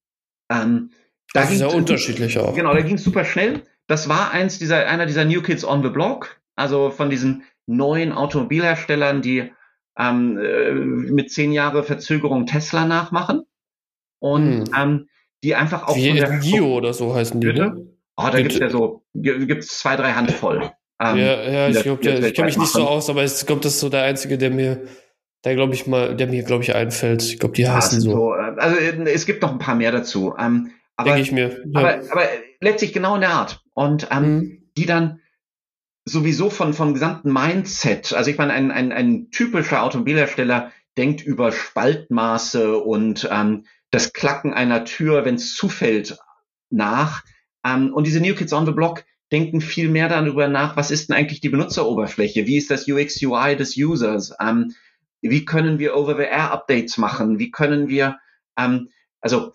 Ähm, 0.49 0.91
da 1.33 1.41
das 1.41 1.51
ist 1.51 1.61
ja 1.61 1.67
unterschiedlich 1.67 2.39
auch. 2.39 2.55
Genau, 2.55 2.73
da 2.73 2.81
ging 2.81 2.95
es 2.95 3.03
super 3.03 3.25
schnell. 3.25 3.63
Das 3.87 4.09
war 4.09 4.31
eins 4.31 4.57
dieser, 4.57 4.87
einer 4.87 5.05
dieser 5.05 5.25
New 5.25 5.43
Kids 5.43 5.63
on 5.63 5.83
the 5.83 5.89
Block, 5.89 6.41
also 6.55 6.89
von 6.89 7.09
diesen 7.09 7.43
neuen 7.67 8.13
Automobilherstellern, 8.13 9.21
die 9.21 9.51
ähm, 9.97 10.37
äh, 10.37 10.71
mit 10.71 11.31
zehn 11.31 11.51
Jahre 11.51 11.83
Verzögerung 11.83 12.45
Tesla 12.47 12.85
nachmachen 12.85 13.43
und 14.19 14.69
mhm. 14.69 14.75
ähm, 14.75 15.09
die 15.43 15.55
einfach 15.55 15.87
auch 15.87 15.95
Wie 15.95 16.07
von 16.07 16.17
der 16.17 16.39
Gio 16.39 16.77
oder 16.77 16.93
so 16.93 17.13
heißen 17.13 17.39
die, 17.39 17.53
ne? 17.53 17.94
Oh, 18.17 18.29
da 18.31 18.39
gibt 18.39 18.53
es 18.53 18.59
ja 18.59 18.69
so, 18.69 19.03
gibt's 19.13 19.79
zwei, 19.79 19.95
drei 19.95 20.13
Handvoll. 20.13 20.71
Ähm, 21.01 21.17
ja, 21.17 21.43
ja, 21.43 21.69
ich 21.69 21.83
glaube, 21.83 22.09
ich 22.09 22.33
kenne 22.33 22.47
mich 22.47 22.57
nicht 22.57 22.71
so 22.71 22.87
aus, 22.87 23.09
aber 23.09 23.23
ich 23.23 23.45
glaube, 23.45 23.61
das 23.61 23.73
ist 23.73 23.79
so 23.81 23.89
der 23.89 24.03
einzige, 24.03 24.37
der 24.37 24.51
mir, 24.51 24.83
der 25.43 25.55
glaube 25.55 25.73
ich 25.73 25.87
mal, 25.87 26.15
der 26.15 26.27
mir, 26.27 26.43
glaube 26.43 26.63
ich, 26.63 26.73
einfällt. 26.73 27.23
Ich 27.23 27.39
glaube, 27.39 27.55
die 27.55 27.63
ja, 27.63 27.75
heißen 27.75 27.99
so. 27.99 28.11
so. 28.11 28.35
Äh, 28.35 28.55
also 28.57 28.77
es 28.77 29.25
gibt 29.25 29.41
noch 29.41 29.51
ein 29.51 29.59
paar 29.59 29.75
mehr 29.75 29.91
dazu. 29.91 30.33
Ähm, 30.39 30.71
aber, 30.95 31.09
Denke 31.09 31.21
ich 31.21 31.31
mir. 31.31 31.61
Ja. 31.65 31.79
Aber, 31.79 31.89
aber 32.11 32.23
letztlich 32.61 32.93
genau 32.93 33.15
in 33.15 33.21
der 33.21 33.31
Art. 33.31 33.61
Und 33.73 34.07
ähm, 34.11 34.35
mhm. 34.35 34.69
die 34.77 34.85
dann 34.85 35.19
sowieso 36.05 36.49
von, 36.49 36.73
vom 36.73 36.93
gesamten 36.93 37.33
Mindset. 37.33 38.13
Also 38.13 38.31
ich 38.31 38.37
meine, 38.37 38.53
ein, 38.53 38.71
ein, 38.71 38.91
ein 38.91 39.31
typischer 39.31 39.83
Automobilhersteller 39.83 40.71
denkt 40.97 41.21
über 41.21 41.51
Spaltmaße 41.51 42.77
und 42.77 43.27
ähm, 43.31 43.65
das 43.91 44.13
Klacken 44.13 44.53
einer 44.53 44.85
Tür, 44.85 45.25
wenn 45.25 45.35
es 45.35 45.55
zufällt, 45.55 46.17
nach. 46.69 47.23
Ähm, 47.65 47.93
und 47.93 48.05
diese 48.05 48.21
New 48.21 48.35
Kids 48.35 48.53
on 48.53 48.65
the 48.65 48.71
Block 48.71 49.03
denken 49.31 49.59
viel 49.59 49.89
mehr 49.89 50.07
darüber 50.07 50.47
nach, 50.47 50.77
was 50.77 50.91
ist 50.91 51.09
denn 51.09 51.15
eigentlich 51.15 51.41
die 51.41 51.49
Benutzeroberfläche? 51.49 52.45
Wie 52.45 52.57
ist 52.57 52.69
das 52.69 52.87
UX 52.87 53.21
UI 53.21 53.55
des 53.55 53.75
Users? 53.75 54.33
Ähm, 54.39 54.73
wie 55.21 55.45
können 55.45 55.79
wir 55.79 55.95
Over-the-Air-Updates 55.95 56.97
machen? 56.97 57.39
Wie 57.39 57.49
können 57.49 57.87
wir, 57.87 58.19
ähm, 58.57 58.89
also 59.21 59.53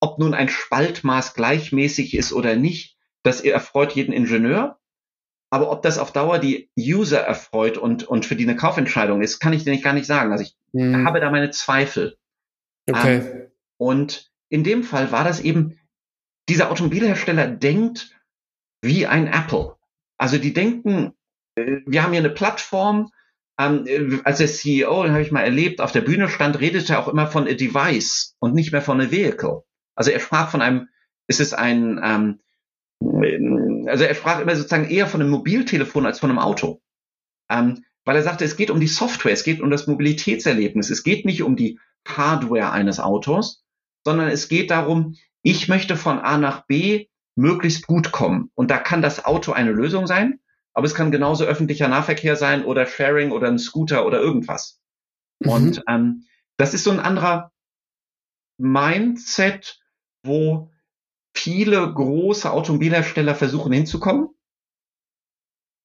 ob 0.00 0.18
nun 0.18 0.34
ein 0.34 0.48
Spaltmaß 0.48 1.34
gleichmäßig 1.34 2.14
ist 2.14 2.32
oder 2.32 2.56
nicht, 2.56 2.96
das 3.22 3.40
erfreut 3.40 3.92
jeden 3.92 4.12
Ingenieur. 4.12 4.78
Aber 5.50 5.70
ob 5.70 5.82
das 5.82 5.98
auf 5.98 6.12
Dauer 6.12 6.38
die 6.38 6.70
User 6.78 7.20
erfreut 7.20 7.76
und, 7.76 8.04
und 8.04 8.24
für 8.24 8.36
die 8.36 8.44
eine 8.44 8.56
Kaufentscheidung 8.56 9.20
ist, 9.20 9.38
kann 9.38 9.52
ich 9.52 9.64
dir 9.64 9.70
nicht 9.70 9.84
gar 9.84 9.92
nicht 9.92 10.06
sagen. 10.06 10.32
Also 10.32 10.44
ich 10.44 10.56
hm. 10.72 11.06
habe 11.06 11.20
da 11.20 11.30
meine 11.30 11.50
Zweifel. 11.50 12.16
Okay. 12.90 13.16
Ähm, 13.16 13.50
und 13.76 14.32
in 14.48 14.64
dem 14.64 14.82
Fall 14.82 15.12
war 15.12 15.24
das 15.24 15.40
eben, 15.40 15.78
dieser 16.48 16.70
Automobilhersteller 16.70 17.48
denkt 17.48 18.10
wie 18.82 19.06
ein 19.06 19.26
Apple. 19.26 19.76
Also 20.18 20.38
die 20.38 20.52
denken, 20.52 21.14
äh, 21.54 21.78
wir 21.86 22.02
haben 22.02 22.12
hier 22.12 22.20
eine 22.20 22.30
Plattform, 22.30 23.10
ähm, 23.58 23.86
äh, 23.86 24.20
als 24.24 24.38
der 24.38 24.48
CEO, 24.48 25.04
den 25.04 25.12
habe 25.12 25.22
ich 25.22 25.32
mal 25.32 25.42
erlebt, 25.42 25.80
auf 25.80 25.92
der 25.92 26.00
Bühne 26.00 26.28
stand, 26.28 26.60
redete 26.60 26.94
er 26.94 27.00
auch 27.00 27.08
immer 27.08 27.26
von 27.26 27.46
a 27.46 27.52
device 27.52 28.36
und 28.40 28.54
nicht 28.54 28.72
mehr 28.72 28.82
von 28.82 29.00
a 29.00 29.10
vehicle. 29.10 29.62
Also 29.94 30.10
er 30.10 30.20
sprach 30.20 30.50
von 30.50 30.62
einem, 30.62 30.88
ist 31.28 31.40
es 31.40 31.52
ein, 31.54 32.00
ähm, 32.02 32.38
also 33.88 34.04
er 34.04 34.14
sprach 34.14 34.40
immer 34.40 34.56
sozusagen 34.56 34.88
eher 34.88 35.06
von 35.06 35.20
einem 35.20 35.30
Mobiltelefon 35.30 36.06
als 36.06 36.20
von 36.20 36.30
einem 36.30 36.38
Auto. 36.38 36.80
Ähm, 37.50 37.84
weil 38.04 38.16
er 38.16 38.22
sagte, 38.22 38.44
es 38.44 38.56
geht 38.56 38.70
um 38.70 38.80
die 38.80 38.88
Software, 38.88 39.32
es 39.32 39.44
geht 39.44 39.60
um 39.60 39.70
das 39.70 39.86
Mobilitätserlebnis, 39.86 40.90
es 40.90 41.04
geht 41.04 41.24
nicht 41.24 41.42
um 41.42 41.56
die 41.56 41.78
Hardware 42.06 42.72
eines 42.72 42.98
Autos, 42.98 43.64
sondern 44.04 44.28
es 44.28 44.48
geht 44.48 44.70
darum, 44.70 45.16
ich 45.42 45.68
möchte 45.68 45.96
von 45.96 46.18
A 46.18 46.38
nach 46.38 46.66
B 46.66 47.08
möglichst 47.34 47.86
gut 47.86 48.12
kommen. 48.12 48.50
Und 48.54 48.70
da 48.70 48.78
kann 48.78 49.02
das 49.02 49.24
Auto 49.24 49.52
eine 49.52 49.72
Lösung 49.72 50.06
sein, 50.06 50.40
aber 50.74 50.86
es 50.86 50.94
kann 50.94 51.10
genauso 51.10 51.44
öffentlicher 51.44 51.88
Nahverkehr 51.88 52.36
sein 52.36 52.64
oder 52.64 52.86
Sharing 52.86 53.32
oder 53.32 53.48
ein 53.48 53.58
Scooter 53.58 54.06
oder 54.06 54.20
irgendwas. 54.20 54.80
Mhm. 55.40 55.50
Und 55.50 55.82
ähm, 55.88 56.26
das 56.56 56.74
ist 56.74 56.84
so 56.84 56.90
ein 56.90 57.00
anderer 57.00 57.52
Mindset, 58.58 59.80
wo 60.24 60.70
viele 61.34 61.92
große 61.92 62.50
Automobilhersteller 62.50 63.34
versuchen 63.34 63.72
hinzukommen. 63.72 64.28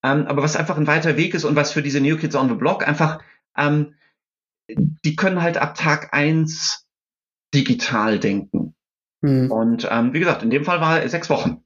Ähm, 0.03 0.27
aber 0.27 0.43
was 0.43 0.55
einfach 0.55 0.77
ein 0.77 0.87
weiter 0.87 1.17
Weg 1.17 1.33
ist 1.33 1.45
und 1.45 1.55
was 1.55 1.71
für 1.71 1.81
diese 1.81 2.01
New 2.01 2.17
Kids 2.17 2.35
on 2.35 2.49
the 2.49 2.55
Block 2.55 2.87
einfach, 2.87 3.23
ähm, 3.57 3.95
die 4.69 5.15
können 5.15 5.41
halt 5.41 5.57
ab 5.57 5.75
Tag 5.75 6.13
eins 6.13 6.87
digital 7.53 8.19
denken. 8.19 8.66
Hm. 9.23 9.51
Und 9.51 9.87
ähm, 9.89 10.13
wie 10.13 10.19
gesagt, 10.19 10.43
in 10.43 10.49
dem 10.49 10.65
Fall 10.65 10.81
war 10.81 11.07
sechs 11.07 11.29
Wochen. 11.29 11.63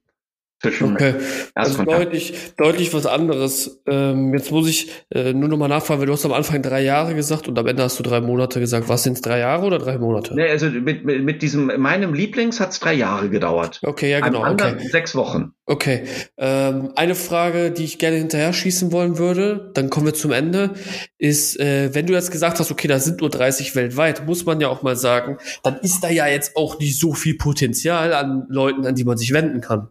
Okay, 0.64 1.14
also 1.54 1.84
deutlich, 1.84 2.34
deutlich 2.56 2.94
was 2.94 3.06
anderes. 3.06 3.82
Ähm, 3.86 4.32
jetzt 4.32 4.50
muss 4.52 4.68
ich 4.68 4.90
äh, 5.10 5.32
nur 5.32 5.48
nochmal 5.48 5.68
nachfragen, 5.68 6.00
weil 6.00 6.06
du 6.06 6.12
hast 6.12 6.24
am 6.24 6.32
Anfang 6.32 6.62
drei 6.62 6.82
Jahre 6.82 7.14
gesagt 7.14 7.48
und 7.48 7.58
am 7.58 7.66
Ende 7.66 7.82
hast 7.82 7.98
du 7.98 8.02
drei 8.02 8.20
Monate 8.20 8.60
gesagt. 8.60 8.88
Was 8.88 9.02
sind 9.02 9.14
es, 9.14 9.22
drei 9.22 9.40
Jahre 9.40 9.66
oder 9.66 9.78
drei 9.78 9.98
Monate? 9.98 10.34
Nee, 10.34 10.48
also 10.48 10.66
mit, 10.66 11.04
mit, 11.04 11.22
mit 11.22 11.42
diesem, 11.42 11.66
meinem 11.80 12.14
Lieblings 12.14 12.60
hat 12.60 12.70
es 12.70 12.80
drei 12.80 12.94
Jahre 12.94 13.28
gedauert. 13.28 13.80
Okay, 13.82 14.10
ja 14.10 14.20
genau. 14.20 14.48
okay. 14.48 14.76
sechs 14.88 15.16
Wochen. 15.16 15.52
Okay, 15.64 16.04
ähm, 16.38 16.90
eine 16.96 17.14
Frage, 17.14 17.70
die 17.70 17.84
ich 17.84 17.98
gerne 17.98 18.16
hinterher 18.16 18.52
schießen 18.52 18.90
wollen 18.92 19.18
würde, 19.18 19.70
dann 19.74 19.90
kommen 19.90 20.06
wir 20.06 20.14
zum 20.14 20.32
Ende, 20.32 20.70
ist, 21.18 21.58
äh, 21.60 21.94
wenn 21.94 22.06
du 22.06 22.14
jetzt 22.14 22.32
gesagt 22.32 22.58
hast, 22.58 22.70
okay, 22.70 22.88
da 22.88 22.98
sind 22.98 23.20
nur 23.20 23.30
30 23.30 23.76
weltweit, 23.76 24.26
muss 24.26 24.44
man 24.44 24.60
ja 24.60 24.68
auch 24.68 24.82
mal 24.82 24.96
sagen, 24.96 25.38
dann 25.62 25.78
ist 25.78 26.02
da 26.02 26.10
ja 26.10 26.26
jetzt 26.26 26.56
auch 26.56 26.78
nicht 26.80 26.98
so 26.98 27.14
viel 27.14 27.36
Potenzial 27.36 28.12
an 28.12 28.44
Leuten, 28.48 28.86
an 28.86 28.96
die 28.96 29.04
man 29.04 29.16
sich 29.16 29.32
wenden 29.32 29.60
kann 29.60 29.88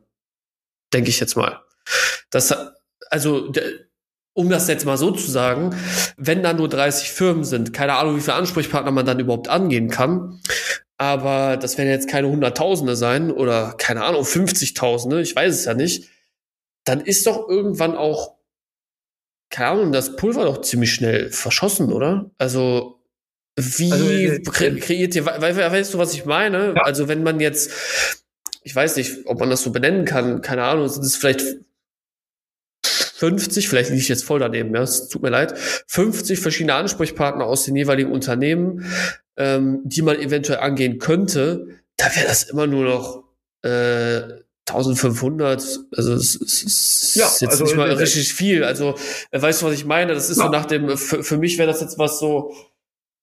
denke 0.94 1.10
ich 1.10 1.20
jetzt 1.20 1.36
mal. 1.36 1.62
Das, 2.30 2.56
also, 3.10 3.52
um 4.34 4.50
das 4.50 4.68
jetzt 4.68 4.86
mal 4.86 4.98
so 4.98 5.12
zu 5.12 5.30
sagen, 5.30 5.76
wenn 6.18 6.44
da 6.44 6.54
nur 6.54 6.70
30 6.70 7.12
Firmen 7.12 7.44
sind, 7.44 7.74
keine 7.74 7.96
Ahnung, 7.96 8.18
wie 8.18 8.22
viele 8.22 8.36
Ansprechpartner 8.36 8.92
man 8.92 9.06
dann 9.06 9.20
überhaupt 9.20 9.50
angehen 9.50 9.90
kann, 9.90 10.40
aber 10.98 11.58
das 11.58 11.78
werden 11.78 11.90
jetzt 11.90 12.10
keine 12.10 12.30
Hunderttausende 12.30 12.96
sein 12.96 13.32
oder 13.32 13.76
keine 13.78 14.04
Ahnung, 14.04 14.24
50.000, 14.24 15.20
ich 15.20 15.36
weiß 15.36 15.54
es 15.54 15.66
ja 15.66 15.74
nicht, 15.74 16.10
dann 16.84 17.02
ist 17.02 17.28
doch 17.28 17.50
irgendwann 17.50 17.96
auch, 17.96 18.38
keine 19.50 19.70
Ahnung, 19.70 19.92
das 19.92 20.16
Pulver 20.16 20.46
doch 20.46 20.62
ziemlich 20.62 20.94
schnell 20.94 21.30
verschossen, 21.30 21.92
oder? 21.92 22.32
Also, 22.38 23.02
wie 23.58 23.92
also, 23.92 24.10
äh, 24.10 24.42
kre 24.42 24.76
kreiert 24.78 25.14
ihr, 25.16 25.26
we 25.26 25.56
weißt 25.56 25.94
du, 25.94 25.98
was 25.98 26.14
ich 26.14 26.26
meine? 26.26 26.74
Ja. 26.76 26.84
Also, 26.84 27.08
wenn 27.10 27.24
man 27.24 27.40
jetzt 27.40 27.72
ich 28.62 28.76
weiß 28.76 28.96
nicht, 28.98 29.26
ob 29.26 29.40
man 29.40 29.50
das 29.50 29.62
so 29.64 29.72
benennen 29.72 30.06
kann, 30.06 30.42
keine 30.42 30.64
Ahnung, 30.64 30.88
sind 30.88 31.04
es 31.04 31.16
vielleicht 31.16 31.44
50, 32.84 33.70
vielleicht 33.70 33.90
liege 33.90 34.02
ich 34.02 34.10
jetzt 34.10 34.24
voll 34.24 34.40
daneben, 34.40 34.74
ja, 34.74 34.82
es 34.82 35.08
tut 35.10 35.22
mir 35.22 35.30
leid, 35.30 35.58
50 35.58 36.40
verschiedene 36.40 36.74
Ansprechpartner 36.74 37.46
aus 37.46 37.66
den 37.66 37.76
jeweiligen 37.76 38.12
Unternehmen, 38.12 38.86
ähm, 39.38 39.82
die 39.84 40.02
man 40.02 40.20
eventuell 40.20 40.60
angehen 40.60 40.98
könnte, 40.98 41.68
da 41.98 42.06
wäre 42.16 42.28
das 42.28 42.44
immer 42.44 42.68
nur 42.68 42.86
noch 42.86 43.24
äh, 43.64 44.42
1500, 44.68 45.80
also 45.96 46.14
es, 46.14 46.36
es 46.36 46.64
ist 46.64 47.16
ja, 47.16 47.26
jetzt 47.26 47.44
also, 47.44 47.64
nicht 47.66 47.76
mal 47.76 47.92
richtig 47.92 48.34
viel. 48.34 48.64
Also, 48.64 48.96
äh, 49.32 49.42
weißt 49.42 49.62
du, 49.62 49.66
was 49.66 49.74
ich 49.74 49.86
meine? 49.86 50.14
Das 50.14 50.30
ist 50.30 50.38
ja. 50.38 50.46
so 50.46 50.50
nach 50.50 50.66
dem, 50.66 50.98
für, 50.98 51.24
für 51.24 51.38
mich 51.38 51.58
wäre 51.58 51.68
das 51.68 51.82
jetzt 51.82 51.98
was 51.98 52.20
so, 52.20 52.56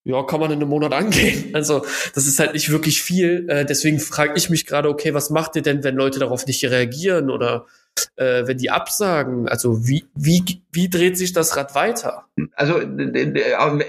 ja, 0.09 0.23
kann 0.23 0.41
man 0.41 0.51
in 0.51 0.57
einem 0.57 0.71
Monat 0.71 0.95
angehen. 0.95 1.51
Also 1.55 1.85
das 2.15 2.27
ist 2.27 2.39
halt 2.39 2.55
nicht 2.55 2.71
wirklich 2.71 3.03
viel. 3.03 3.47
Äh, 3.49 3.67
deswegen 3.67 4.01
frage 4.01 4.33
ich 4.37 4.49
mich 4.49 4.65
gerade, 4.65 4.89
okay, 4.89 5.13
was 5.13 5.29
macht 5.29 5.55
ihr 5.57 5.63
denn, 5.63 5.85
wenn 5.85 5.97
Leute 5.97 6.19
darauf 6.19 6.47
nicht 6.47 6.65
reagieren 6.65 7.31
oder 7.31 7.67
äh, 8.17 8.47
wenn 8.47 8.57
die 8.57 8.71
absagen? 8.71 9.49
Also 9.49 9.87
wie, 9.87 10.07
wie, 10.15 10.63
wie 10.73 10.89
dreht 10.89 11.19
sich 11.19 11.35
das 11.35 11.57
Rad 11.57 11.75
weiter? 11.75 12.25
Also 12.55 12.81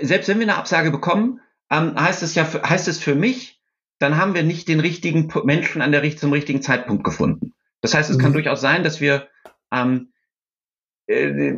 selbst 0.02 0.28
wenn 0.28 0.40
wir 0.40 0.48
eine 0.48 0.58
Absage 0.58 0.92
bekommen, 0.92 1.40
ähm, 1.72 1.98
heißt 1.98 2.22
es 2.22 2.36
ja, 2.36 2.46
heißt 2.46 2.90
es 2.90 3.00
für 3.00 3.16
mich, 3.16 3.62
dann 4.00 4.18
haben 4.18 4.34
wir 4.34 4.44
nicht 4.44 4.68
den 4.68 4.82
richtigen 4.82 5.32
Menschen 5.46 5.82
an 5.82 5.94
der 5.94 6.18
zum 6.18 6.34
richtigen 6.34 6.62
Zeitpunkt 6.62 7.06
gefunden. 7.06 7.54
Das 7.80 7.94
heißt, 7.94 8.10
es 8.10 8.18
mhm. 8.18 8.22
kann 8.22 8.34
durchaus 8.34 8.60
sein, 8.60 8.84
dass 8.84 9.00
wir 9.00 9.30
ähm, 9.72 10.12
äh, 11.08 11.54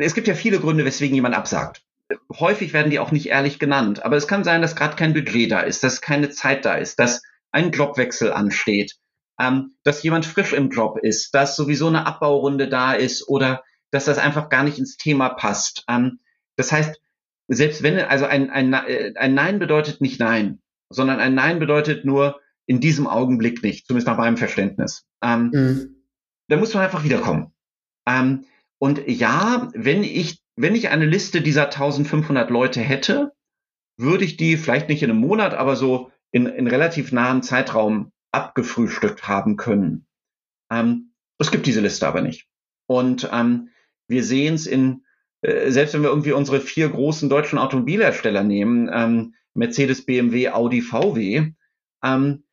es 0.00 0.14
gibt 0.14 0.28
ja 0.28 0.34
viele 0.34 0.58
Gründe, 0.58 0.84
weswegen 0.84 1.14
jemand 1.14 1.34
absagt 1.34 1.82
häufig 2.38 2.72
werden 2.72 2.90
die 2.90 2.98
auch 2.98 3.12
nicht 3.12 3.26
ehrlich 3.26 3.58
genannt. 3.58 4.04
Aber 4.04 4.16
es 4.16 4.26
kann 4.26 4.44
sein, 4.44 4.62
dass 4.62 4.76
gerade 4.76 4.96
kein 4.96 5.14
Budget 5.14 5.50
da 5.50 5.60
ist, 5.60 5.82
dass 5.84 6.00
keine 6.00 6.30
Zeit 6.30 6.64
da 6.64 6.74
ist, 6.74 6.98
dass 6.98 7.22
ein 7.50 7.70
Jobwechsel 7.70 8.32
ansteht, 8.32 8.96
ähm, 9.40 9.74
dass 9.84 10.02
jemand 10.02 10.26
frisch 10.26 10.52
im 10.52 10.70
Job 10.70 10.98
ist, 11.02 11.34
dass 11.34 11.56
sowieso 11.56 11.88
eine 11.88 12.06
Abbaurunde 12.06 12.68
da 12.68 12.92
ist 12.92 13.28
oder 13.28 13.62
dass 13.90 14.06
das 14.06 14.18
einfach 14.18 14.48
gar 14.48 14.64
nicht 14.64 14.78
ins 14.78 14.96
Thema 14.96 15.30
passt. 15.30 15.84
Ähm, 15.88 16.20
das 16.56 16.72
heißt, 16.72 17.00
selbst 17.48 17.82
wenn, 17.82 17.98
also 17.98 18.24
ein, 18.24 18.50
ein, 18.50 18.72
ein 18.74 19.34
Nein 19.34 19.58
bedeutet 19.58 20.00
nicht 20.00 20.20
Nein, 20.20 20.60
sondern 20.90 21.20
ein 21.20 21.34
Nein 21.34 21.58
bedeutet 21.58 22.04
nur 22.04 22.40
in 22.66 22.80
diesem 22.80 23.06
Augenblick 23.06 23.62
nicht, 23.62 23.86
zumindest 23.86 24.06
nach 24.06 24.16
meinem 24.16 24.36
Verständnis. 24.36 25.04
Ähm, 25.22 25.50
mhm. 25.52 25.96
Da 26.48 26.56
muss 26.56 26.74
man 26.74 26.84
einfach 26.84 27.04
wiederkommen. 27.04 27.52
Ähm, 28.06 28.44
und 28.78 29.06
ja, 29.06 29.70
wenn 29.74 30.02
ich 30.02 30.41
wenn 30.62 30.76
ich 30.76 30.90
eine 30.90 31.06
Liste 31.06 31.40
dieser 31.40 31.64
1500 31.64 32.48
Leute 32.48 32.80
hätte, 32.80 33.32
würde 33.98 34.24
ich 34.24 34.36
die 34.36 34.56
vielleicht 34.56 34.88
nicht 34.88 35.02
in 35.02 35.10
einem 35.10 35.18
Monat, 35.18 35.54
aber 35.54 35.74
so 35.74 36.12
in, 36.30 36.46
in 36.46 36.68
relativ 36.68 37.10
nahem 37.10 37.42
Zeitraum 37.42 38.12
abgefrühstückt 38.30 39.26
haben 39.26 39.56
können. 39.56 40.06
Ähm, 40.70 41.14
es 41.38 41.50
gibt 41.50 41.66
diese 41.66 41.80
Liste 41.80 42.06
aber 42.06 42.22
nicht. 42.22 42.46
Und 42.86 43.28
ähm, 43.32 43.70
wir 44.06 44.22
sehen 44.22 44.54
es 44.54 44.68
in, 44.68 45.04
äh, 45.40 45.72
selbst 45.72 45.94
wenn 45.94 46.02
wir 46.02 46.10
irgendwie 46.10 46.32
unsere 46.32 46.60
vier 46.60 46.88
großen 46.88 47.28
deutschen 47.28 47.58
Automobilhersteller 47.58 48.44
nehmen, 48.44 48.88
ähm, 48.92 49.34
Mercedes, 49.54 50.06
BMW, 50.06 50.50
Audi, 50.50 50.80
VW, 50.80 51.54
ähm, 52.04 52.44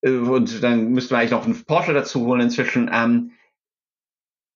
äh, 0.00 0.10
und 0.10 0.62
dann 0.62 0.92
müssten 0.92 1.10
wir 1.10 1.18
eigentlich 1.18 1.32
noch 1.32 1.44
einen 1.44 1.62
Porsche 1.66 1.92
dazu 1.92 2.24
holen 2.24 2.40
inzwischen, 2.40 2.90
ähm, 2.90 3.32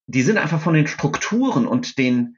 die 0.07 0.23
sind 0.23 0.39
einfach 0.39 0.59
von 0.59 0.73
den 0.73 0.87
Strukturen 0.87 1.67
und 1.67 1.99
den, 1.99 2.36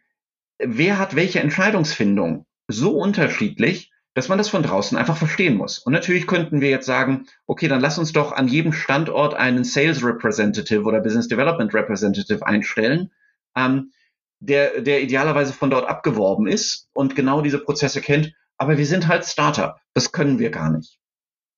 wer 0.59 0.99
hat 0.99 1.15
welche 1.15 1.39
Entscheidungsfindung 1.39 2.45
so 2.67 2.91
unterschiedlich, 2.97 3.91
dass 4.13 4.27
man 4.27 4.37
das 4.37 4.49
von 4.49 4.63
draußen 4.63 4.97
einfach 4.97 5.17
verstehen 5.17 5.55
muss. 5.55 5.79
Und 5.79 5.93
natürlich 5.93 6.27
könnten 6.27 6.61
wir 6.61 6.69
jetzt 6.69 6.85
sagen, 6.85 7.25
okay, 7.47 7.67
dann 7.67 7.79
lass 7.79 7.97
uns 7.97 8.11
doch 8.11 8.31
an 8.31 8.47
jedem 8.47 8.73
Standort 8.73 9.33
einen 9.33 9.63
Sales 9.63 10.03
Representative 10.03 10.83
oder 10.83 10.99
Business 10.99 11.27
Development 11.27 11.73
Representative 11.73 12.45
einstellen, 12.45 13.11
ähm, 13.55 13.91
der, 14.39 14.81
der 14.81 15.01
idealerweise 15.01 15.53
von 15.53 15.69
dort 15.69 15.87
abgeworben 15.87 16.47
ist 16.47 16.89
und 16.93 17.15
genau 17.15 17.41
diese 17.41 17.59
Prozesse 17.59 18.01
kennt. 18.01 18.33
Aber 18.57 18.77
wir 18.77 18.85
sind 18.85 19.07
halt 19.07 19.25
Startup. 19.25 19.79
Das 19.93 20.11
können 20.11 20.39
wir 20.39 20.49
gar 20.49 20.69
nicht. 20.69 20.99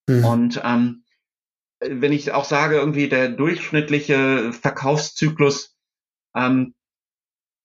Mhm. 0.08 0.26
Und 0.26 0.62
ähm, 0.64 1.04
wenn 1.80 2.14
ich 2.14 2.32
auch 2.32 2.45
sage, 2.45 2.76
irgendwie 2.76 3.10
der 3.10 3.30
durchschnittliche 3.30 4.54
Verkaufszyklus 4.54 5.76
ähm, 6.36 6.76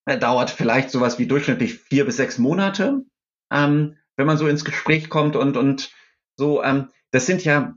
äh, 0.07 0.19
dauert 0.19 0.51
vielleicht 0.51 0.91
sowas 0.91 1.19
wie 1.19 1.27
durchschnittlich 1.27 1.75
vier 1.75 2.07
bis 2.07 2.17
sechs 2.17 2.39
Monate, 2.39 3.05
ähm, 3.53 3.97
wenn 4.17 4.27
man 4.27 4.39
so 4.39 4.49
ins 4.49 4.65
Gespräch 4.65 5.11
kommt 5.11 5.37
und, 5.37 5.57
und 5.57 5.93
so, 6.37 6.63
ähm, 6.63 6.89
das 7.11 7.27
sind 7.27 7.45
ja 7.45 7.75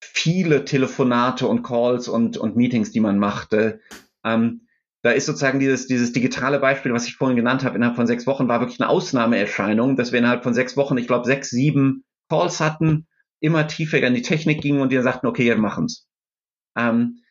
viele 0.00 0.64
Telefonate 0.64 1.46
und 1.48 1.62
Calls 1.62 2.08
und, 2.08 2.36
und 2.36 2.56
Meetings, 2.56 2.92
die 2.92 3.00
man 3.00 3.18
macht. 3.18 3.52
Äh, 3.52 3.78
ähm, 4.24 4.68
da 5.02 5.10
ist 5.10 5.26
sozusagen 5.26 5.60
dieses, 5.60 5.86
dieses 5.86 6.12
digitale 6.12 6.58
Beispiel, 6.58 6.92
was 6.92 7.06
ich 7.06 7.16
vorhin 7.16 7.36
genannt 7.36 7.64
habe, 7.64 7.76
innerhalb 7.76 7.96
von 7.96 8.06
sechs 8.06 8.26
Wochen, 8.26 8.48
war 8.48 8.60
wirklich 8.60 8.80
eine 8.80 8.90
Ausnahmeerscheinung, 8.90 9.96
dass 9.96 10.12
wir 10.12 10.18
innerhalb 10.18 10.42
von 10.42 10.54
sechs 10.54 10.76
Wochen, 10.76 10.98
ich 10.98 11.06
glaube, 11.06 11.24
sechs, 11.24 11.50
sieben 11.50 12.04
Calls 12.28 12.60
hatten, 12.60 13.06
immer 13.40 13.66
tiefer 13.68 14.00
in 14.02 14.14
die 14.14 14.22
Technik 14.22 14.60
gingen 14.60 14.80
und 14.80 14.90
die 14.90 15.00
sagten, 15.00 15.28
okay, 15.28 15.46
wir 15.46 15.56
machen's. 15.56 16.08
Ähm, 16.76 17.22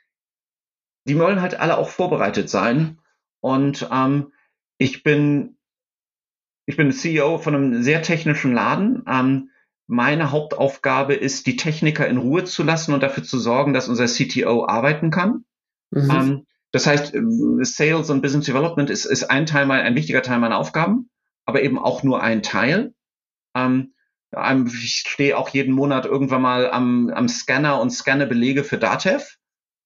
die 1.07 1.17
wollen 1.19 1.41
halt 1.41 1.59
alle 1.59 1.77
auch 1.77 1.89
vorbereitet 1.89 2.49
sein. 2.49 2.99
Und 3.41 3.87
ähm, 3.91 4.33
ich 4.77 5.03
bin 5.03 5.57
ich 6.67 6.75
bin 6.75 6.91
CEO 6.91 7.37
von 7.37 7.55
einem 7.55 7.81
sehr 7.81 8.01
technischen 8.01 8.53
Laden. 8.53 9.03
Ähm, 9.07 9.49
meine 9.87 10.31
Hauptaufgabe 10.31 11.15
ist, 11.15 11.47
die 11.47 11.55
Techniker 11.55 12.07
in 12.07 12.17
Ruhe 12.17 12.43
zu 12.43 12.63
lassen 12.63 12.93
und 12.93 13.01
dafür 13.01 13.23
zu 13.23 13.39
sorgen, 13.39 13.73
dass 13.73 13.87
unser 13.87 14.05
CTO 14.05 14.65
arbeiten 14.67 15.09
kann. 15.09 15.45
Mhm. 15.91 16.11
Ähm, 16.11 16.45
das 16.71 16.85
heißt, 16.85 17.15
äh, 17.15 17.21
Sales 17.61 18.09
und 18.09 18.21
Business 18.21 18.45
Development 18.45 18.89
ist, 18.89 19.05
ist 19.05 19.31
ein 19.31 19.45
Teil, 19.45 19.71
ein 19.71 19.95
wichtiger 19.95 20.21
Teil 20.21 20.39
meiner 20.39 20.57
Aufgaben, 20.57 21.09
aber 21.45 21.63
eben 21.63 21.79
auch 21.79 22.03
nur 22.03 22.21
ein 22.21 22.43
Teil. 22.43 22.93
Ähm, 23.55 23.93
ich 24.67 25.05
stehe 25.07 25.37
auch 25.37 25.47
jeden 25.49 25.73
Monat 25.73 26.05
irgendwann 26.05 26.41
mal 26.41 26.69
am, 26.69 27.09
am 27.09 27.29
Scanner 27.29 27.79
und 27.79 27.91
scanne 27.91 28.27
Belege 28.27 28.65
für 28.65 28.77
Datev, 28.77 29.36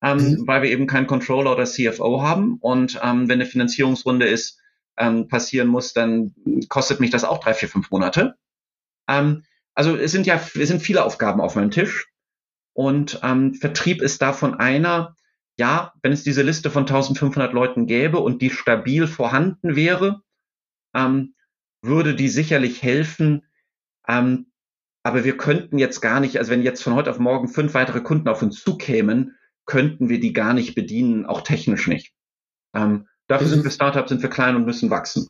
ähm, 0.02 0.18
mhm. 0.18 0.48
weil 0.48 0.64
wir 0.64 0.70
eben 0.70 0.88
keinen 0.88 1.08
Controller 1.08 1.52
oder 1.52 1.66
CFO 1.66 2.22
haben. 2.22 2.58
Und 2.60 3.00
ähm, 3.04 3.28
wenn 3.28 3.40
eine 3.40 3.46
Finanzierungsrunde 3.46 4.28
ist, 4.28 4.60
ähm, 4.98 5.28
passieren 5.28 5.68
muss, 5.68 5.94
dann 5.94 6.34
kostet 6.70 7.00
mich 7.00 7.12
das 7.12 7.24
auch 7.24 7.40
drei, 7.40 7.54
vier, 7.54 7.70
fünf 7.70 7.92
Monate. 7.92 8.36
Ähm, 9.08 9.44
also 9.74 9.96
es 9.96 10.12
sind 10.12 10.28
ja, 10.28 10.36
es 10.36 10.68
sind 10.68 10.82
viele 10.82 11.06
Aufgaben 11.06 11.42
auf 11.42 11.56
meinem 11.56 11.72
Tisch. 11.72 12.08
Und 12.74 13.20
ähm, 13.24 13.54
Vertrieb 13.54 14.02
ist 14.02 14.22
davon 14.22 14.56
einer, 14.56 15.16
ja, 15.58 15.94
wenn 16.02 16.14
es 16.14 16.24
diese 16.24 16.42
Liste 16.42 16.72
von 16.72 16.84
1500 16.84 17.54
Leuten 17.54 17.86
gäbe 17.86 18.20
und 18.20 18.42
die 18.42 18.50
stabil 18.50 19.08
vorhanden 19.08 19.76
wäre, 19.76 20.22
ähm, 20.94 21.36
würde 21.82 22.16
die 22.16 22.30
sicherlich 22.30 22.82
helfen. 22.82 23.44
Ähm, 24.08 24.48
aber 25.04 25.24
wir 25.24 25.36
könnten 25.38 25.80
jetzt 25.80 26.00
gar 26.02 26.20
nicht, 26.20 26.38
also 26.38 26.52
wenn 26.52 26.64
jetzt 26.64 26.84
von 26.84 26.96
heute 26.96 27.10
auf 27.10 27.20
morgen 27.20 27.48
fünf 27.48 27.74
weitere 27.74 28.02
Kunden 28.02 28.30
auf 28.30 28.42
uns 28.42 28.64
zukämen, 28.64 29.36
könnten 29.66 30.10
wir 30.10 30.20
die 30.20 30.34
gar 30.34 30.54
nicht 30.54 30.76
bedienen, 30.76 31.26
auch 31.26 31.42
technisch 31.42 31.88
nicht. 31.88 32.14
Ähm, 32.76 33.08
Dafür 33.32 33.48
mhm. 33.48 33.52
sind 33.52 33.64
wir 33.64 33.72
Startup, 33.72 34.10
sind 34.10 34.22
wir 34.22 34.30
klein 34.30 34.58
und 34.58 34.66
müssen 34.66 34.90
wachsen. 34.90 35.30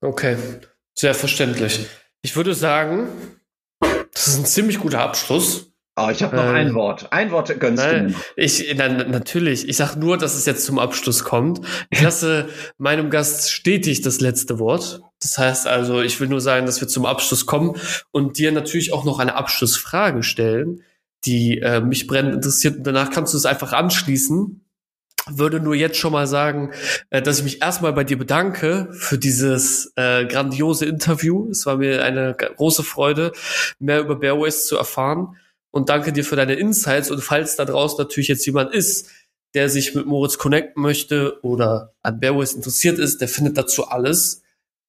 Okay, 0.00 0.38
sehr 0.94 1.14
verständlich. 1.14 1.86
Ich 2.22 2.36
würde 2.36 2.54
sagen, 2.54 3.08
das 4.14 4.28
ist 4.28 4.38
ein 4.38 4.46
ziemlich 4.46 4.78
guter 4.78 5.00
Abschluss. 5.00 5.70
Oh, 5.96 6.08
ich 6.10 6.22
habe 6.22 6.34
noch 6.36 6.44
ähm, 6.44 6.54
ein 6.54 6.74
Wort. 6.74 7.12
Ein 7.12 7.30
Wort 7.32 7.60
gönnst 7.60 7.84
nein, 7.84 8.08
du 8.08 8.14
mir. 8.14 8.18
Ich, 8.36 8.74
na, 8.74 8.88
natürlich. 8.88 9.68
Ich 9.68 9.76
sage 9.76 9.98
nur, 9.98 10.16
dass 10.16 10.34
es 10.34 10.46
jetzt 10.46 10.64
zum 10.64 10.78
Abschluss 10.78 11.22
kommt. 11.22 11.60
Ich 11.90 12.00
lasse 12.00 12.48
meinem 12.78 13.10
Gast 13.10 13.52
stetig 13.52 14.00
das 14.00 14.20
letzte 14.20 14.58
Wort. 14.58 15.02
Das 15.20 15.36
heißt 15.36 15.66
also, 15.66 16.00
ich 16.00 16.18
will 16.20 16.28
nur 16.28 16.40
sagen, 16.40 16.64
dass 16.64 16.80
wir 16.80 16.88
zum 16.88 17.04
Abschluss 17.04 17.44
kommen 17.44 17.76
und 18.10 18.38
dir 18.38 18.52
natürlich 18.52 18.94
auch 18.94 19.04
noch 19.04 19.18
eine 19.18 19.34
Abschlussfrage 19.34 20.22
stellen, 20.22 20.82
die 21.24 21.58
äh, 21.58 21.80
mich 21.80 22.06
brennend 22.06 22.34
interessiert. 22.34 22.78
Und 22.78 22.86
danach 22.86 23.10
kannst 23.10 23.32
du 23.34 23.38
es 23.38 23.46
einfach 23.46 23.72
anschließen 23.72 24.64
würde 25.30 25.60
nur 25.60 25.74
jetzt 25.74 25.96
schon 25.96 26.12
mal 26.12 26.26
sagen, 26.26 26.72
äh, 27.10 27.22
dass 27.22 27.38
ich 27.38 27.44
mich 27.44 27.62
erstmal 27.62 27.92
bei 27.92 28.04
dir 28.04 28.18
bedanke 28.18 28.88
für 28.92 29.18
dieses 29.18 29.92
äh, 29.96 30.26
grandiose 30.26 30.86
Interview. 30.86 31.48
Es 31.50 31.66
war 31.66 31.76
mir 31.76 32.04
eine 32.04 32.34
große 32.34 32.82
Freude, 32.82 33.32
mehr 33.78 34.00
über 34.00 34.16
Bearways 34.16 34.66
zu 34.66 34.76
erfahren. 34.76 35.36
Und 35.70 35.88
danke 35.88 36.12
dir 36.12 36.24
für 36.24 36.36
deine 36.36 36.54
Insights. 36.54 37.10
Und 37.10 37.20
falls 37.20 37.56
da 37.56 37.64
draußen 37.64 37.98
natürlich 37.98 38.28
jetzt 38.28 38.46
jemand 38.46 38.72
ist, 38.74 39.10
der 39.54 39.68
sich 39.68 39.94
mit 39.94 40.06
Moritz 40.06 40.38
connecten 40.38 40.82
möchte 40.82 41.38
oder 41.42 41.94
an 42.02 42.20
Bearways 42.20 42.52
interessiert 42.52 42.98
ist, 42.98 43.20
der 43.20 43.28
findet 43.28 43.56
dazu 43.56 43.88
alles 43.88 44.42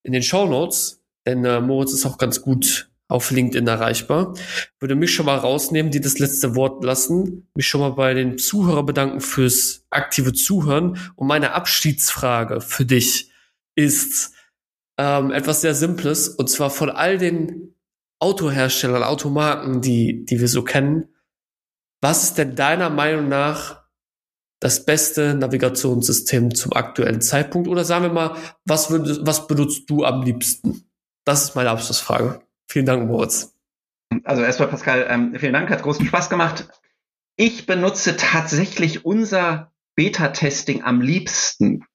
in 0.04 0.12
den 0.12 0.24
Show 0.24 0.46
Notes. 0.46 1.02
Denn 1.26 1.46
äh, 1.46 1.60
Moritz 1.60 1.94
ist 1.94 2.06
auch 2.06 2.18
ganz 2.18 2.42
gut 2.42 2.90
auf 3.08 3.32
LinkedIn 3.32 3.68
erreichbar. 3.68 4.34
Würde 4.80 4.96
mich 4.96 5.14
schon 5.14 5.28
mal 5.28 5.38
rausnehmen, 5.38 5.92
die 5.92 6.02
das 6.02 6.20
letzte 6.20 6.56
Wort 6.56 6.84
lassen, 6.84 7.48
mich 7.56 7.68
schon 7.68 7.82
mal 7.82 7.92
bei 7.92 8.14
den 8.14 8.38
Zuhörer 8.38 8.84
bedanken 8.84 9.22
fürs 9.22 9.86
aktive 9.90 10.34
Zuhören. 10.34 10.98
Und 11.16 11.28
meine 11.28 11.54
Abschiedsfrage 11.54 12.62
für 12.62 12.86
dich 12.86 13.32
ist 13.76 14.34
ähm, 14.98 15.32
etwas 15.32 15.62
sehr 15.62 15.76
Simples, 15.76 16.30
und 16.30 16.50
zwar 16.50 16.70
von 16.70 16.90
all 16.90 17.18
den 17.18 17.76
Autoherstellern, 18.20 19.04
Automarken, 19.04 19.82
die, 19.82 20.26
die 20.26 20.40
wir 20.40 20.48
so 20.48 20.64
kennen. 20.64 21.10
Was 22.02 22.24
ist 22.24 22.38
denn 22.38 22.56
deiner 22.56 22.90
Meinung 22.90 23.28
nach 23.28 23.84
das 24.62 24.86
beste 24.86 25.36
Navigationssystem 25.36 26.56
zum 26.56 26.74
aktuellen 26.74 27.22
Zeitpunkt? 27.22 27.68
Oder 27.68 27.84
sagen 27.84 28.06
wir 28.06 28.12
mal, 28.12 28.38
was, 28.64 28.90
würdest, 28.90 29.22
was 29.26 29.48
benutzt 29.48 29.90
du 29.90 30.06
am 30.06 30.24
liebsten? 30.24 30.90
Das 31.26 31.44
ist 31.44 31.56
meine 31.56 31.72
Abschlussfrage. 31.72 32.45
Vielen 32.68 32.86
Dank, 32.86 33.08
Moritz. 33.08 33.56
Also 34.24 34.44
erstmal, 34.44 34.70
Pascal, 34.70 35.06
ähm, 35.10 35.36
vielen 35.38 35.54
Dank, 35.54 35.70
hat 35.70 35.84
großen 35.84 36.06
Spaß 36.06 36.30
gemacht. 36.30 36.68
Ich 37.36 37.66
benutze 37.66 38.16
tatsächlich 38.16 39.06
unser 39.06 39.72
Beta-Testing 39.96 40.84
am 40.84 41.02
liebsten. 41.02 41.86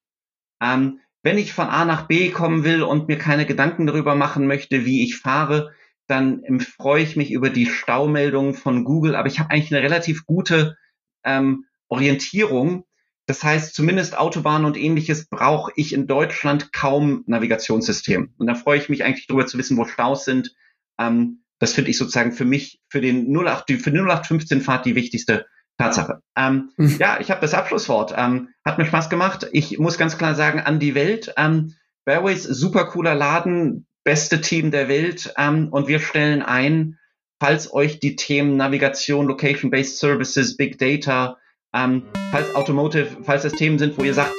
Ähm, 0.63 1.01
wenn 1.23 1.39
ich 1.39 1.53
von 1.53 1.69
A 1.69 1.85
nach 1.85 2.07
B 2.09 2.31
kommen 2.31 2.65
will 2.65 2.83
und 2.83 3.09
mir 3.09 3.19
keine 3.19 3.47
Gedanken 3.47 3.87
darüber 3.87 4.15
machen 4.15 4.47
möchte, 4.47 4.85
wie 4.85 5.03
ich 5.03 5.19
fahre, 5.19 5.73
dann 6.07 6.43
freue 6.61 7.03
ich 7.03 7.17
mich 7.17 7.31
über 7.31 7.51
die 7.51 7.67
Staumeldungen 7.67 8.55
von 8.55 8.85
Google. 8.85 9.15
Aber 9.15 9.29
ich 9.29 9.39
habe 9.39 9.51
eigentlich 9.51 9.73
eine 9.73 9.83
relativ 9.83 10.27
gute 10.27 10.77
ähm, 11.25 11.67
Orientierung 11.89 12.85
das 13.31 13.45
heißt, 13.45 13.77
zumindest 13.77 14.19
Autobahnen 14.19 14.65
und 14.65 14.77
ähnliches 14.77 15.27
brauche 15.27 15.71
ich 15.77 15.93
in 15.93 16.09
Deutschland 16.09 16.73
kaum 16.73 17.23
Navigationssystem. 17.29 18.35
Und 18.37 18.47
da 18.49 18.57
freue 18.57 18.77
ich 18.77 18.89
mich 18.89 19.05
eigentlich 19.05 19.29
darüber 19.29 19.47
zu 19.47 19.57
wissen, 19.57 19.77
wo 19.77 19.85
Staus 19.85 20.25
sind. 20.25 20.53
Ähm, 20.99 21.45
das 21.61 21.73
finde 21.73 21.93
ich 21.93 21.97
sozusagen 21.97 22.33
für 22.33 22.45
mich, 22.45 22.81
für 22.89 23.01
den 23.01 23.33
08, 23.33 23.71
für 23.81 23.93
die 23.93 24.01
0815 24.01 24.63
Fahrt 24.63 24.85
die 24.85 24.97
wichtigste 24.97 25.47
Tatsache. 25.79 26.23
Ähm, 26.35 26.73
mhm. 26.77 26.97
Ja, 26.99 27.21
ich 27.21 27.31
habe 27.31 27.41
das 27.41 27.55
Abschlusswort. 27.55 28.13
Ähm, 28.17 28.49
hat 28.65 28.79
mir 28.79 28.87
Spaß 28.87 29.09
gemacht. 29.11 29.47
Ich 29.53 29.79
muss 29.79 29.97
ganz 29.97 30.19
klar 30.19 30.35
sagen, 30.35 30.59
an 30.59 30.81
die 30.81 30.97
Welt. 30.97 31.33
Ähm, 31.37 31.77
Bearways, 32.05 32.43
super 32.43 32.87
cooler 32.87 33.15
Laden, 33.15 33.87
beste 34.03 34.41
Team 34.41 34.73
der 34.73 34.89
Welt. 34.89 35.33
Ähm, 35.39 35.69
und 35.69 35.87
wir 35.87 36.01
stellen 36.01 36.43
ein, 36.43 36.99
falls 37.39 37.73
euch 37.73 38.01
die 38.01 38.17
Themen 38.17 38.57
Navigation, 38.57 39.29
Location-Based 39.29 39.99
Services, 39.99 40.57
Big 40.57 40.79
Data, 40.79 41.37
ähm, 41.75 42.03
falls 42.31 42.55
Automotive, 42.55 43.09
falls 43.23 43.43
das 43.43 43.53
Themen 43.53 43.79
sind, 43.79 43.97
wo 43.99 44.03
ihr 44.03 44.15
sagt, 44.15 44.35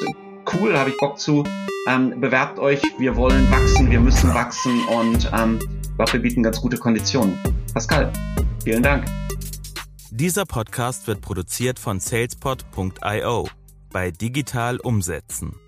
cool, 0.54 0.78
habe 0.78 0.90
ich 0.90 0.98
Bock 0.98 1.20
zu, 1.20 1.44
ähm, 1.88 2.20
bewerbt 2.20 2.60
euch. 2.60 2.82
Wir 2.98 3.16
wollen 3.16 3.50
wachsen, 3.52 3.90
wir 3.90 4.00
müssen 4.00 4.34
wachsen 4.34 4.84
und 4.88 5.30
ähm, 5.34 5.60
ich 5.82 5.96
glaube, 5.96 6.14
wir 6.14 6.22
bieten 6.22 6.44
ganz 6.44 6.60
gute 6.62 6.78
Konditionen. 6.78 7.38
Pascal, 7.74 8.12
vielen 8.64 8.84
Dank. 8.84 9.06
Dieser 10.10 10.46
Podcast 10.46 11.08
wird 11.08 11.22
produziert 11.22 11.80
von 11.80 12.00
salespod.io 12.00 13.48
bei 13.92 14.12
Digital 14.12 14.78
Umsetzen. 14.78 15.61